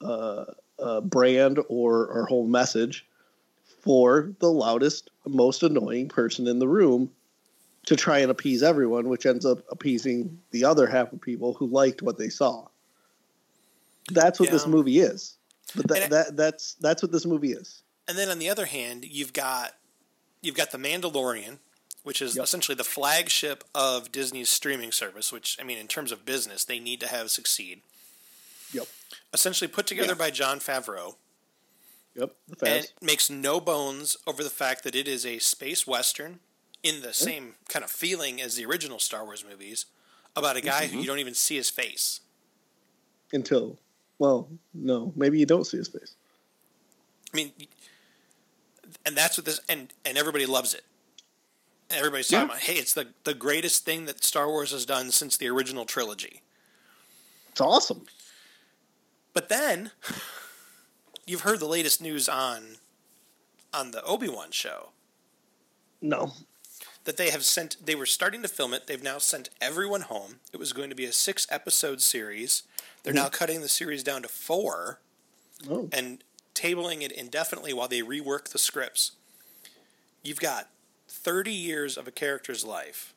uh, 0.00 0.46
uh, 0.80 1.00
brand 1.02 1.60
or 1.68 2.10
our 2.12 2.24
whole 2.26 2.46
message 2.48 3.06
for 3.86 4.32
the 4.40 4.50
loudest 4.50 5.10
most 5.26 5.62
annoying 5.62 6.08
person 6.08 6.48
in 6.48 6.58
the 6.58 6.66
room 6.66 7.08
to 7.86 7.94
try 7.94 8.18
and 8.18 8.32
appease 8.32 8.64
everyone, 8.64 9.08
which 9.08 9.26
ends 9.26 9.46
up 9.46 9.60
appeasing 9.70 10.40
the 10.50 10.64
other 10.64 10.88
half 10.88 11.12
of 11.12 11.20
people 11.20 11.54
who 11.54 11.68
liked 11.68 12.02
what 12.02 12.18
they 12.18 12.28
saw. 12.28 12.66
That's 14.10 14.40
what 14.40 14.50
this 14.50 14.66
movie 14.66 14.98
is. 14.98 15.36
But 15.76 15.86
that, 15.88 16.10
that 16.10 16.36
that's 16.36 16.74
that's 16.74 17.00
what 17.00 17.12
this 17.12 17.24
movie 17.24 17.52
is. 17.52 17.82
And 18.08 18.18
then 18.18 18.28
on 18.28 18.40
the 18.40 18.48
other 18.48 18.66
hand, 18.66 19.04
you've 19.04 19.32
got 19.32 19.74
you've 20.42 20.56
got 20.56 20.72
the 20.72 20.78
Mandalorian, 20.78 21.58
which 22.02 22.20
is 22.20 22.34
Yep. 22.34 22.44
essentially 22.44 22.74
the 22.74 22.84
flagship 22.84 23.62
of 23.72 24.10
Disney's 24.10 24.48
streaming 24.48 24.90
service. 24.90 25.32
Which 25.32 25.56
I 25.60 25.64
mean, 25.64 25.78
in 25.78 25.86
terms 25.86 26.10
of 26.10 26.24
business, 26.24 26.64
they 26.64 26.80
need 26.80 26.98
to 27.00 27.08
have 27.08 27.30
succeed. 27.30 27.82
Yep. 28.72 28.88
Essentially 29.32 29.68
put 29.68 29.86
together 29.86 30.16
by 30.16 30.30
Jon 30.30 30.58
Favreau, 30.58 31.16
Yep. 32.16 32.34
The 32.48 32.66
and 32.66 32.84
fast. 32.84 33.02
makes 33.02 33.30
no 33.30 33.60
bones 33.60 34.16
over 34.26 34.42
the 34.42 34.50
fact 34.50 34.84
that 34.84 34.94
it 34.94 35.06
is 35.06 35.26
a 35.26 35.38
space 35.38 35.86
western 35.86 36.40
in 36.82 37.02
the 37.02 37.12
same 37.12 37.54
kind 37.68 37.84
of 37.84 37.90
feeling 37.90 38.40
as 38.40 38.56
the 38.56 38.64
original 38.64 38.98
Star 38.98 39.24
Wars 39.24 39.44
movies 39.48 39.86
about 40.34 40.56
a 40.56 40.60
guy 40.60 40.86
who 40.86 40.92
mm-hmm. 40.92 40.98
you 41.00 41.06
don't 41.06 41.18
even 41.18 41.34
see 41.34 41.56
his 41.56 41.70
face. 41.70 42.20
Until 43.32 43.78
well, 44.18 44.48
no, 44.72 45.12
maybe 45.16 45.38
you 45.38 45.46
don't 45.46 45.66
see 45.66 45.76
his 45.76 45.88
face. 45.88 46.14
I 47.32 47.36
mean, 47.36 47.52
and 49.04 49.16
that's 49.16 49.36
what 49.36 49.44
this 49.44 49.60
and 49.68 49.92
and 50.04 50.16
everybody 50.16 50.46
loves 50.46 50.74
it. 50.74 50.84
Everybody's 51.90 52.30
Yeah. 52.30 52.44
about, 52.44 52.58
hey, 52.58 52.74
it's 52.74 52.94
the 52.94 53.08
the 53.24 53.34
greatest 53.34 53.84
thing 53.84 54.06
that 54.06 54.24
Star 54.24 54.48
Wars 54.48 54.70
has 54.70 54.86
done 54.86 55.10
since 55.10 55.36
the 55.36 55.48
original 55.48 55.84
trilogy. 55.84 56.42
It's 57.50 57.60
awesome. 57.60 58.06
But 59.32 59.48
then 59.48 59.90
you've 61.26 61.42
heard 61.42 61.60
the 61.60 61.66
latest 61.66 62.00
news 62.00 62.28
on 62.28 62.76
on 63.74 63.90
the 63.90 64.02
Obi 64.04 64.28
Wan 64.28 64.50
show 64.50 64.90
No. 66.00 66.32
that 67.04 67.16
they 67.16 67.30
have 67.30 67.44
sent. 67.44 67.76
They 67.84 67.94
were 67.94 68.06
starting 68.06 68.42
to 68.42 68.48
film 68.48 68.72
it. 68.72 68.86
They've 68.86 69.02
now 69.02 69.18
sent 69.18 69.50
everyone 69.60 70.02
home. 70.02 70.40
It 70.52 70.58
was 70.58 70.72
going 70.72 70.88
to 70.88 70.96
be 70.96 71.04
a 71.04 71.12
six 71.12 71.46
episode 71.50 72.00
series. 72.00 72.62
They're 73.02 73.12
now 73.12 73.28
cutting 73.28 73.60
the 73.60 73.68
series 73.68 74.02
down 74.02 74.22
to 74.22 74.28
four. 74.28 75.00
Oh. 75.70 75.88
and 75.90 76.22
tabling 76.54 77.00
it 77.02 77.10
indefinitely 77.12 77.72
while 77.72 77.88
they 77.88 78.02
rework 78.02 78.48
the 78.50 78.58
scripts. 78.58 79.12
You've 80.22 80.38
got 80.38 80.68
30 81.08 81.50
years 81.50 81.96
of 81.96 82.06
a 82.06 82.10
character's 82.10 82.62
life, 82.62 83.14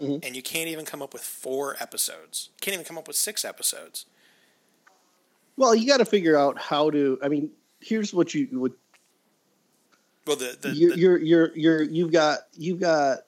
Mhm. 0.00 0.24
and 0.24 0.34
you 0.34 0.42
can't 0.42 0.68
even 0.68 0.86
come 0.86 1.02
up 1.02 1.12
with 1.12 1.22
four 1.22 1.76
episodes. 1.80 2.48
Can't 2.62 2.72
even 2.72 2.86
come 2.86 2.96
up 2.96 3.06
with 3.06 3.18
six 3.18 3.44
episodes. 3.44 4.06
Well, 5.56 5.74
you 5.74 5.86
got 5.86 5.98
to 5.98 6.04
figure 6.04 6.36
out 6.36 6.58
how 6.58 6.90
to. 6.90 7.18
I 7.22 7.28
mean, 7.28 7.50
here's 7.80 8.12
what 8.12 8.34
you 8.34 8.48
would. 8.52 8.72
Well, 10.26 10.36
the, 10.36 10.56
the, 10.60 10.70
You're, 10.70 10.90
the- 10.94 10.98
you're 11.00 11.18
you're 11.18 11.52
you're 11.56 11.82
you've 11.82 12.12
got 12.12 12.40
you've 12.54 12.80
got 12.80 13.18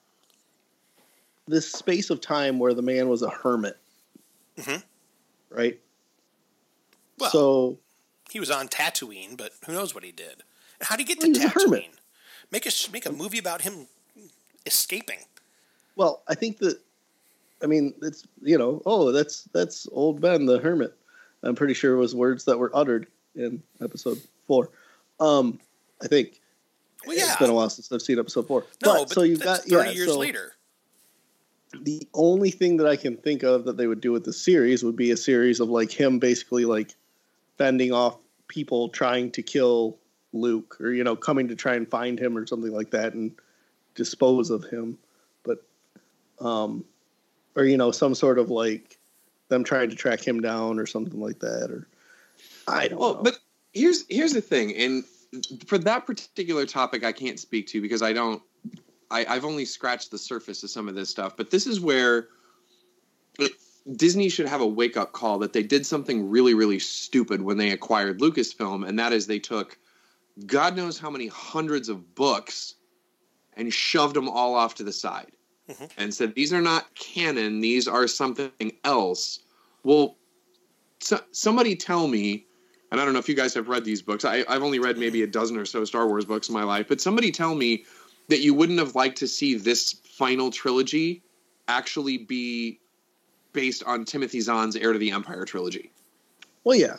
this 1.47 1.70
space 1.70 2.11
of 2.11 2.20
time 2.20 2.59
where 2.59 2.74
the 2.74 2.83
man 2.83 3.09
was 3.09 3.22
a 3.22 3.31
hermit, 3.31 3.77
Mhm. 4.59 4.83
right? 5.51 5.79
well, 7.18 7.31
so 7.31 7.79
he 8.31 8.41
was 8.41 8.51
on 8.51 8.68
Tatooine, 8.68 9.37
but 9.37 9.53
who 9.66 9.72
knows 9.72 9.95
what 9.95 10.03
he 10.05 10.11
did? 10.12 10.43
How 10.81 10.97
did 10.97 11.07
he 11.07 11.14
get 11.14 11.20
to 11.22 11.29
was 11.29 11.39
a 11.39 11.49
hermit. 11.49 11.85
Make 12.51 12.66
a 12.66 12.70
make 12.93 13.07
a 13.07 13.12
movie 13.12 13.39
about 13.39 13.62
him 13.62 13.87
escaping. 14.66 15.18
well, 15.97 16.22
I 16.29 16.35
think 16.35 16.59
that. 16.59 16.81
I 17.62 17.66
mean, 17.66 17.95
it's 18.03 18.24
you 18.43 18.59
know, 18.59 18.83
oh, 18.85 19.12
that's 19.12 19.45
that's 19.53 19.87
old 19.93 20.20
Ben 20.20 20.45
the 20.47 20.59
hermit. 20.59 20.95
I'm 21.47 21.55
pretty 21.55 21.74
sure 21.74 21.94
it 21.94 21.99
was 21.99 22.14
words 22.14 22.44
that 22.44 22.59
were 22.59 22.70
uttered 22.74 23.07
in 23.34 23.62
episode 23.82 24.20
four. 24.47 24.70
Um, 25.20 25.59
I 26.03 26.07
think. 26.09 26.40
Well, 27.07 27.16
It's 27.16 27.26
yeah. 27.26 27.36
been 27.38 27.51
a 27.51 27.55
while 27.55 27.70
since 27.70 27.90
I've 27.92 28.03
seen 28.03 28.18
episode 28.18 28.47
four. 28.49 28.64
No, 28.84 29.05
but 29.05 29.11
so 29.11 29.22
you've 29.22 29.40
got 29.42 29.61
30 29.61 29.70
yeah, 29.72 29.90
years 29.92 30.09
so- 30.09 30.18
later. 30.18 30.53
the 31.82 32.07
only 32.14 32.51
thing 32.51 32.78
that 32.78 32.86
I 32.86 32.97
can 32.97 33.16
think 33.16 33.42
of 33.42 33.64
that 33.64 33.76
they 33.76 33.86
would 33.86 34.01
do 34.01 34.12
with 34.12 34.24
the 34.24 34.32
series 34.32 34.82
would 34.82 34.97
be 34.97 35.11
a 35.11 35.16
series 35.16 35.61
of 35.61 35.68
like 35.68 35.90
him 35.92 36.18
basically 36.18 36.64
like 36.64 36.94
fending 37.59 37.92
off 37.92 38.16
people 38.49 38.88
trying 38.88 39.30
to 39.32 39.42
kill 39.42 39.99
Luke 40.32 40.76
or 40.80 40.92
you 40.92 41.05
know 41.05 41.16
coming 41.16 41.49
to 41.49 41.55
try 41.57 41.74
and 41.74 41.88
find 41.88 42.18
him 42.18 42.36
or 42.36 42.47
something 42.47 42.72
like 42.72 42.90
that 42.90 43.14
and 43.14 43.32
dispose 43.94 44.51
of 44.51 44.64
him 44.64 44.99
but 45.42 45.62
um 46.40 46.84
or 47.57 47.64
you 47.64 47.76
know 47.76 47.90
some 47.90 48.14
sort 48.14 48.38
of 48.38 48.51
like 48.51 48.95
them 49.49 49.64
trying 49.64 49.90
to 49.90 49.97
track 49.97 50.26
him 50.26 50.40
down 50.40 50.78
or 50.78 50.86
something 50.86 51.20
like 51.20 51.38
that 51.40 51.70
or 51.70 51.88
I 52.68 52.88
don't 52.88 52.99
Well, 52.99 53.14
know 53.14 53.22
but 53.22 53.38
here's 53.72 54.05
here's 54.09 54.32
the 54.32 54.40
thing, 54.40 54.74
and 54.76 55.05
for 55.66 55.78
that 55.78 56.07
particular 56.07 56.66
topic, 56.66 57.05
I 57.05 57.12
can't 57.12 57.38
speak 57.38 57.66
to 57.68 57.80
because 57.80 58.03
I 58.03 58.12
don't. 58.12 58.42
I, 59.11 59.24
I've 59.26 59.44
only 59.44 59.64
scratched 59.64 60.11
the 60.11 60.18
surface 60.18 60.64
of 60.64 60.70
some 60.70 60.88
of 60.88 60.97
this 60.97 61.09
stuff, 61.09 61.36
but 61.36 61.51
this 61.51 61.66
is 61.66 61.78
where 61.78 62.28
Disney 63.94 64.28
should 64.28 64.49
have 64.49 64.61
a 64.61 64.66
wake 64.66 64.97
up 64.97 65.12
call 65.12 65.38
that 65.38 65.53
they 65.53 65.62
did 65.62 65.86
something 65.86 66.28
really, 66.28 66.55
really 66.55 66.80
stupid 66.80 67.40
when 67.40 67.57
they 67.57 67.70
acquired 67.70 68.18
Lucasfilm, 68.18 68.86
and 68.86 68.99
that 68.99 69.12
is 69.12 69.26
they 69.26 69.38
took 69.38 69.78
God 70.44 70.76
knows 70.76 70.99
how 70.99 71.09
many 71.09 71.28
hundreds 71.28 71.88
of 71.88 72.14
books 72.14 72.74
and 73.55 73.72
shoved 73.72 74.16
them 74.16 74.28
all 74.28 74.55
off 74.55 74.74
to 74.76 74.84
the 74.84 74.92
side 74.92 75.32
Mhm. 75.68 75.90
and 75.96 76.14
said, 76.14 76.34
These 76.34 76.52
are 76.52 76.62
not 76.62 76.94
canon, 76.94 77.60
these 77.60 77.88
are 77.88 78.06
something 78.06 78.72
else. 78.84 79.40
Well, 79.82 80.16
so, 81.00 81.20
somebody 81.32 81.76
tell 81.76 82.08
me, 82.08 82.46
and 82.90 83.00
I 83.00 83.04
don't 83.04 83.12
know 83.12 83.18
if 83.18 83.28
you 83.28 83.34
guys 83.34 83.54
have 83.54 83.68
read 83.68 83.84
these 83.84 84.00
books. 84.02 84.24
I, 84.24 84.44
I've 84.48 84.62
only 84.62 84.78
read 84.78 84.96
maybe 84.98 85.22
a 85.22 85.26
dozen 85.26 85.56
or 85.56 85.64
so 85.64 85.84
Star 85.84 86.06
Wars 86.06 86.24
books 86.24 86.48
in 86.48 86.54
my 86.54 86.62
life, 86.64 86.86
but 86.88 87.00
somebody 87.00 87.30
tell 87.30 87.54
me 87.54 87.84
that 88.28 88.40
you 88.40 88.54
wouldn't 88.54 88.78
have 88.78 88.94
liked 88.94 89.18
to 89.18 89.28
see 89.28 89.54
this 89.56 89.92
final 90.04 90.50
trilogy 90.50 91.22
actually 91.68 92.16
be 92.18 92.80
based 93.52 93.82
on 93.84 94.04
Timothy 94.04 94.40
Zahn's 94.40 94.76
Heir 94.76 94.92
to 94.92 94.98
the 94.98 95.10
Empire 95.10 95.44
trilogy. 95.44 95.90
well 96.64 96.76
yeah 96.78 96.96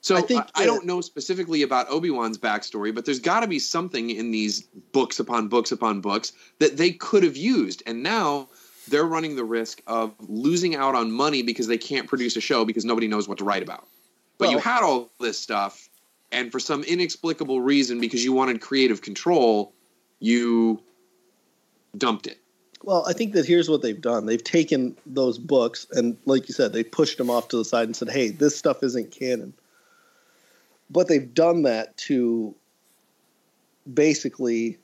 So 0.00 0.16
I 0.16 0.20
think 0.20 0.44
I 0.54 0.64
don't 0.64 0.86
know 0.86 1.00
specifically 1.00 1.62
about 1.62 1.90
Obi 1.90 2.10
Wan's 2.10 2.38
backstory, 2.38 2.94
but 2.94 3.04
there's 3.04 3.18
got 3.18 3.40
to 3.40 3.46
be 3.46 3.58
something 3.58 4.10
in 4.10 4.30
these 4.30 4.62
books 4.92 5.18
upon 5.18 5.48
books 5.48 5.72
upon 5.72 6.00
books 6.00 6.32
that 6.60 6.76
they 6.76 6.92
could 6.92 7.24
have 7.24 7.36
used, 7.36 7.82
and 7.86 8.02
now 8.02 8.48
they're 8.86 9.04
running 9.04 9.36
the 9.36 9.44
risk 9.44 9.82
of 9.86 10.14
losing 10.20 10.76
out 10.76 10.94
on 10.94 11.10
money 11.10 11.42
because 11.42 11.66
they 11.66 11.78
can't 11.78 12.06
produce 12.06 12.36
a 12.36 12.40
show 12.40 12.64
because 12.64 12.84
nobody 12.84 13.08
knows 13.08 13.28
what 13.28 13.38
to 13.38 13.44
write 13.44 13.62
about. 13.62 13.86
But 14.38 14.50
you 14.50 14.58
had 14.58 14.82
all 14.84 15.10
this 15.18 15.36
stuff, 15.38 15.88
and 16.30 16.52
for 16.52 16.60
some 16.60 16.84
inexplicable 16.84 17.60
reason, 17.60 18.00
because 18.00 18.24
you 18.24 18.32
wanted 18.32 18.60
creative 18.60 19.02
control, 19.02 19.72
you 20.20 20.80
dumped 21.96 22.28
it. 22.28 22.38
Well, 22.84 23.04
I 23.08 23.12
think 23.12 23.32
that 23.32 23.46
here's 23.46 23.68
what 23.68 23.82
they've 23.82 24.00
done. 24.00 24.26
They've 24.26 24.42
taken 24.42 24.96
those 25.04 25.38
books 25.38 25.88
and, 25.90 26.16
like 26.26 26.48
you 26.48 26.54
said, 26.54 26.72
they 26.72 26.84
pushed 26.84 27.18
them 27.18 27.28
off 27.28 27.48
to 27.48 27.56
the 27.56 27.64
side 27.64 27.88
and 27.88 27.96
said, 27.96 28.08
"Hey, 28.08 28.28
this 28.28 28.56
stuff 28.56 28.84
isn't 28.84 29.10
canon." 29.10 29.52
But 30.90 31.08
they've 31.08 31.32
done 31.34 31.62
that 31.62 31.96
to 31.98 32.54
basically. 33.92 34.78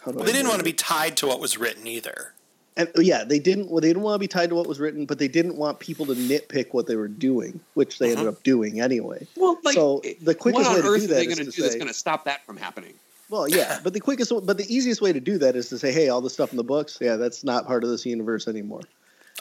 How 0.00 0.10
do 0.10 0.16
Well, 0.18 0.22
I 0.24 0.26
they 0.26 0.32
didn't 0.32 0.46
word 0.46 0.50
want 0.50 0.58
to 0.60 0.64
be 0.64 0.72
tied 0.72 1.16
to 1.18 1.26
what 1.28 1.40
was 1.40 1.56
written 1.56 1.86
either. 1.86 2.32
And 2.76 2.88
yeah, 2.96 3.24
they 3.24 3.38
didn't. 3.38 3.70
Well, 3.70 3.80
they 3.80 3.88
didn't 3.88 4.02
want 4.02 4.14
to 4.14 4.18
be 4.18 4.26
tied 4.28 4.48
to 4.48 4.54
what 4.56 4.66
was 4.66 4.80
written, 4.80 5.04
but 5.04 5.18
they 5.18 5.28
didn't 5.28 5.56
want 5.56 5.78
people 5.78 6.06
to 6.06 6.14
nitpick 6.14 6.68
what 6.72 6.86
they 6.86 6.96
were 6.96 7.06
doing, 7.08 7.60
which 7.74 7.98
they 7.98 8.10
ended 8.10 8.24
Mhm. 8.24 8.28
up 8.30 8.42
doing 8.42 8.80
anyway. 8.80 9.26
Well, 9.36 9.58
like, 9.62 9.74
So, 9.74 10.00
the 10.22 10.34
quickest 10.34 10.64
what 10.64 10.72
way 10.72 10.78
on 10.78 10.82
to 10.82 10.88
earth 10.88 11.00
do 11.00 11.12
are 11.12 11.14
they 11.14 11.26
going 11.26 11.36
to 11.36 11.44
to 11.44 11.50
do 11.50 11.62
that's 11.62 11.74
going 11.74 11.86
to 11.88 11.94
stop 11.94 12.24
that 12.24 12.44
from 12.46 12.56
happening? 12.56 12.94
Well, 13.28 13.46
yeah, 13.46 13.78
but 13.84 13.92
the 13.92 14.00
quickest, 14.00 14.32
but 14.44 14.56
the 14.56 14.74
easiest 14.74 15.02
way 15.02 15.12
to 15.12 15.20
do 15.20 15.36
that 15.38 15.54
is 15.54 15.68
to 15.68 15.78
say, 15.78 15.92
"Hey, 15.92 16.08
all 16.08 16.22
the 16.22 16.30
stuff 16.30 16.50
in 16.50 16.56
the 16.56 16.64
books, 16.64 16.96
yeah, 17.00 17.16
that's 17.16 17.44
not 17.44 17.66
part 17.66 17.84
of 17.84 17.90
this 17.90 18.06
universe 18.06 18.48
anymore." 18.48 18.80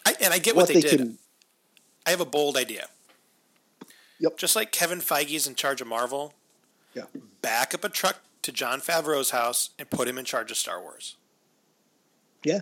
I, 0.05 0.15
and 0.19 0.33
I 0.33 0.39
get 0.39 0.55
what, 0.55 0.63
What 0.63 0.67
they, 0.67 0.73
they 0.75 0.81
did. 0.81 0.97
can- 0.97 1.17
I 2.05 2.09
have 2.11 2.21
a 2.21 2.25
bold 2.25 2.57
idea. 2.57 2.87
Yep. 4.19 4.37
Just 4.37 4.55
like 4.55 4.71
Kevin 4.71 4.99
Feige 4.99 5.35
is 5.35 5.47
in 5.47 5.55
charge 5.55 5.81
of 5.81 5.87
Marvel, 5.87 6.33
Yeah. 6.93 7.05
back 7.41 7.73
up 7.73 7.83
a 7.83 7.89
truck 7.89 8.21
to 8.43 8.51
Jon 8.51 8.81
Favreau's 8.81 9.31
house 9.31 9.71
and 9.79 9.89
put 9.89 10.07
him 10.07 10.17
in 10.17 10.25
charge 10.25 10.51
of 10.51 10.57
Star 10.57 10.81
Wars. 10.81 11.15
Yeah. 12.43 12.61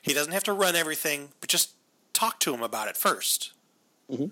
He 0.00 0.12
doesn't 0.12 0.32
have 0.32 0.44
to 0.44 0.52
run 0.52 0.76
everything, 0.76 1.32
but 1.40 1.48
just 1.48 1.72
talk 2.12 2.40
to 2.40 2.52
him 2.54 2.62
about 2.62 2.88
it 2.88 2.94
1st 2.94 3.52
mm-hmm. 4.10 4.26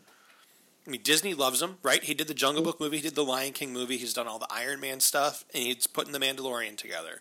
I 0.87 0.91
mean, 0.91 1.03
Disney 1.03 1.35
loves 1.35 1.61
him, 1.61 1.77
right? 1.83 2.03
He 2.03 2.15
did 2.15 2.27
the 2.27 2.35
Jungle 2.35 2.65
Book 2.65 2.81
movie, 2.81 2.97
he 2.97 3.03
did 3.03 3.15
the 3.15 3.25
Lion 3.25 3.53
King 3.53 3.73
movie, 3.73 3.97
he's 3.99 4.15
done 4.15 4.27
all 4.27 4.39
the 4.39 4.51
Iron 4.51 4.81
Man 4.81 5.01
stuff, 5.01 5.45
and 5.55 5.63
he's 5.63 5.87
putting 5.87 6.13
the 6.13 6.19
Mandalorian 6.19 6.77
together. 6.77 7.21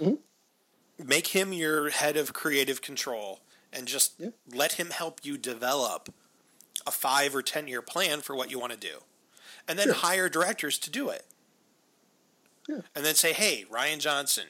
Mm-hmm. 0.00 1.06
Make 1.06 1.28
him 1.28 1.52
your 1.52 1.90
head 1.90 2.16
of 2.16 2.32
creative 2.32 2.80
control, 2.80 3.40
and 3.72 3.86
just 3.86 4.14
Yeah. 4.18 4.30
let 4.52 4.72
him 4.72 4.90
help 4.90 5.20
you 5.22 5.36
develop 5.36 6.12
a 6.86 6.90
five 6.90 7.34
or 7.34 7.42
ten 7.42 7.66
year 7.68 7.82
plan 7.82 8.20
for 8.20 8.34
what 8.36 8.50
you 8.50 8.58
want 8.58 8.72
to 8.72 8.78
do, 8.78 8.98
and 9.68 9.78
then 9.78 9.86
Sure. 9.88 9.94
hire 9.94 10.28
directors 10.28 10.78
to 10.78 10.90
do 10.90 11.08
it. 11.10 11.26
Yeah. 12.68 12.80
And 12.94 13.04
then 13.04 13.14
say, 13.14 13.32
"Hey, 13.32 13.64
Rian 13.70 13.98
Johnson, 13.98 14.46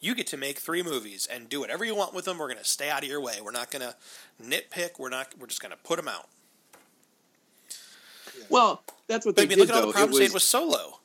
you 0.00 0.14
get 0.14 0.26
to 0.28 0.36
make 0.36 0.58
three 0.58 0.82
movies 0.82 1.26
and 1.30 1.48
do 1.48 1.60
whatever 1.60 1.84
you 1.84 1.94
want 1.94 2.12
with 2.14 2.24
them. 2.24 2.38
We're 2.38 2.48
going 2.48 2.58
to 2.58 2.64
stay 2.64 2.88
out 2.90 3.02
of 3.02 3.08
your 3.08 3.20
way. 3.20 3.40
We're 3.40 3.50
not 3.52 3.70
going 3.70 3.82
to 3.82 3.94
nitpick. 4.42 4.98
We're 4.98 5.10
not. 5.10 5.34
We're 5.38 5.46
just 5.46 5.60
going 5.60 5.70
to 5.72 5.76
put 5.78 5.96
them 5.96 6.08
out." 6.08 6.28
Well, 8.48 8.82
that's 9.06 9.26
what 9.26 9.36
But 9.36 9.42
they 9.48 9.54
I 9.54 9.56
mean, 9.56 9.58
did 9.58 9.68
look 9.68 9.70
at 9.70 9.74
all 9.76 9.82
the 9.82 9.88
It 9.90 9.92
problems 9.94 10.18
they 10.18 10.24
had 10.24 10.32
with 10.34 10.42
Solo. 10.42 10.98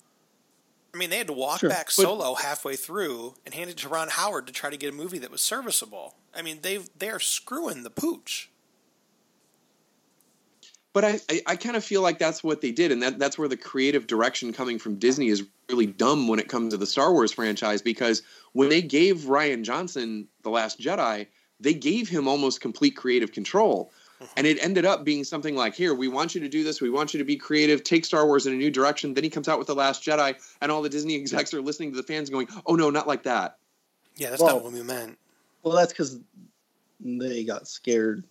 I 0.94 0.98
mean, 0.98 1.10
they 1.10 1.18
had 1.18 1.28
to 1.28 1.34
walk 1.34 1.60
Sure, 1.60 1.70
back 1.70 1.88
but- 1.88 1.92
Solo 1.94 2.36
halfway 2.36 2.76
through 2.76 3.36
and 3.46 3.54
hand 3.54 3.70
it 3.70 3.78
to 3.78 3.90
Ron 3.90 4.08
Howard 4.10 4.48
to 4.48 4.54
try 4.54 4.70
to 4.70 4.78
get 4.78 4.90
a 4.94 4.96
movie 4.96 5.20
that 5.20 5.30
was 5.30 5.42
serviceable. 5.42 6.16
I 6.34 6.42
mean, 6.42 6.62
they 6.62 6.78
they 6.98 7.10
are 7.10 7.20
screwing 7.20 7.84
the 7.84 7.90
pooch. 7.90 8.50
But 10.96 11.04
I, 11.04 11.20
I, 11.30 11.42
I 11.46 11.56
kind 11.58 11.76
of 11.76 11.84
feel 11.84 12.02
like 12.02 12.20
that's 12.20 12.42
what 12.42 12.62
they 12.62 12.72
did, 12.72 12.90
and 12.90 13.04
that, 13.04 13.20
that's 13.20 13.38
where 13.38 13.50
the 13.50 13.58
creative 13.58 14.08
direction 14.08 14.54
coming 14.54 14.80
from 14.80 14.96
Disney 14.96 15.28
is 15.28 15.44
really 15.70 15.88
dumb 15.88 16.30
when 16.30 16.40
it 16.40 16.48
comes 16.48 16.72
to 16.72 16.78
the 16.78 16.86
Star 16.86 17.12
Wars 17.12 17.34
franchise 17.34 17.82
because 17.82 18.22
when 18.54 18.70
they 18.70 18.82
gave 18.82 19.24
Rian 19.24 19.64
Johnson 19.64 20.30
The 20.44 20.52
Last 20.52 20.80
Jedi, 20.80 21.28
they 21.60 21.74
gave 21.74 22.08
him 22.08 22.30
almost 22.30 22.62
complete 22.62 22.96
creative 22.96 23.34
control. 23.34 23.92
Mm-hmm. 24.22 24.34
And 24.38 24.48
it 24.48 24.58
ended 24.64 24.86
up 24.86 25.04
being 25.04 25.26
something 25.26 25.54
like, 25.54 25.76
here, 25.76 25.94
we 25.94 26.08
want 26.08 26.34
you 26.34 26.40
to 26.40 26.48
do 26.48 26.64
this. 26.64 26.80
We 26.80 26.90
want 26.90 27.14
you 27.14 27.18
to 27.18 27.26
be 27.26 27.36
creative, 27.36 27.84
take 27.84 28.06
Star 28.06 28.26
Wars 28.26 28.48
in 28.48 28.54
a 28.54 28.56
new 28.56 28.72
direction. 28.72 29.14
Then 29.14 29.26
he 29.26 29.30
comes 29.30 29.50
out 29.50 29.60
with 29.60 29.68
The 29.68 29.76
Last 29.76 30.02
Jedi, 30.02 30.42
and 30.62 30.72
all 30.72 30.82
the 30.82 30.88
Disney 30.88 31.16
execs 31.16 31.54
are 31.54 31.62
listening 31.62 31.92
to 31.92 31.98
the 31.98 32.04
fans 32.04 32.30
going, 32.30 32.48
oh, 32.66 32.76
no, 32.76 32.90
not 32.90 33.06
like 33.06 33.24
that. 33.24 33.58
Yeah, 34.16 34.30
that's 34.30 34.42
Well- 34.42 34.56
not 34.56 34.64
what 34.64 34.72
we 34.72 34.82
meant. 34.82 35.18
Well, 35.62 35.76
that's 35.76 35.92
because 35.92 36.18
they 37.02 37.44
got 37.44 37.68
scared 37.68 38.20
of. 38.20 38.24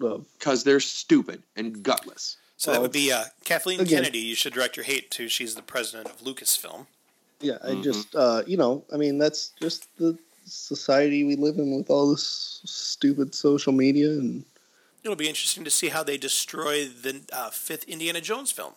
Because 0.00 0.64
they're 0.64 0.80
stupid 0.80 1.42
and 1.56 1.82
gutless. 1.82 2.36
So 2.56 2.72
that 2.72 2.80
would 2.82 2.92
be 2.92 3.12
uh, 3.12 3.24
Kathleen 3.44 3.80
again- 3.80 4.02
Kennedy. 4.02 4.18
You 4.18 4.34
should 4.34 4.52
direct 4.54 4.76
your 4.76 4.84
hate 4.84 5.10
to. 5.12 5.28
She's 5.28 5.54
the 5.54 5.62
president 5.62 6.08
of 6.08 6.18
Lucasfilm. 6.20 6.86
Yeah, 7.40 7.58
I 7.62 7.70
Mhm. 7.70 7.82
just, 7.82 8.14
uh, 8.14 8.42
you 8.46 8.56
know, 8.58 8.84
I 8.92 8.96
mean, 8.98 9.16
that's 9.18 9.52
just 9.60 9.88
the 9.96 10.18
society 10.44 11.24
we 11.24 11.36
live 11.36 11.56
in 11.58 11.74
with 11.76 11.88
all 11.90 12.10
this 12.10 12.60
stupid 12.64 13.34
social 13.34 13.72
media 13.72 14.10
and. 14.10 14.44
It'll 15.02 15.16
be 15.16 15.28
interesting 15.28 15.64
to 15.64 15.70
see 15.70 15.88
how 15.88 16.02
they 16.02 16.18
destroy 16.18 16.86
the 16.86 17.22
uh, 17.32 17.48
fifth 17.50 17.84
Indiana 17.84 18.20
Jones 18.20 18.52
film. 18.52 18.74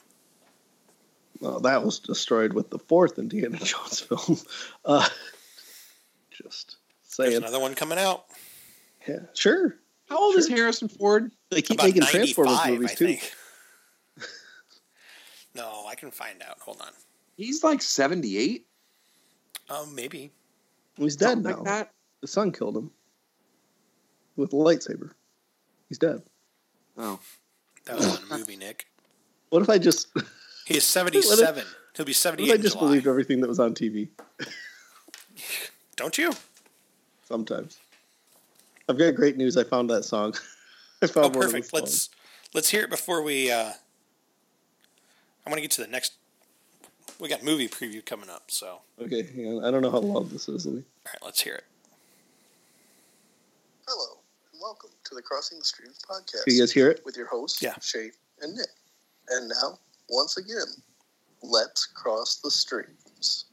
Well, 1.41 1.59
that 1.61 1.83
was 1.83 1.99
destroyed 1.99 2.53
with 2.53 2.69
the 2.69 2.79
fourth 2.79 3.19
Indiana 3.19 3.57
Jones 3.63 3.99
film. 3.99 4.39
Uh, 4.85 5.09
just 6.31 6.77
There's 7.17 7.35
another 7.35 7.59
one 7.59 7.75
coming 7.75 7.97
out. 7.97 8.25
Yeah, 9.07 9.19
sure. 9.33 9.75
How 10.13 10.19
old 10.19 10.35
is 10.35 10.47
Harrison 10.47 10.89
Ford? 10.89 11.31
They 11.49 11.63
keep 11.63 11.79
About 11.79 11.87
making 11.87 12.03
Transformers 12.03 12.59
movies 12.67 12.91
I 12.91 12.93
too. 12.93 13.17
no, 15.55 15.85
I 15.89 15.95
can 15.95 16.11
find 16.11 16.39
out. 16.47 16.59
Hold 16.59 16.81
on. 16.81 16.91
He's 17.35 17.63
like 17.63 17.81
78. 17.81 18.67
Um, 19.71 19.95
maybe. 19.95 20.29
He's 20.97 21.15
dead 21.15 21.29
something 21.29 21.49
now. 21.49 21.57
like 21.57 21.65
that. 21.65 21.93
The 22.21 22.27
son 22.27 22.51
killed 22.51 22.77
him 22.77 22.91
with 24.35 24.53
a 24.53 24.55
lightsaber. 24.55 25.13
He's 25.89 25.97
dead. 25.97 26.21
Oh. 26.95 27.19
That 27.85 27.95
was 27.95 28.15
on 28.19 28.23
a 28.31 28.37
movie, 28.37 28.55
Nick. 28.55 28.85
What 29.49 29.63
if 29.63 29.69
I 29.69 29.79
just 29.79 30.09
He 30.67 30.77
is 30.77 30.83
77. 30.83 31.63
He'll 31.95 32.05
be 32.05 32.11
what 32.11 32.15
78 32.15 32.45
if 32.45 32.51
I 32.51 32.55
in 32.55 32.61
just 32.61 32.75
July. 32.75 32.87
believed 32.87 33.07
everything 33.07 33.41
that 33.41 33.47
was 33.47 33.59
on 33.59 33.73
TV? 33.73 34.09
Don't 35.95 36.19
you? 36.19 36.33
Sometimes. 37.23 37.79
I've 38.89 38.97
got 38.97 39.15
great 39.15 39.37
news. 39.37 39.57
I 39.57 39.63
found 39.63 39.89
that 39.89 40.03
song. 40.03 40.33
I 41.01 41.05
Oh, 41.05 41.07
found 41.07 41.35
one 41.35 41.45
of 41.45 41.51
perfect. 41.51 41.73
Let's 41.73 41.91
songs. 41.91 42.09
let's 42.53 42.69
hear 42.69 42.83
it 42.83 42.89
before 42.89 43.21
we. 43.23 43.51
Uh, 43.51 43.71
I 45.45 45.49
want 45.49 45.55
to 45.57 45.61
get 45.61 45.71
to 45.71 45.81
the 45.81 45.87
next. 45.87 46.13
We 47.19 47.29
got 47.29 47.43
movie 47.43 47.67
preview 47.67 48.03
coming 48.05 48.29
up, 48.29 48.43
so 48.49 48.79
Okay, 49.01 49.23
hang 49.35 49.47
on. 49.57 49.63
I 49.65 49.71
don't 49.71 49.81
know 49.81 49.91
how 49.91 49.99
long 49.99 50.27
this 50.29 50.47
is. 50.49 50.65
All 50.65 50.73
right, 50.73 51.15
let's 51.23 51.41
hear 51.41 51.55
it. 51.55 51.63
Hello, 53.87 54.17
and 54.51 54.61
welcome 54.61 54.89
to 55.05 55.15
the 55.15 55.21
Crossing 55.21 55.59
the 55.59 55.65
Streams 55.65 55.99
podcast 56.09 56.45
Can 56.45 56.53
you 56.55 56.61
guys 56.61 56.71
hear 56.71 56.89
it? 56.89 57.01
with 57.05 57.15
your 57.17 57.27
hosts, 57.27 57.61
Yeah. 57.61 57.75
Shay 57.81 58.11
and 58.41 58.55
Nick. 58.55 58.67
And 59.29 59.47
now, 59.49 59.77
once 60.09 60.37
again, 60.37 60.67
let's 61.41 61.85
cross 61.85 62.35
the 62.37 62.49
streams. 62.51 63.45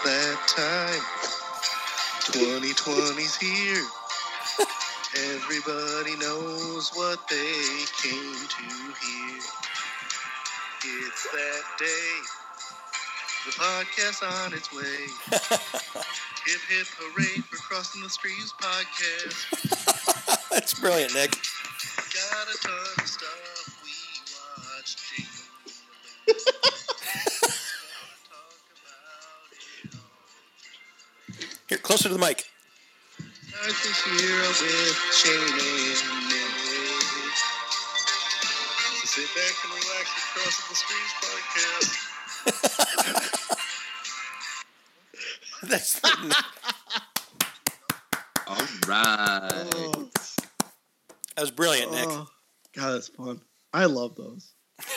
It's 0.00 0.04
that 0.04 0.38
time. 0.46 1.02
2020's 2.30 3.36
here. 3.36 3.84
Everybody 5.34 6.14
knows 6.16 6.90
what 6.94 7.26
they 7.28 7.84
came 8.00 8.34
to 8.48 8.62
hear. 8.62 9.40
It's 10.84 11.28
that 11.32 11.62
day. 11.78 12.22
The 13.46 13.52
podcast 13.52 14.22
on 14.22 14.54
its 14.54 14.72
way. 14.72 15.08
hip 16.46 16.60
hip 16.68 16.86
hooray 16.96 17.42
for 17.42 17.56
crossing 17.56 18.02
the 18.02 18.08
streams 18.08 18.52
podcast. 18.60 20.48
That's 20.50 20.74
brilliant, 20.78 21.14
Nick. 21.14 21.47
Closer 31.98 32.14
to 32.14 32.14
the 32.14 32.20
mic. 32.24 32.44
Start 33.48 33.74
this 33.82 34.06
year 34.06 34.38
with 34.38 34.98
Shane 35.12 35.34
and 35.40 35.56
Nick. 36.28 36.46
So 38.94 39.04
sit 39.06 39.28
back 39.34 39.54
and 39.64 39.72
relax 39.74 40.06
with 40.36 40.54
the 40.68 40.76
Streams 40.76 41.14
podcast. 41.24 41.90
That's 45.64 45.90
All 48.46 48.62
right. 48.86 49.66
Oh, 49.74 50.08
that 51.34 51.40
was 51.40 51.50
brilliant, 51.50 51.90
Nick. 51.90 52.06
oh, 52.08 52.28
God, 52.74 52.92
that's 52.92 53.08
fun. 53.08 53.40
I 53.72 53.86
love 53.86 54.14
those. 54.14 54.54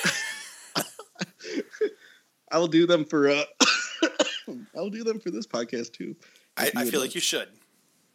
I 2.52 2.60
will 2.60 2.68
do 2.68 2.86
them 2.86 3.06
for. 3.06 3.30
Uh, 3.30 3.43
I 4.76 4.80
will 4.80 4.91
do 4.91 5.04
them 5.04 5.20
for 5.20 5.32
this 5.32 5.47
podcast 5.47 5.93
too. 5.93 6.16
I, 6.62 6.82
I 6.82 6.86
feel 6.86 6.99
like. 6.99 7.09
like 7.09 7.16
you 7.16 7.22
should. 7.22 7.47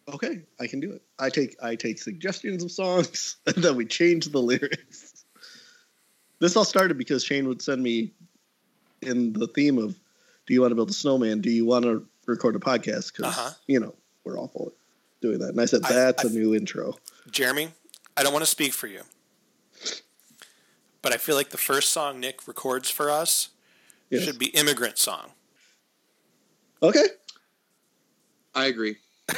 Okay, 0.09 0.43
I 0.61 0.67
can 0.69 0.79
do 0.81 0.93
it. 0.93 1.03
I 1.19 1.31
take 1.31 1.57
I 1.63 1.75
take 1.75 1.99
suggestions 1.99 2.63
of 2.63 2.71
songs 2.71 3.37
and 3.47 3.57
then 3.57 3.77
we 3.77 3.85
change 3.87 4.27
the 4.27 4.41
lyrics. 4.41 5.25
This 6.39 6.57
all 6.57 6.65
started 6.65 6.97
because 6.99 7.25
Shane 7.25 7.49
would 7.49 7.61
send 7.63 7.83
me 7.83 8.13
in 9.03 9.33
the 9.33 9.49
theme 9.49 9.79
of 9.79 9.99
do 10.47 10.55
you 10.55 10.61
want 10.61 10.71
to 10.71 10.75
build 10.77 10.91
a 10.91 10.93
snowman? 10.93 11.41
Do 11.41 11.51
you 11.51 11.65
want 11.67 11.85
to 11.85 12.07
record 12.27 12.55
a 12.55 12.59
podcast? 12.61 13.13
Because 13.17 13.37
Uh-huh. 13.37 13.51
you 13.67 13.81
know, 13.81 13.95
we're 14.25 14.39
awful 14.39 14.69
at 14.69 14.73
doing 15.21 15.39
that. 15.41 15.49
And 15.49 15.61
I 15.61 15.65
said, 15.65 15.83
That's 15.83 16.25
a 16.25 16.29
I- 16.29 16.31
new 16.31 16.55
intro. 16.55 16.97
Jeremy, 17.31 17.71
I 18.17 18.23
don't 18.23 18.33
want 18.33 18.45
to 18.45 18.51
speak 18.51 18.73
for 18.75 18.87
you, 18.87 19.01
but 21.03 21.13
I 21.13 21.17
feel 21.17 21.35
like 21.35 21.51
the 21.51 21.59
first 21.59 21.91
song 21.91 22.21
Nick 22.21 22.47
records 22.47 22.91
for 22.91 23.11
us 23.11 23.49
Yes. 24.09 24.23
should 24.23 24.39
be 24.39 24.47
"Immigrant 24.51 24.99
Song." 24.99 25.33
Okay. 26.81 27.07
I 28.57 28.67
agree. 28.67 28.97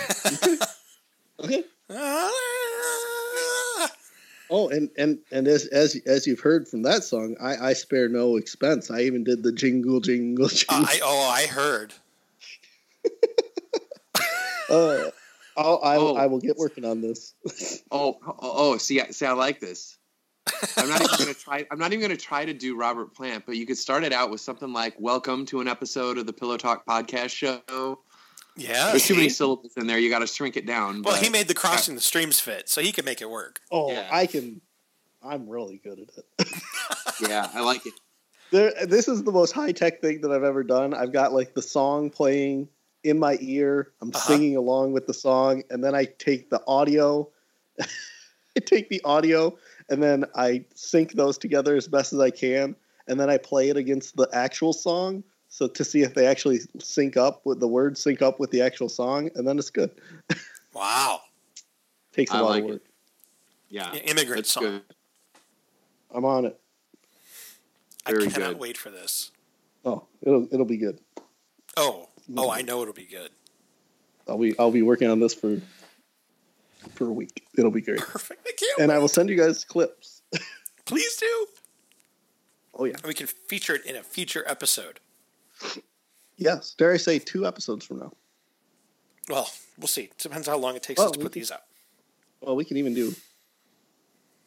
Okay. 1.40 1.62
Oh, 4.50 4.68
and 4.70 4.90
and 4.98 5.18
and 5.30 5.46
as 5.46 5.66
as 5.66 5.94
as 6.06 6.26
you've 6.26 6.40
heard 6.40 6.66
from 6.66 6.82
that 6.82 7.04
song, 7.04 7.36
I 7.40 7.68
I 7.68 7.72
spare 7.74 8.08
no 8.08 8.34
expense. 8.36 8.90
I 8.90 9.02
even 9.02 9.22
did 9.22 9.42
the 9.44 9.52
jingle 9.52 10.00
jingle 10.00 10.48
jingle. 10.48 10.86
I, 10.86 10.98
oh, 11.02 11.28
I 11.30 11.46
heard. 11.46 11.94
Uh, 14.70 15.10
I'll, 15.56 15.80
I, 15.82 15.96
Oh. 15.96 16.14
I 16.16 16.26
will 16.26 16.40
get 16.40 16.56
working 16.58 16.84
on 16.84 17.00
this. 17.00 17.34
Oh, 17.90 18.18
oh, 18.26 18.36
oh, 18.42 18.76
see, 18.76 19.00
I- 19.00 19.10
see, 19.10 19.24
I 19.24 19.32
like 19.32 19.60
this. 19.60 19.96
I'm 20.76 20.88
not 20.88 21.00
even 21.02 21.16
gonna 21.18 21.34
try. 21.34 21.66
I'm 21.70 21.78
not 21.78 21.92
even 21.94 22.02
gonna 22.02 22.16
try 22.18 22.44
to 22.44 22.52
do 22.52 22.76
Robert 22.76 23.14
Plant, 23.14 23.44
but 23.46 23.56
you 23.56 23.64
could 23.64 23.78
start 23.78 24.02
it 24.04 24.12
out 24.12 24.30
with 24.30 24.40
something 24.42 24.72
like 24.72 24.94
"Welcome 24.98 25.46
to 25.46 25.60
an 25.60 25.68
episode 25.68 26.18
of 26.18 26.26
the 26.26 26.32
Pillow 26.34 26.56
Talk 26.58 26.84
podcast 26.86 27.30
show." 27.30 28.00
Yeah. 28.58 28.90
There's 28.90 29.06
too 29.06 29.14
many 29.14 29.28
syllables 29.28 29.72
in 29.76 29.86
there. 29.86 29.98
You 29.98 30.10
got 30.10 30.18
to 30.20 30.26
shrink 30.26 30.56
it 30.56 30.66
down. 30.66 31.02
well, 31.02 31.14
but- 31.14 31.22
he 31.22 31.30
made 31.30 31.48
the 31.48 31.54
crossing 31.54 31.94
the 31.94 32.00
streams 32.00 32.40
fit, 32.40 32.68
so 32.68 32.80
he 32.80 32.92
can 32.92 33.04
make 33.04 33.20
it 33.22 33.30
work. 33.30 33.60
Oh, 33.70 33.92
Yeah. 33.92 34.08
I 34.10 34.26
can. 34.26 34.60
I'm 35.22 35.48
really 35.48 35.78
good 35.82 35.98
at 36.00 36.08
it. 36.46 36.48
Yeah, 37.28 37.48
I 37.52 37.62
like 37.62 37.84
it. 37.84 37.94
There, 38.52 38.72
this 38.86 39.08
is 39.08 39.24
the 39.24 39.32
most 39.32 39.50
high 39.52 39.72
tech 39.72 40.00
thing 40.00 40.20
that 40.20 40.30
I've 40.30 40.44
ever 40.44 40.62
done. 40.62 40.94
I've 40.94 41.12
got 41.12 41.32
like 41.32 41.54
the 41.54 41.62
song 41.62 42.10
playing 42.10 42.68
in 43.02 43.18
my 43.18 43.36
ear. 43.40 43.90
I'm 44.00 44.10
Uh-huh. 44.10 44.18
singing 44.20 44.56
along 44.56 44.92
with 44.92 45.06
the 45.08 45.14
song, 45.14 45.64
and 45.70 45.82
then 45.82 45.94
I 45.96 46.04
take 46.04 46.48
the 46.50 46.62
audio. 46.68 47.28
I 47.80 47.86
take 48.64 48.88
the 48.88 49.00
audio, 49.04 49.58
and 49.88 50.00
then 50.02 50.24
I 50.36 50.64
sync 50.74 51.12
those 51.14 51.38
together 51.38 51.74
as 51.76 51.88
best 51.88 52.12
as 52.12 52.20
I 52.20 52.30
can, 52.30 52.76
and 53.08 53.18
then 53.18 53.28
I 53.28 53.36
play 53.38 53.68
it 53.70 53.76
against 53.76 54.16
the 54.16 54.28
actual 54.32 54.72
song, 54.72 55.24
so 55.48 55.66
to 55.68 55.84
see 55.84 56.02
if 56.02 56.14
they 56.14 56.26
actually 56.26 56.60
sync 56.78 57.16
up 57.16 57.44
with 57.44 57.60
the 57.60 57.68
words 57.68 58.00
sync 58.02 58.22
up 58.22 58.38
with 58.40 58.50
the 58.50 58.60
actual 58.62 58.88
song, 58.88 59.30
and 59.34 59.46
then 59.46 59.58
it's 59.58 59.70
good. 59.70 59.90
Wow. 60.74 61.22
Takes 62.12 62.30
a 62.30 62.36
I 62.36 62.40
lot 62.40 62.50
like 62.50 62.62
of 62.64 62.68
it. 62.68 62.72
work. 62.74 62.82
Yeah, 63.68 63.92
Immigrant 63.94 64.36
that's 64.44 64.50
song. 64.52 64.62
good. 64.62 64.82
I'm 66.14 66.24
on 66.24 66.44
it. 66.44 66.60
Very 68.06 68.18
I 68.18 68.20
Very 68.20 68.30
cannot 68.32 68.48
good. 68.52 68.60
wait 68.60 68.76
for 68.76 68.90
this. 68.90 69.32
Oh, 69.84 70.04
it'll 70.22 70.46
it'll 70.52 70.66
be 70.66 70.76
good. 70.76 71.00
Oh, 71.76 72.08
oh, 72.36 72.50
I 72.50 72.62
know 72.62 72.82
it'll 72.82 72.94
be 72.94 73.06
good. 73.06 73.30
I'll 74.28 74.38
be 74.38 74.56
I'll 74.58 74.70
be 74.70 74.82
working 74.82 75.10
on 75.10 75.18
this 75.20 75.34
for 75.34 75.60
for 76.94 77.06
a 77.06 77.12
week. 77.12 77.44
It'll 77.56 77.70
be 77.72 77.80
great. 77.80 77.98
Perfect. 78.00 78.46
I 78.46 78.52
can't. 78.56 78.78
and 78.80 78.88
wait. 78.90 78.94
I 78.94 78.98
will 78.98 79.08
send 79.08 79.28
you 79.30 79.36
guys 79.36 79.64
clips. 79.64 80.22
Please 80.84 81.16
do. 81.16 81.46
Oh 82.74 82.84
yeah, 82.84 82.92
And 82.98 83.04
we 83.06 83.14
can 83.14 83.26
feature 83.26 83.74
it 83.74 83.84
in 83.84 83.96
a 83.96 84.02
future 84.02 84.44
episode. 84.46 85.00
Yes. 86.36 86.74
Dare 86.76 86.92
I 86.92 86.96
say 86.96 87.18
two 87.18 87.46
episodes 87.46 87.84
from 87.84 87.98
now? 88.00 88.12
Well, 89.28 89.50
we'll 89.78 89.88
see. 89.88 90.10
Depends 90.18 90.46
how 90.48 90.56
long 90.56 90.76
it 90.76 90.82
takes 90.82 90.98
Well, 90.98 91.08
us 91.08 91.12
to 91.12 91.18
put 91.18 91.32
can- 91.32 91.40
these 91.40 91.50
out. 91.52 91.62
Well, 92.40 92.56
we 92.56 92.64
can 92.64 92.76
even 92.76 92.94
do 92.94 93.12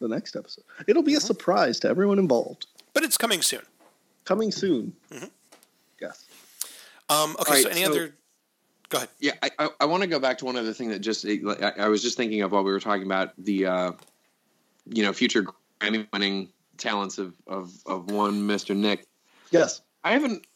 the 0.00 0.08
next 0.08 0.34
episode. 0.36 0.64
It'll 0.88 1.02
Mm-hmm. 1.02 1.06
be 1.08 1.14
a 1.14 1.20
surprise 1.20 1.78
to 1.80 1.88
everyone 1.88 2.18
involved. 2.18 2.66
But 2.94 3.02
it's 3.04 3.16
coming 3.18 3.42
soon. 3.42 3.62
Coming 4.24 4.50
soon. 4.50 4.94
Mm-hmm. 5.10 5.26
Yes. 6.00 6.24
Um, 7.08 7.36
okay, 7.38 7.50
All 7.50 7.54
right, 7.54 7.62
so 7.64 7.68
any 7.68 7.84
so- 7.84 7.90
other? 7.90 8.14
Go 8.88 8.98
ahead. 8.98 9.08
Yeah, 9.20 9.32
I, 9.42 9.50
I, 9.58 9.68
I 9.80 9.84
want 9.86 10.02
to 10.02 10.06
go 10.06 10.18
back 10.18 10.36
to 10.38 10.44
one 10.44 10.56
other 10.56 10.72
thing 10.74 10.90
that 10.90 10.98
just 10.98 11.24
I, 11.26 11.72
I 11.78 11.88
was 11.88 12.02
just 12.02 12.16
thinking 12.16 12.42
of 12.42 12.52
while 12.52 12.62
we 12.62 12.70
were 12.72 12.80
talking 12.80 13.04
about 13.04 13.32
the 13.38 13.64
uh, 13.66 13.92
you 14.86 15.02
know 15.02 15.14
future 15.14 15.46
Grammy 15.80 16.06
winning 16.12 16.50
talents 16.76 17.16
of, 17.16 17.34
of 17.46 17.72
of 17.86 18.10
one 18.10 18.46
Mr. 18.46 18.76
Nick. 18.76 19.06
Yes. 19.50 19.80
I 20.04 20.12
haven't. 20.12 20.46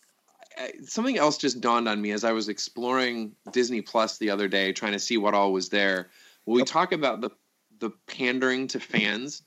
Something 0.84 1.18
else 1.18 1.38
just 1.38 1.60
dawned 1.60 1.88
on 1.88 2.00
me 2.00 2.12
as 2.12 2.24
I 2.24 2.32
was 2.32 2.48
exploring 2.48 3.32
Disney 3.52 3.82
Plus 3.82 4.18
the 4.18 4.30
other 4.30 4.48
day, 4.48 4.72
trying 4.72 4.92
to 4.92 4.98
see 4.98 5.18
what 5.18 5.34
all 5.34 5.52
was 5.52 5.68
there. 5.68 6.10
When 6.44 6.56
we 6.56 6.64
talk 6.64 6.92
about 6.92 7.20
the 7.20 7.30
the 7.78 7.90
pandering 8.06 8.66
to 8.68 8.80
fans, 8.80 9.42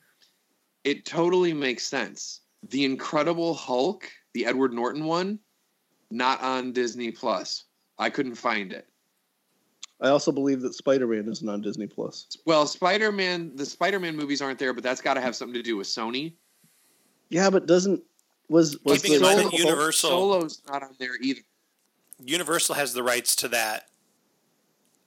it 0.84 1.06
totally 1.06 1.54
makes 1.54 1.86
sense. 1.86 2.42
The 2.70 2.86
Incredible 2.86 3.54
Hulk, 3.54 4.10
the 4.34 4.46
Edward 4.46 4.74
Norton 4.74 5.06
one, 5.06 5.40
not 6.12 6.42
on 6.42 6.74
Disney 6.74 7.12
Plus. 7.12 7.66
I 7.98 8.10
couldn't 8.10 8.36
find 8.36 8.72
it. 8.72 8.88
I 10.02 10.10
also 10.10 10.32
believe 10.32 10.62
that 10.62 10.74
Spider 10.74 11.08
Man 11.08 11.28
isn't 11.28 11.50
on 11.50 11.62
Disney 11.62 11.88
Plus. 11.88 12.38
Well, 12.46 12.66
Spider 12.66 13.12
Man, 13.12 13.56
the 13.56 13.66
Spider 13.66 14.00
Man 14.00 14.16
movies 14.16 14.42
aren't 14.42 14.60
there, 14.60 14.74
but 14.74 14.84
that's 14.84 15.02
got 15.02 15.16
to 15.16 15.22
have 15.22 15.36
something 15.36 15.56
to 15.56 15.62
do 15.62 15.76
with 15.76 15.88
Sony. 15.88 16.34
Yeah, 17.30 17.50
but 17.50 17.66
doesn't 17.66 18.02
was 18.50 18.78
was 18.84 19.02
Keeping 19.02 19.14
in 19.16 19.22
the 19.22 19.26
mind 19.28 19.40
Solo- 19.40 19.50
that 19.52 19.58
Universal 19.60 20.10
Solo's 20.10 20.62
not 20.68 20.84
on 20.84 20.96
there 21.00 21.16
either. 21.22 21.42
Universal 22.24 22.76
has 22.76 22.94
the 22.94 23.04
rights 23.04 23.36
to 23.38 23.48
that. 23.50 23.88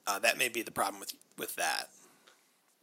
Uh, 0.07 0.19
that 0.21 0.39
may 0.39 0.49
be 0.49 0.63
the 0.63 0.71
problem 0.71 0.99
with 1.01 1.13
with 1.39 1.55
that. 1.57 1.89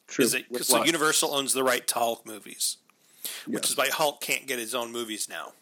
true? 0.08 0.26
Is 0.26 0.34
it, 0.34 0.46
With 0.50 0.66
so 0.66 0.78
what? 0.80 0.86
Universal 0.86 1.34
owns 1.34 1.54
the 1.54 1.64
right 1.64 1.86
to 1.88 1.96
Hulk 1.96 2.26
movies, 2.26 2.78
which 3.46 3.64
Yes. 3.64 3.72
is 3.72 3.78
why 3.78 3.90
Hulk 3.90 4.22
can't 4.22 4.48
get 4.48 4.58
his 4.60 4.74
own 4.76 4.92
movies 4.92 5.28
now. 5.30 5.54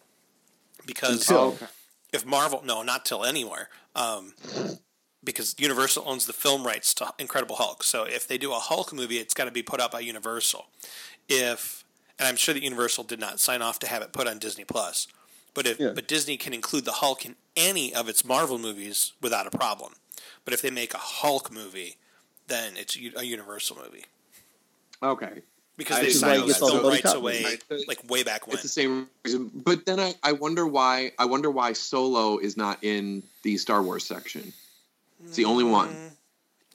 Because 0.85 1.21
Until- 1.21 1.37
Oh, 1.37 1.47
okay. 1.49 1.67
if 2.13 2.25
Marvel, 2.25 2.61
no, 2.63 2.81
not 2.83 3.03
till 3.05 3.25
anywhere, 3.25 3.69
um, 3.95 4.33
because 5.23 5.53
Universal 5.57 6.03
owns 6.07 6.25
the 6.27 6.33
film 6.33 6.65
rights 6.65 6.93
to 6.95 7.13
Incredible 7.19 7.57
Hulk. 7.57 7.83
So 7.83 8.03
if 8.05 8.25
they 8.27 8.37
do 8.37 8.53
a 8.53 8.59
Hulk 8.59 8.93
movie, 8.93 9.17
it's 9.19 9.33
got 9.33 9.45
to 9.45 9.51
be 9.51 9.63
put 9.63 9.81
out 9.81 9.91
by 9.91 9.99
Universal. 9.99 10.67
If 11.27 11.83
and 12.19 12.27
I'm 12.27 12.35
sure 12.35 12.53
that 12.53 12.63
Universal 12.63 13.03
did 13.05 13.19
not 13.19 13.39
sign 13.39 13.61
off 13.61 13.79
to 13.79 13.87
have 13.87 14.01
it 14.01 14.11
put 14.13 14.27
on 14.27 14.39
Disney 14.39 14.63
Plus, 14.63 15.07
but 15.53 15.65
if 15.67 15.79
Yeah. 15.79 15.91
but 15.93 16.07
Disney 16.07 16.37
can 16.37 16.53
include 16.53 16.85
the 16.85 16.93
Hulk 16.93 17.25
in 17.25 17.35
any 17.55 17.93
of 17.93 18.07
its 18.09 18.23
Marvel 18.25 18.57
movies 18.57 19.13
without 19.21 19.47
a 19.47 19.51
problem. 19.51 19.95
But 20.45 20.53
if 20.53 20.61
they 20.61 20.69
make 20.69 20.93
a 20.93 20.97
Hulk 20.99 21.51
movie, 21.51 21.97
then 22.47 22.77
it's 22.77 22.95
a 22.95 23.25
Universal 23.25 23.77
movie 23.83 24.05
Okay. 25.03 25.41
because 25.75 25.97
I 25.97 26.03
they 26.03 26.09
signed 26.11 26.43
those 26.43 26.57
film 26.57 26.85
rights 26.85 27.13
away 27.13 27.59
like 27.87 28.09
way 28.09 28.23
back 28.23 28.47
when. 28.47 28.53
It's 28.53 28.63
the 28.63 28.69
same 28.69 29.09
reason, 29.23 29.51
but 29.53 29.85
then 29.85 29.99
I, 29.99 30.15
I 30.23 30.31
wonder 30.31 30.65
why 30.65 31.11
I 31.19 31.25
wonder 31.25 31.51
why 31.51 31.73
Solo 31.73 32.37
is 32.37 32.55
not 32.57 32.83
in 32.83 33.23
the 33.43 33.57
Star 33.57 33.83
Wars 33.83 34.05
section. 34.05 34.53
It's 35.25 35.35
the 35.35 35.45
only 35.45 35.63
one. 35.63 35.89
Hmm. 35.89 36.07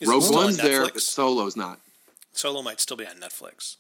Is 0.01 0.09
Rogue 0.09 0.23
still 0.25 0.39
on 0.39 0.45
One's 0.47 0.57
there, 0.57 0.83
but 0.83 1.01
Solo's 1.01 1.57
not. 1.57 1.81
Solo 2.33 2.61
might 2.61 2.81
still 2.81 2.97
be 2.97 3.07
on 3.07 3.17
Netflix. 3.21 3.77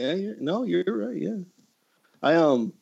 Yeah, 0.00 0.14
you're, 0.14 0.36
no, 0.40 0.64
you're 0.64 0.82
right. 0.86 1.16
Yeah, 1.20 1.36
I 2.22 2.34
um. 2.36 2.72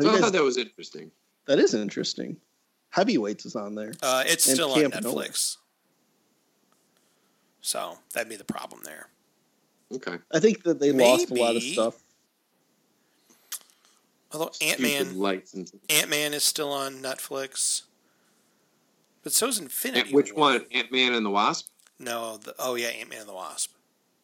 So 0.00 0.08
I 0.08 0.12
guys- 0.12 0.20
thought 0.20 0.32
that 0.34 0.42
was 0.42 0.56
interesting. 0.56 1.10
that 1.46 1.58
is 1.58 1.74
interesting. 1.74 2.36
Heavyweights 2.90 3.44
is 3.44 3.56
on 3.56 3.74
there. 3.74 3.92
Uh, 4.02 4.22
it's 4.24 4.46
And 4.46 4.54
still 4.54 4.72
on 4.72 4.80
Camp 4.80 5.02
Nowhere. 5.02 5.26
Netflix. 5.26 5.56
So 7.60 7.98
that'd 8.12 8.28
be 8.28 8.36
the 8.36 8.44
problem 8.44 8.82
there. 8.84 9.08
Okay. 9.92 10.18
I 10.32 10.38
think 10.38 10.62
that 10.62 10.78
they 10.78 10.92
lost 10.92 11.30
a 11.30 11.34
lot 11.34 11.56
of 11.56 11.62
stuff. 11.62 12.02
Although 14.32 14.50
Ant 14.60 14.80
Man, 14.80 15.42
Ant 15.90 16.08
Man 16.10 16.34
is 16.34 16.42
still 16.44 16.72
on 16.72 16.94
Netflix, 17.02 17.82
but 19.22 19.32
so's 19.32 19.58
Infinity. 19.58 20.00
And 20.08 20.14
which 20.14 20.32
War. 20.32 20.52
one? 20.52 20.66
Ant 20.72 20.92
Man 20.92 21.14
and 21.14 21.24
the 21.26 21.30
Wasp. 21.30 21.68
No. 21.98 22.36
The, 22.36 22.54
oh 22.58 22.74
yeah, 22.76 22.88
Ant 22.88 23.10
Man 23.10 23.20
and 23.20 23.28
the 23.28 23.34
Wasp. 23.34 23.72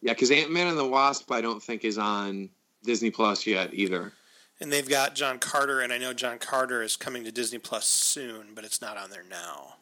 Yeah, 0.02 0.12
because 0.14 0.30
Ant 0.30 0.50
Man 0.50 0.66
and 0.68 0.78
the 0.78 0.86
Wasp, 0.86 1.30
I 1.30 1.40
don't 1.40 1.62
think 1.62 1.84
is 1.84 1.98
on 1.98 2.48
Disney 2.84 3.10
Plus 3.10 3.46
yet 3.46 3.74
either. 3.74 4.12
And 4.60 4.70
they've 4.72 4.88
got 4.88 5.14
John 5.14 5.38
Carter, 5.38 5.80
and 5.80 5.92
I 5.92 5.98
know 5.98 6.12
John 6.12 6.38
Carter 6.38 6.82
is 6.82 6.96
coming 6.96 7.24
to 7.24 7.32
Disney 7.32 7.58
Plus 7.58 7.86
soon, 7.86 8.48
but 8.54 8.64
it's 8.64 8.80
not 8.80 8.96
on 8.96 9.10
there 9.10 9.24
now. 9.28 9.74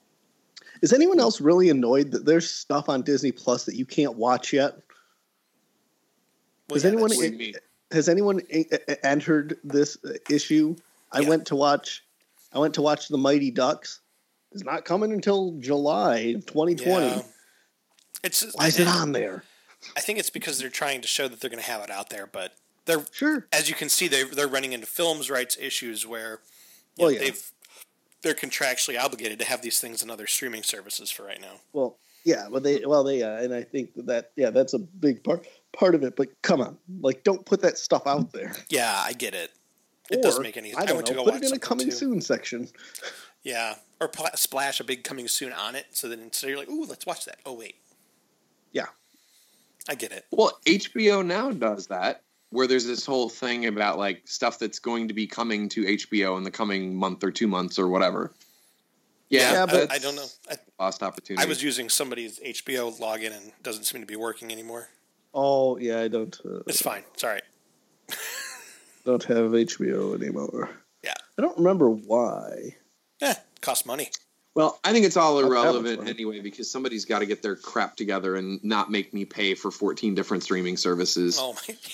Is 0.83 0.93
anyone 0.93 1.19
else 1.19 1.41
really 1.41 1.71
annoyed 1.71 2.13
that 2.13 2.25
there's 2.25 2.49
stuff 2.49 2.89
on 2.89 3.03
Disney 3.03 3.33
Plus 3.33 3.65
that 3.65 3.75
you 3.75 3.85
can't 3.85 4.15
watch 4.17 4.53
yet? 4.53 4.75
Well, 6.69 6.77
Has 6.77 6.85
yeah, 6.85 6.89
anyone 6.91 7.09
that's- 7.11 7.19
What 7.19 7.27
do 7.27 7.33
you 7.33 7.39
mean? 7.39 7.55
has 7.91 8.09
anyone 8.09 8.41
entered 9.03 9.59
this 9.65 9.97
uh, 10.05 10.13
issue? 10.31 10.77
I 11.11 11.21
Yeah. 11.21 11.29
went 11.31 11.47
to 11.47 11.57
watch. 11.57 12.05
I 12.53 12.59
went 12.59 12.75
to 12.75 12.83
watch 12.83 13.09
the 13.09 13.17
Mighty 13.19 13.51
Ducks. 13.51 14.01
It's 14.53 14.63
not 14.65 14.85
coming 14.85 15.13
until 15.13 15.53
July 15.59 16.19
of 16.37 16.47
2020. 16.47 17.07
Yeah. 17.07 17.23
It's 18.23 18.45
Why 18.55 18.67
is 18.67 18.79
it 18.79 18.87
on 18.89 19.13
there? 19.13 19.43
I 19.97 20.01
think 20.01 20.19
it's 20.19 20.31
because 20.31 20.59
they're 20.59 20.71
trying 20.71 21.01
to 21.03 21.09
show 21.09 21.29
that 21.29 21.41
they're 21.41 21.51
going 21.51 21.63
to 21.63 21.69
have 21.71 21.83
it 21.83 21.91
out 21.91 22.11
there, 22.11 22.27
but 22.27 22.55
they're 22.85 23.05
Sure. 23.13 23.47
as 23.53 23.69
you 23.69 23.75
can 23.75 23.89
see, 23.89 24.09
they 24.09 24.25
they're 24.25 24.49
running 24.49 24.73
into 24.73 24.87
films 24.87 25.31
rights 25.31 25.57
issues 25.61 26.07
where 26.07 26.41
Well, 26.97 27.09
know, 27.09 27.15
yeah. 27.15 27.19
they've 27.21 27.51
they're 28.23 28.35
contractually 28.35 29.01
obligated 29.01 29.39
to 29.39 29.45
have 29.45 29.63
these 29.63 29.81
things 29.81 30.03
in 30.03 30.11
other 30.11 30.27
streaming 30.27 30.63
services 30.65 31.11
for 31.11 31.23
right 31.25 31.41
now. 31.41 31.61
Well, 31.73 31.97
yeah, 32.25 32.49
but 32.51 32.63
they 32.65 32.85
well 32.85 33.05
they 33.05 33.23
uh, 33.23 33.37
and 33.43 33.55
I 33.55 33.63
think 33.63 33.91
that 34.07 34.33
yeah 34.37 34.51
that's 34.51 34.75
a 34.75 34.79
big 34.81 35.23
part 35.23 35.47
part 35.73 35.95
of 35.95 36.03
it. 36.03 36.17
But 36.17 36.29
come 36.43 36.61
on, 36.61 36.77
like 37.01 37.23
don't 37.23 37.45
put 37.47 37.61
that 37.63 37.79
stuff 37.79 38.07
out 38.07 38.33
there. 38.33 38.53
Yeah, 38.69 38.93
I 39.05 39.13
get 39.13 39.35
it. 39.35 39.53
It 40.11 40.19
Or, 40.19 40.23
doesn't 40.23 40.43
make 40.43 40.57
any. 40.57 40.75
I 40.75 40.85
don't 40.87 40.97
went 40.97 41.09
know. 41.09 41.13
to 41.13 41.19
go 41.19 41.25
put 41.25 41.35
watch 41.35 41.43
it 41.43 41.49
in 41.51 41.53
a 41.55 41.59
coming 41.59 41.87
too. 41.87 41.93
soon 41.93 42.21
section. 42.21 42.69
Yeah, 43.45 43.77
or 44.01 44.09
pla- 44.09 44.35
splash 44.35 44.81
a 44.81 44.85
big 44.85 45.05
coming 45.05 45.29
soon 45.29 45.53
on 45.53 45.77
it, 45.77 45.87
so 45.93 46.09
then 46.09 46.21
instead 46.21 46.49
you're 46.49 46.59
like, 46.59 46.69
"Ooh, 46.69 46.85
let's 46.87 47.07
watch 47.07 47.25
that." 47.27 47.39
Oh 47.47 47.53
wait, 47.53 47.77
Yeah. 48.73 48.87
I 49.89 49.95
get 49.95 50.13
it. 50.13 50.27
Well, 50.31 50.53
HBO 50.67 51.25
now 51.25 51.51
does 51.51 51.87
that, 51.89 52.23
where 52.51 52.67
there's 52.67 52.87
this 52.87 53.07
whole 53.07 53.29
thing 53.29 53.67
about 53.67 53.99
like 53.99 54.23
stuff 54.27 54.59
that's 54.59 54.79
going 54.79 55.09
to 55.09 55.15
be 55.15 55.27
coming 55.27 55.69
to 55.71 55.83
HBO 55.85 56.37
in 56.37 56.45
the 56.45 56.51
coming 56.51 56.95
month 56.95 57.25
or 57.25 57.31
two 57.31 57.47
months 57.49 57.79
or 57.79 57.89
whatever. 57.89 58.33
Yeah, 59.31 59.53
Yeah, 59.53 59.67
but- 59.67 59.91
I, 59.93 59.99
don't 59.99 60.17
know. 60.17 60.27
I, 60.51 60.57
lost 60.79 61.03
opportunity. 61.03 61.45
I 61.45 61.49
was 61.49 61.63
using 61.63 61.89
somebody's 61.89 62.39
HBO 62.41 62.99
login 63.01 63.37
and 63.37 63.49
it 63.49 63.63
doesn't 63.63 63.85
seem 63.85 64.01
to 64.01 64.07
be 64.07 64.17
working 64.17 64.53
anymore. 64.53 64.89
Oh 65.35 65.77
yeah, 65.79 66.01
I 66.01 66.09
don't 66.09 66.39
uh, 66.45 66.61
It's 66.67 66.81
fine. 66.81 67.03
It's 67.15 67.25
all 67.25 67.31
right. 67.31 67.43
don't 69.05 69.23
have 69.25 69.51
HBO 69.51 70.15
anymore. 70.15 70.71
Yeah. 71.03 71.15
I 71.39 71.43
don't 71.43 71.57
remember 71.59 71.91
why. 71.91 72.77
Eh, 73.21 73.35
costs 73.61 73.85
money. 73.85 74.11
Well, 74.59 74.81
I 74.83 74.93
think 74.93 75.07
it's 75.07 75.17
all 75.17 75.39
irrelevant 75.39 76.01
fun. 76.01 76.09
anyway 76.09 76.41
because 76.41 76.69
somebody's 76.69 77.05
got 77.05 77.21
to 77.21 77.27
get 77.27 77.43
their 77.43 77.55
crap 77.55 77.95
together 77.95 78.35
and 78.35 78.59
not 78.65 78.91
make 78.91 79.15
me 79.15 79.25
pay 79.25 79.55
for 79.55 79.71
14 79.71 80.17
different 80.17 80.43
streaming 80.43 80.77
services. 80.77 81.39
Oh 81.41 81.53
my. 81.53 81.61
God. 81.69 81.77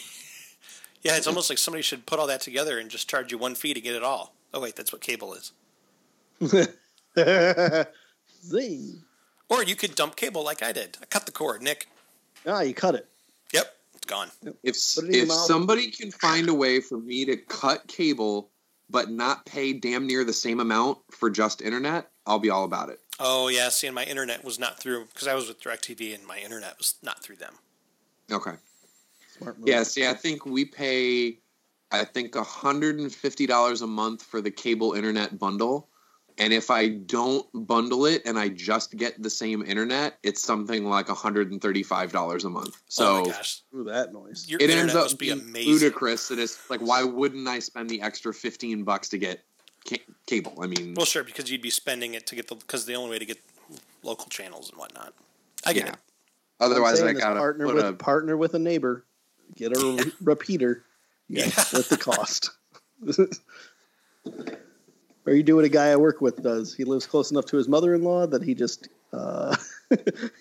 Yeah, 1.02 1.18
it's 1.18 1.26
almost 1.26 1.50
like 1.50 1.58
somebody 1.58 1.82
should 1.82 2.06
put 2.06 2.18
all 2.18 2.26
that 2.28 2.40
together 2.40 2.78
and 2.78 2.88
just 2.88 3.10
charge 3.10 3.30
you 3.30 3.36
one 3.36 3.54
fee 3.54 3.74
to 3.74 3.80
get 3.82 3.94
it 3.94 4.02
all. 4.02 4.34
Oh 4.54 4.60
wait, 4.60 4.74
that's 4.74 4.90
what 4.90 5.02
cable 5.02 5.34
is. 5.34 5.52
Zing! 8.42 9.02
Or 9.50 9.62
you 9.62 9.76
could 9.76 9.94
dump 9.94 10.16
cable 10.16 10.42
like 10.42 10.62
I 10.62 10.72
did. 10.72 10.96
I 11.02 11.04
cut 11.04 11.26
the 11.26 11.32
cord, 11.32 11.60
Nick. 11.60 11.88
Ah, 12.46 12.62
you 12.62 12.72
cut 12.72 12.94
it. 12.94 13.06
Yep, 13.52 13.76
it's 13.96 14.06
gone. 14.06 14.30
If 14.62 14.76
it 14.76 15.14
if 15.14 15.30
somebody 15.30 15.90
can 15.90 16.10
find 16.10 16.48
a 16.48 16.54
way 16.54 16.80
for 16.80 16.96
me 16.96 17.26
to 17.26 17.36
cut 17.36 17.86
cable 17.86 18.48
but 18.88 19.10
not 19.10 19.44
pay 19.44 19.74
damn 19.74 20.06
near 20.06 20.24
the 20.24 20.32
same 20.32 20.58
amount 20.58 20.96
for 21.10 21.28
just 21.28 21.60
internet, 21.60 22.08
I'll 22.27 22.39
be 22.39 22.51
all 22.51 22.64
about 22.64 22.89
it. 22.89 23.01
Oh 23.20 23.49
yeah, 23.49 23.68
see, 23.68 23.87
and 23.87 23.95
my 23.95 24.05
internet 24.05 24.45
was 24.45 24.59
not 24.59 24.81
through 24.81 25.07
because 25.12 25.29
I 25.29 25.35
was 25.35 25.49
with 25.49 25.61
Directv, 25.61 26.14
and 26.14 26.27
my 26.27 26.39
internet 26.39 26.79
was 26.79 26.95
not 27.03 27.22
through 27.22 27.37
them. 27.37 27.55
Okay. 28.31 28.55
Smart 29.39 29.59
move. 29.59 29.68
Yeah, 29.68 29.83
see, 29.83 30.07
I 30.07 30.14
think 30.14 30.47
we 30.47 30.64
pay, 30.64 31.39
I 31.91 32.05
think 32.05 32.33
$150 32.33 33.83
a 33.83 33.87
month 33.87 34.22
for 34.22 34.41
the 34.41 34.51
cable 34.51 34.93
internet 34.95 35.39
bundle. 35.39 35.89
And 36.37 36.53
if 36.53 36.68
I 36.68 36.89
don't 36.89 37.47
bundle 37.55 38.07
it 38.07 38.22
and 38.27 38.37
I 38.37 38.49
just 38.49 38.97
get 38.97 39.22
the 39.22 39.31
same 39.31 39.62
internet, 39.62 40.18
it's 40.25 40.43
something 40.43 40.85
like 40.85 41.07
$135 41.07 42.45
a 42.45 42.51
month. 42.51 42.77
So 42.89 43.07
oh 43.07 43.22
my 43.25 43.31
gosh, 43.31 43.62
Ooh, 43.72 43.85
that 43.85 44.12
noise. 44.12 44.49
your 44.49 44.59
it 44.59 44.64
internet 44.64 44.83
ends 44.83 44.95
up 44.97 45.05
must 45.05 45.18
be 45.20 45.27
being 45.27 45.41
amazing. 45.41 45.72
ludicrous 45.72 46.27
that 46.29 46.41
it's 46.41 46.59
like, 46.68 46.81
why 46.81 47.05
wouldn't 47.05 47.47
I 47.47 47.61
spend 47.61 47.89
the 47.89 48.03
extra 48.03 48.35
15 48.35 48.83
bucks 48.83 49.09
to 49.11 49.18
get 49.18 49.39
ca- 49.39 49.43
cable? 50.26 50.55
I 50.62 50.66
mean, 50.66 50.95
Well, 50.95 51.07
sure, 51.07 51.24
because 51.24 51.51
you'd 51.51 51.62
be 51.62 51.70
spending 51.70 52.14
it 52.14 52.26
to 52.28 52.35
get 52.37 52.49
the 52.49 52.55
because 52.57 52.87
the 52.87 52.95
only 52.95 53.11
way 53.11 53.18
to 53.18 53.24
get 53.26 53.39
local 54.03 54.26
channels 54.28 54.70
and 54.70 54.78
whatnot. 54.78 55.14
I 55.66 55.72
get 55.72 55.87
Yeah. 55.87 55.93
it. 55.93 55.99
otherwise 56.61 57.01
I'm 57.01 57.05
I 57.05 57.09
saying 57.09 57.16
is 57.16 57.22
gotta 57.22 57.41
partner 57.41 57.66
with 57.72 57.85
a 57.85 57.93
partner 57.93 58.37
with 58.37 58.55
a 58.55 58.59
neighbor, 58.59 59.05
get 59.55 59.76
a 59.76 59.80
re- 59.80 60.12
repeater. 60.22 60.85
Yeah, 61.28 61.47
Yeah. 61.47 61.64
with 61.72 61.89
the 61.89 61.97
cost. 61.97 62.51
or 65.26 65.32
you 65.35 65.43
do 65.43 65.57
what 65.57 65.64
a 65.64 65.68
guy 65.70 65.89
I 65.91 65.97
work 65.97 66.20
with 66.20 66.43
does. 66.43 66.74
He 66.74 66.85
lives 66.85 67.07
close 67.07 67.30
enough 67.30 67.47
to 67.47 67.57
his 67.57 67.68
mother-in-law 67.68 68.28
that 68.28 68.43
he 68.43 68.55
just. 68.55 68.89
Uh, 69.12 69.57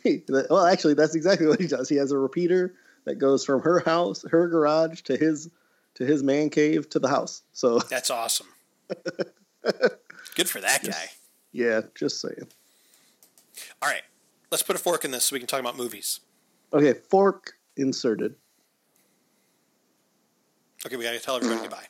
he- 0.03 0.23
well, 0.49 0.65
actually, 0.65 0.93
that's 0.95 1.15
exactly 1.15 1.47
what 1.47 1.59
he 1.59 1.67
does. 1.67 1.87
He 1.89 1.95
has 1.97 2.11
a 2.11 2.17
repeater 2.17 2.73
that 3.05 3.15
goes 3.15 3.45
from 3.45 3.61
her 3.61 3.79
house, 3.79 4.23
her 4.29 4.47
garage, 4.47 5.01
to 5.03 5.15
his 5.17 5.49
to 5.95 6.05
his 6.05 6.23
man 6.23 6.49
cave 6.49 6.89
to 6.89 6.99
the 6.99 7.07
house. 7.07 7.43
So 7.53 7.79
That's 7.79 8.09
awesome. 8.09 8.47
Good 10.35 10.49
for 10.49 10.59
that 10.61 10.83
guy. 10.83 11.09
yeah, 11.51 11.81
just 11.95 12.21
saying. 12.21 12.47
All 13.81 13.89
right, 13.89 14.01
let's 14.51 14.63
put 14.63 14.75
a 14.75 14.79
fork 14.79 15.05
in 15.05 15.11
this 15.11 15.25
so 15.25 15.35
we 15.35 15.39
can 15.39 15.47
talk 15.47 15.59
about 15.59 15.77
movies. 15.77 16.19
Okay, 16.73 16.93
fork 17.09 17.53
inserted. 17.77 18.35
Okay, 20.85 20.95
we 20.95 21.03
gotta 21.03 21.19
tell 21.19 21.35
everybody 21.35 21.61
goodbye. 21.67 21.85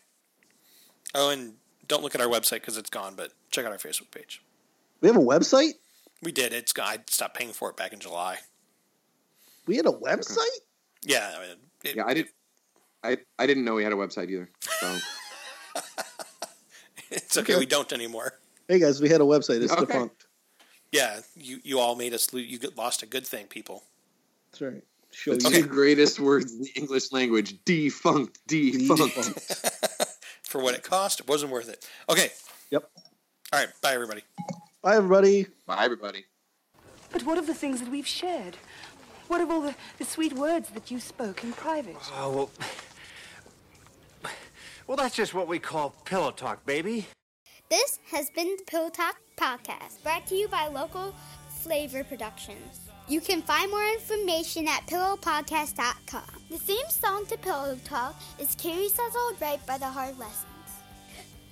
Oh, 1.15 1.29
and 1.29 1.53
don't 1.87 2.03
look 2.03 2.15
at 2.15 2.21
our 2.21 2.27
website 2.27 2.61
because 2.61 2.77
it's 2.77 2.89
gone, 2.89 3.13
but 3.15 3.31
check 3.51 3.65
out 3.65 3.71
our 3.71 3.77
Facebook 3.77 4.11
page. 4.11 4.41
We 5.01 5.07
have 5.07 5.17
a 5.17 5.21
website. 5.21 5.73
We 6.21 6.31
did. 6.31 6.53
It's 6.53 6.71
gone. 6.73 6.87
I 6.87 6.97
stopped 7.07 7.35
paying 7.35 7.51
for 7.53 7.69
it 7.69 7.77
back 7.77 7.93
in 7.93 7.99
July. 7.99 8.37
We 9.65 9.77
had 9.77 9.85
a 9.85 9.91
website. 9.91 10.37
Yeah, 11.01 11.33
I 11.37 11.41
mean, 11.41 11.57
it, 11.83 11.95
yeah. 11.95 12.05
I 12.05 12.13
did. 12.13 12.27
I 13.03 13.17
I 13.37 13.47
didn't 13.47 13.65
know 13.65 13.75
we 13.75 13.83
had 13.83 13.93
a 13.93 13.97
website 13.97 14.29
either. 14.29 14.49
So 14.61 14.97
it's 17.13 17.37
okay. 17.37 17.57
We 17.57 17.65
don't 17.65 17.91
anymore. 17.93 18.33
Hey 18.67 18.79
guys, 18.79 19.01
we 19.01 19.09
had 19.09 19.21
a 19.21 19.25
website. 19.25 19.61
It's 19.61 19.71
Okay. 19.73 19.85
defunct. 19.85 20.25
Yeah, 20.91 21.19
you 21.35 21.59
you 21.63 21.79
all 21.79 21.95
made 21.95 22.13
us. 22.13 22.31
lo- 22.33 22.39
You 22.39 22.59
get- 22.59 22.77
lost 22.77 23.01
a 23.03 23.05
good 23.05 23.25
thing, 23.25 23.47
people. 23.47 23.83
That's 24.51 24.61
right. 24.61 24.83
Show 25.11 25.35
the 25.35 25.49
you. 25.49 25.61
two 25.63 25.67
greatest 25.67 26.19
words 26.19 26.53
in 26.53 26.61
the 26.61 26.71
English 26.75 27.11
language: 27.11 27.55
defunct, 27.65 28.39
defunct. 28.47 29.15
Defunct. 29.15 30.17
For 30.43 30.61
what 30.61 30.75
it 30.75 30.83
cost, 30.83 31.19
it 31.19 31.27
wasn't 31.27 31.51
worth 31.51 31.69
it. 31.69 31.87
Okay. 32.09 32.29
Yep. 32.71 32.89
All 33.51 33.59
right. 33.59 33.69
Bye, 33.81 33.93
everybody. 33.93 34.21
Bye, 34.81 34.95
everybody. 34.97 35.47
Bye, 35.65 35.83
everybody. 35.85 36.25
But 37.11 37.23
what 37.23 37.37
of 37.37 37.47
the 37.47 37.53
things 37.55 37.79
that 37.79 37.89
we've 37.89 38.07
shared? 38.07 38.57
What 39.27 39.41
of 39.41 39.49
all 39.49 39.61
the, 39.61 39.75
the 39.97 40.05
sweet 40.05 40.33
words 40.33 40.69
that 40.69 40.91
you 40.91 40.99
spoke 40.99 41.43
in 41.43 41.53
private? 41.53 41.95
Oh, 42.15 42.29
well. 42.31 42.49
Well, 44.87 44.97
that's 44.97 45.15
just 45.15 45.33
what 45.33 45.47
we 45.47 45.59
call 45.59 45.91
pillow 46.05 46.31
talk, 46.31 46.65
baby. 46.65 47.07
This 47.69 47.99
has 48.11 48.29
been 48.29 48.55
the 48.57 48.63
Pillow 48.65 48.89
Talk 48.89 49.15
Podcast, 49.37 50.03
brought 50.03 50.27
to 50.27 50.35
you 50.35 50.47
by 50.47 50.67
Local 50.67 51.15
Flavor 51.49 52.03
Productions. 52.03 52.81
You 53.07 53.19
can 53.19 53.41
find 53.41 53.71
more 53.71 53.87
information 53.87 54.67
at 54.67 54.85
pillowpodcast.com. 54.87 56.43
The 56.49 56.57
theme 56.57 56.85
song 56.89 57.25
to 57.27 57.37
Pillow 57.37 57.77
Talk 57.83 58.15
is 58.37 58.55
Carrie 58.55 58.89
Says 58.89 59.15
Old 59.15 59.39
Right 59.41 59.65
by 59.65 59.77
The 59.77 59.87
Hard 59.87 60.19
Lessons. 60.19 60.47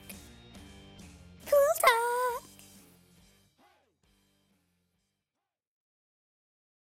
Pillow 1.45 1.61
Talk! 1.79 2.46